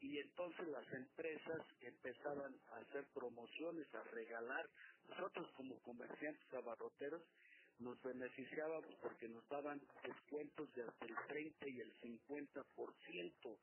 [0.00, 4.68] y entonces las empresas empezaban a hacer promociones, a regalar.
[5.08, 7.22] Nosotros como comerciantes abarroteros
[7.80, 13.60] nos beneficiábamos porque nos daban descuentos de hasta el 30 y el 50%.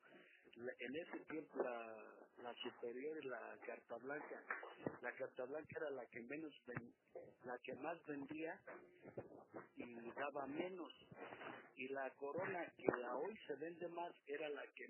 [0.56, 2.04] La- En ese tiempo la,
[2.42, 4.44] la superior la carta blanca,
[5.02, 6.54] la carta blanca era la que menos
[7.44, 8.60] la que más vendía
[9.76, 10.92] y daba menos
[11.76, 14.88] y la corona que a hoy se vende más era la que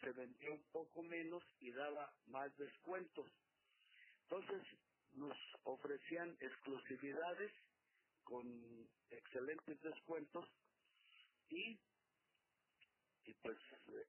[0.00, 3.30] se vendió un poco menos y daba más descuentos.
[4.22, 4.62] Entonces
[5.14, 7.52] nos ofrecían exclusividades
[8.26, 8.46] con
[9.10, 10.46] excelentes descuentos
[11.50, 11.80] y
[13.26, 13.58] y pues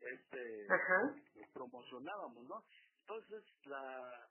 [0.01, 1.15] este Ajá.
[1.53, 2.63] promocionábamos, ¿no?
[3.01, 4.29] Entonces la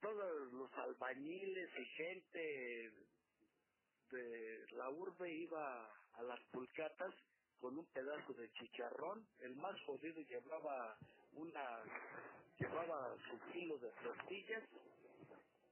[0.00, 2.92] todos los albañiles y gente
[4.10, 7.14] de la urbe iba a las pulcatas
[7.60, 10.98] con un pedazo de chicharrón, el más jodido llevaba
[11.32, 11.84] una
[12.58, 14.64] llevaba su kilo de tortillas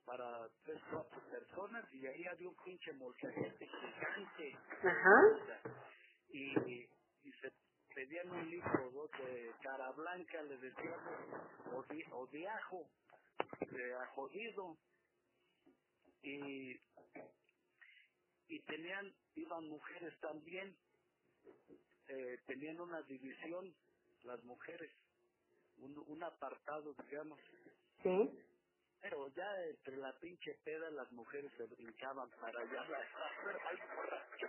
[0.08, 5.62] para tres cuatro personas y ahí había un pinche molcajete gigante Ajá.
[6.30, 6.52] y,
[7.24, 7.52] y se
[7.94, 11.14] pedían un litro o dos de cara blanca, le decíamos,
[11.74, 12.90] o de, o de ajo,
[13.70, 14.78] de ajodido,
[16.22, 16.72] y,
[18.48, 20.76] y tenían, iban mujeres también,
[22.08, 23.76] eh, tenían una división,
[24.24, 24.92] las mujeres,
[25.78, 27.40] un, un apartado, digamos,
[28.02, 28.40] Sí.
[29.00, 34.48] Pero ya entre la pinche peda las mujeres se brincaban para allá al borracho,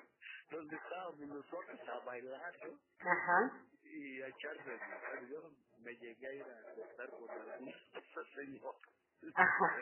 [0.52, 2.80] donde estábamos nosotros a bailar ¿no?
[3.00, 3.68] Ajá.
[3.84, 7.76] y a echar de Yo me llegué a ir a acostar con algunas
[8.36, 8.82] señoras.
[9.36, 9.78] Ajá.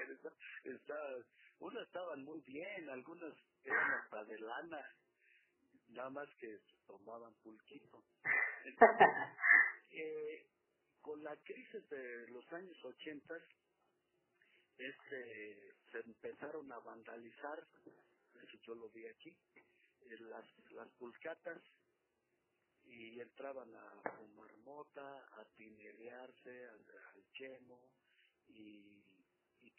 [0.65, 1.17] Está-
[1.59, 3.33] unas estaban muy bien, algunas
[3.63, 4.85] eran hasta de lana,
[5.89, 8.03] nada más que tomaban pulquito.
[8.65, 9.07] Entonces,
[9.91, 10.47] eh,
[11.01, 13.35] con la crisis de los años 80,
[14.77, 17.65] este, se empezaron a vandalizar,
[18.43, 21.61] eso yo lo vi aquí, eh, las, las pulcatas
[22.85, 27.81] y entraban a fumar mota, a pinerearse, al, al chemo
[28.47, 29.03] y,
[29.61, 29.73] y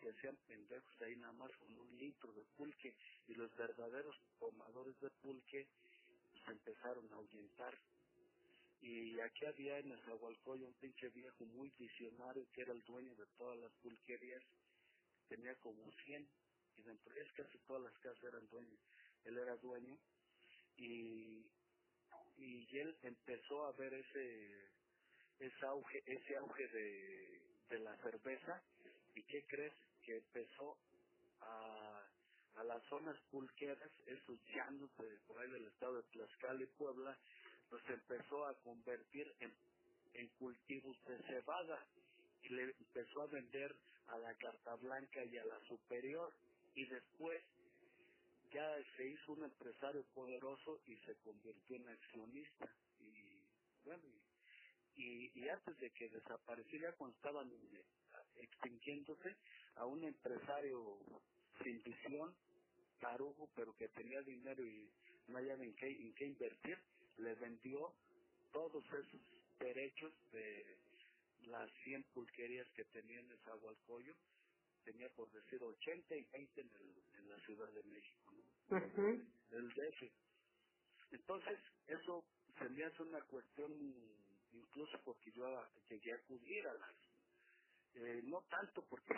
[0.00, 2.96] se hacían pendejos ahí nada más con un litro de pulque
[3.28, 5.68] y los verdaderos tomadores de pulque
[6.44, 7.78] se empezaron a ahuyentar.
[8.80, 13.26] Y aquí había en Nezahualcóyotl un pinche viejo muy visionario que era el dueño de
[13.36, 14.42] todas las pulquerías,
[15.28, 16.28] tenía como 100
[16.76, 18.78] y dentro es casi todas las casas eran dueños,
[19.24, 19.98] él era dueño
[20.76, 21.44] y,
[22.36, 24.70] y él empezó a ver ese
[25.40, 28.62] ese auge ese auge de, de la cerveza
[29.14, 30.78] y qué crees que empezó
[31.40, 32.08] a
[32.56, 37.16] a las zonas pulqueras esos llanos de por ahí del estado de Tlaxcala y Puebla
[37.70, 39.52] los empezó a convertir en,
[40.14, 41.86] en cultivos de cebada
[42.42, 43.74] y le empezó a vender
[44.08, 46.32] a la carta blanca y a la superior.
[46.74, 47.42] Y después
[48.52, 52.68] ya se hizo un empresario poderoso y se convirtió en accionista.
[53.00, 53.42] Y
[53.84, 54.04] bueno
[54.96, 57.50] y, y, antes de que desapareciera cuando estaban
[58.36, 59.36] extinguiéndose
[59.76, 60.98] a un empresario
[61.62, 62.34] sin visión
[63.00, 64.90] tarugo pero que tenía dinero y
[65.28, 66.78] no hallaba en qué, en qué invertir
[67.18, 67.94] le vendió
[68.52, 69.20] todos esos
[69.58, 70.78] derechos de
[71.46, 74.16] las 100 pulquerías que tenía en Zahualcoyo.
[74.84, 78.34] Tenía por decir 80 y 20 en, el, en la Ciudad de México,
[79.52, 80.12] el DF.
[81.12, 82.24] Entonces, eso
[82.58, 83.72] se me hace una cuestión,
[84.52, 85.46] incluso porque yo
[85.90, 86.96] llegué a acudir a las,
[87.96, 89.14] eh, no tanto porque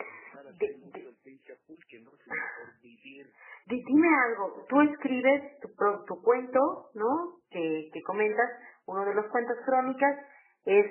[0.59, 2.11] De- mucho el pinche pulque, ¿no?
[2.23, 3.31] Sino por vivir.
[3.67, 5.69] Di- Dime algo, tú escribes tu,
[6.07, 7.37] tu cuento, ¿no?
[7.49, 8.49] Que, que comentas,
[8.87, 10.17] uno de los cuentos crónicas
[10.65, 10.85] es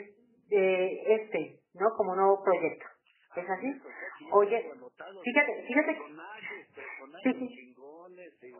[0.50, 1.90] eh, este, ¿no?
[1.96, 2.86] Como nuevo proyecto.
[3.36, 3.72] ¿Es así?
[4.18, 4.72] Que yo Oye,
[5.24, 5.98] fíjate, fíjate,
[7.24, 7.46] Sí, sí.
[7.54, 7.74] y-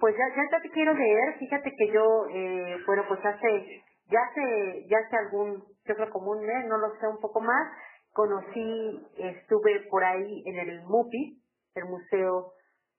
[0.01, 4.87] pues ya, ya te quiero leer, fíjate que yo, eh, bueno, pues hace, ya hace,
[4.89, 7.73] ya hace algún, yo creo como un mes, no lo sé, un poco más,
[8.13, 11.43] conocí, estuve por ahí en el MUPI,
[11.75, 12.53] el Museo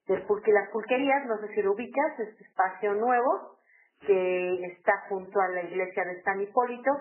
[0.07, 3.57] del Pulque y las Pulquerías, no sé si lo ubicas, este espacio nuevo,
[4.05, 6.91] que está junto a la iglesia de San Hipólito,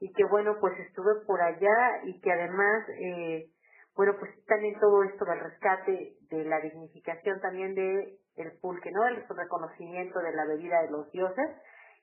[0.00, 3.46] y que bueno, pues estuve por allá, y que además, eh,
[3.96, 9.06] bueno, pues también todo esto del rescate, de la dignificación también de el pulque, ¿no?
[9.06, 11.50] El reconocimiento de la bebida de los dioses.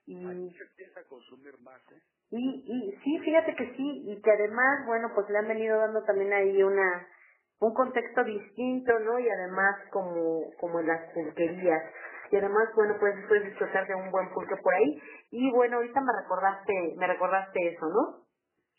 [0.07, 2.01] Y, Ahí se empieza a consumir más, ¿eh?
[2.31, 6.01] y, y sí, fíjate que sí, y que además, bueno, pues le han venido dando
[6.03, 7.07] también ahí una
[7.59, 9.19] un contexto distinto, ¿no?
[9.19, 11.83] Y además como, como en las pulquerías.
[12.31, 15.01] Y además, bueno, pues puedes disfrutar de un buen pulque por ahí.
[15.31, 18.27] Y bueno, ahorita me recordaste, me recordaste eso, ¿no?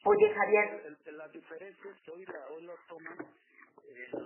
[0.05, 3.17] Oye, Javier, la diferencia es que hoy, la, hoy lo toman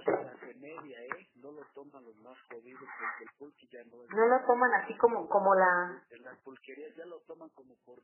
[0.05, 1.29] clase media, ¿eh?
[1.37, 4.11] No lo toman los más jodidos porque el pulque ya no es...
[4.11, 8.03] no lo toman así como, como la, En las pulquerías ya lo toman como por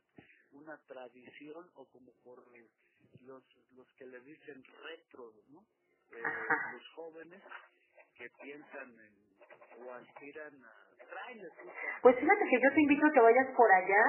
[0.51, 2.43] una tradición o como por
[3.21, 3.43] los,
[3.75, 5.65] los que le dicen retro, ¿no?
[6.11, 6.23] Eh,
[6.73, 7.41] los jóvenes
[8.15, 9.29] que piensan en
[9.77, 10.88] o aspiran a...
[12.01, 14.03] Pues fíjate que yo te invito a que vayas por allá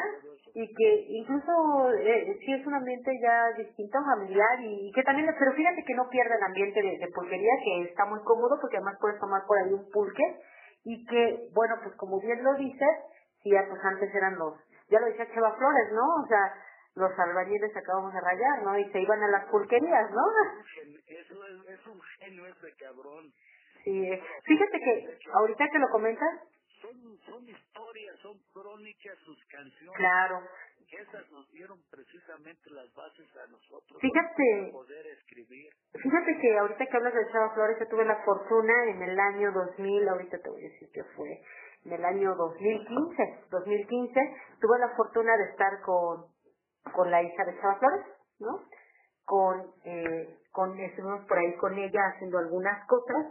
[0.55, 5.53] y que incluso eh, sí es un ambiente ya distinto, familiar y que también, pero
[5.53, 8.97] fíjate que no pierde el ambiente de, de pulquería, que está muy cómodo porque además
[9.01, 10.23] puedes tomar por ahí un pulque
[10.85, 12.97] y que, bueno, pues como bien lo dices,
[13.43, 14.55] sí, ya pues antes eran los,
[14.89, 16.25] ya lo decía Cheva Flores, ¿no?
[16.25, 16.55] O sea,
[16.95, 18.79] los albañiles acabamos de rayar, ¿no?
[18.79, 20.23] Y se iban a las pulquerías, ¿no?
[21.07, 23.33] Eso es, es un genio ese cabrón.
[23.85, 26.29] Sí, eh, fíjate que ahorita que lo comentas,
[26.81, 29.97] Son, son historias, son crónicas sus canciones.
[29.97, 30.41] claro,
[30.91, 34.59] esas nos dieron precisamente las bases a nosotros Fíjate.
[34.61, 35.71] para poder escribir.
[35.93, 39.53] Fíjate que ahorita que hablas de Chava Flores, yo tuve la fortuna en el año
[39.53, 41.43] 2000, ahorita te voy a decir que fue,
[41.85, 44.21] en el año 2015, 2015,
[44.61, 46.27] tuve la fortuna de estar con,
[46.93, 48.07] con la hija de Chava Flores,
[48.41, 48.65] ¿no?
[49.25, 53.27] Con, eh, con, estuvimos por ahí con ella haciendo algunas cosas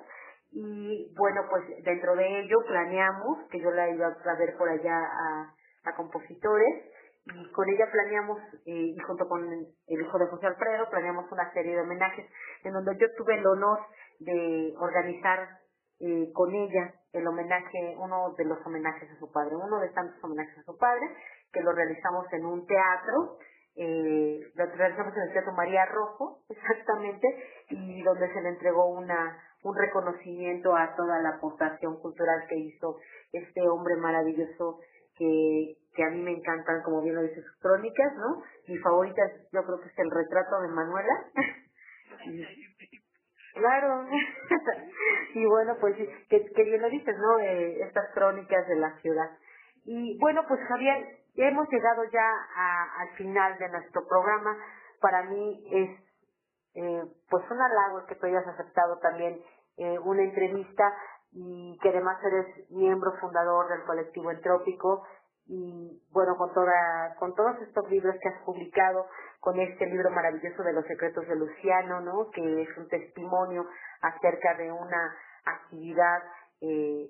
[0.52, 4.98] y bueno, pues dentro de ello planeamos que yo la iba a ver por allá
[4.98, 5.54] a,
[5.84, 6.86] a compositores
[7.26, 11.52] y con ella planeamos, eh, y junto con el hijo de José Alfredo, planeamos una
[11.54, 12.26] serie de homenajes
[12.64, 13.80] en donde yo tuve el honor
[14.20, 15.60] de organizar
[16.00, 20.24] eh, con ella el homenaje, uno de los homenajes a su padre, uno de tantos
[20.24, 21.08] homenajes a su padre,
[21.52, 23.38] que lo realizamos en un teatro,
[23.76, 27.28] eh, lo realizamos en el Teatro María Rojo, exactamente,
[27.70, 32.98] y donde se le entregó una un reconocimiento a toda la aportación cultural que hizo
[33.34, 34.80] este hombre maravilloso
[35.18, 38.42] que, que a mí me encantan, como bien lo dice sus crónicas, ¿no?
[38.68, 39.22] Mi favorita
[39.52, 41.26] yo creo que es el retrato de Manuela.
[43.54, 44.06] claro.
[45.34, 45.96] y bueno, pues
[46.30, 47.40] que, que bien lo dices, ¿no?
[47.40, 49.30] Eh, estas crónicas de la ciudad.
[49.86, 51.06] Y bueno, pues Javier,
[51.36, 54.56] hemos llegado ya a, al final de nuestro programa.
[55.02, 56.09] Para mí es
[56.76, 59.42] eh, pues un halago que tú hayas aceptado también
[59.78, 60.84] eh, una entrevista
[61.32, 65.04] y que además eres miembro fundador del colectivo Entrópico
[65.48, 69.08] y bueno con toda con todos estos libros que has publicado
[69.40, 73.66] con este libro maravilloso de los secretos de Luciano no que es un testimonio
[74.02, 75.16] acerca de una
[75.46, 76.22] actividad
[76.62, 77.10] eh,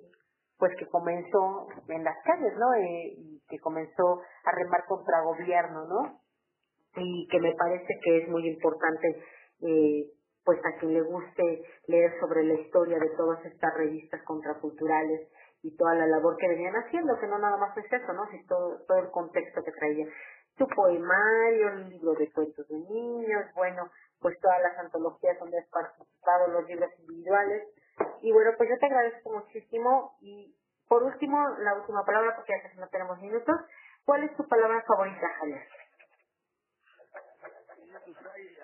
[0.58, 5.86] pues que comenzó en las calles no eh, y que comenzó a remar contra gobierno
[5.86, 6.22] no
[6.96, 9.24] y que me parece que es muy importante
[9.62, 10.12] eh,
[10.44, 15.30] pues a quien le guste leer sobre la historia de todas estas revistas contraculturales
[15.62, 18.26] y toda la labor que venían haciendo, que no nada más es eso, ¿no?
[18.32, 20.08] sino todo, todo el contexto que traía.
[20.58, 25.68] Tu poemario, el libro de cuentos de niños, bueno, pues todas las antologías donde has
[25.70, 27.64] participado, los libros individuales.
[28.22, 30.56] Y bueno, pues yo te agradezco muchísimo y
[30.90, 33.56] por último, la última palabra, porque ya casi no tenemos minutos.
[34.06, 35.62] ¿Cuál es tu palabra favorita, Javier?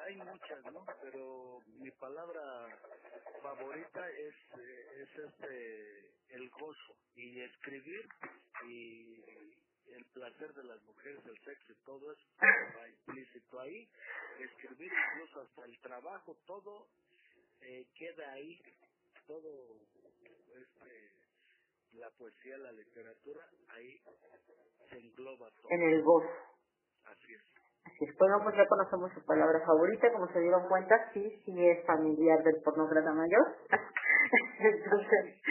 [0.06, 0.86] Hay, muchas, ¿no?
[1.02, 2.80] Pero mi palabra
[3.42, 8.08] favorita es, eh, es este, el gozo y escribir
[8.68, 9.24] y
[9.94, 13.90] el placer de las mujeres, el sexo y todo eso va implícito ahí.
[14.40, 16.88] Escribir incluso hasta el trabajo, todo
[17.62, 18.62] eh, queda ahí,
[19.26, 19.80] todo
[20.56, 21.12] este,
[21.94, 24.02] la poesía, la literatura, ahí
[24.90, 25.72] se engloba todo.
[25.72, 26.30] En el gozo.
[27.06, 27.55] Así es.
[27.86, 31.68] Así es, bueno, pues ya conocemos su palabra favorita, como se dieron cuenta, sí, sí
[31.68, 33.56] es familiar del pornógrafo mayor.
[34.60, 35.42] Entonces,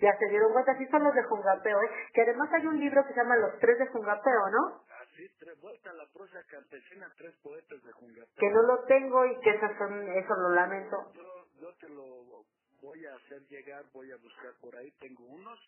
[0.00, 1.90] ya se dieron cuenta, sí son los de Jungapeo, ¿eh?
[2.14, 4.84] que además hay un libro que se llama Los Tres de Jungapeo, ¿no?
[5.02, 8.34] Así, tres vueltas la prosa campesina, tres poetas de Jungapeo.
[8.36, 10.96] Que no lo tengo y que esas son, eso lo lamento.
[11.14, 12.44] Yo, yo te lo
[12.80, 15.58] voy a hacer llegar, voy a buscar por ahí, tengo unos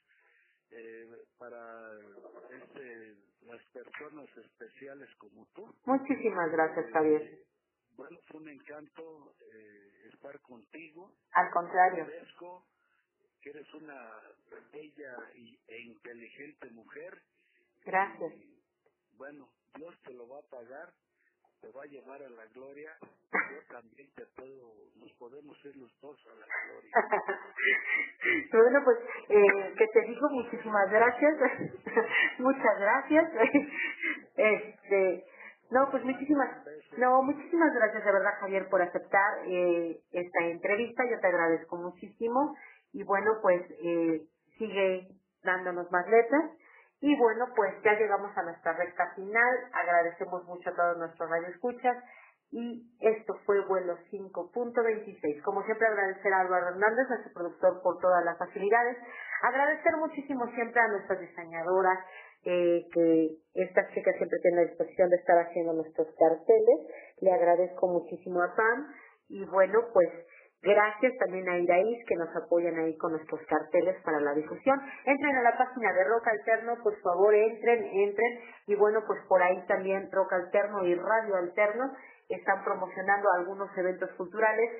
[0.72, 1.08] eh,
[1.38, 1.92] para
[2.50, 5.74] este, las personas especiales como tú.
[5.84, 7.40] Muchísimas gracias, Javier.
[7.96, 11.14] Bueno, fue un encanto eh, estar contigo.
[11.32, 12.04] Al contrario.
[12.04, 12.66] Agradezco
[13.42, 14.10] que eres una
[14.72, 17.22] bella y, e inteligente mujer.
[17.84, 18.32] Gracias.
[18.34, 18.62] Y,
[19.16, 20.94] bueno, Dios te lo va a pagar,
[21.62, 22.90] te va a llevar a la gloria.
[23.00, 26.90] Yo también te puedo, nos podemos ir los dos a la gloria.
[28.52, 28.98] bueno, pues
[29.28, 31.34] eh, que te digo muchísimas gracias.
[32.38, 33.32] Muchas gracias.
[34.36, 35.24] este,
[35.70, 36.50] no, pues muchísimas,
[36.98, 41.04] no, muchísimas gracias de verdad Javier por aceptar eh, esta entrevista.
[41.08, 42.56] Yo te agradezco muchísimo
[42.92, 44.26] y bueno, pues eh,
[44.58, 45.08] sigue
[45.44, 46.50] dándonos más letras.
[47.02, 49.54] Y bueno, pues ya llegamos a nuestra recta final.
[49.72, 51.96] Agradecemos mucho a todos nuestros radioescuchas.
[52.52, 55.42] Y esto fue vuelo 5.26.
[55.42, 58.98] Como siempre agradecer a Álvaro Hernández, nuestro productor, por todas las facilidades.
[59.42, 61.98] Agradecer muchísimo siempre a nuestras diseñadoras,
[62.44, 66.86] eh, que estas chicas siempre tienen la disposición de estar haciendo nuestros carteles.
[67.20, 68.94] Le agradezco muchísimo a Pam.
[69.28, 70.08] Y bueno, pues
[70.62, 74.80] Gracias también a Iraís que nos apoyan ahí con nuestros carteles para la difusión.
[75.04, 78.38] Entren a la página de Rock Alterno, por favor, entren, entren.
[78.68, 81.92] Y bueno, pues por ahí también Rock Alterno y Radio Alterno
[82.28, 84.70] están promocionando algunos eventos culturales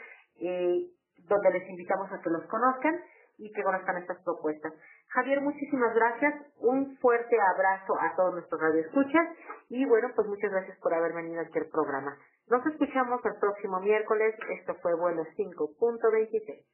[0.40, 0.86] eh,
[1.26, 3.00] donde les invitamos a que los conozcan
[3.38, 4.72] y que conozcan estas propuestas.
[5.08, 6.34] Javier, muchísimas gracias.
[6.58, 9.36] Un fuerte abrazo a todos nuestros radioescuchas
[9.68, 12.16] y bueno, pues muchas gracias por haber venido aquí al programa.
[12.52, 14.34] Nos escuchamos el próximo miércoles.
[14.60, 16.66] Esto fue Vuelo 5.26.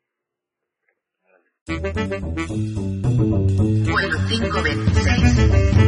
[3.88, 5.78] Vuelo 526.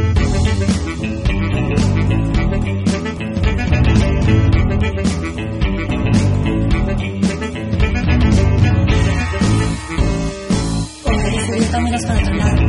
[11.03, 12.60] Ofrece 10 para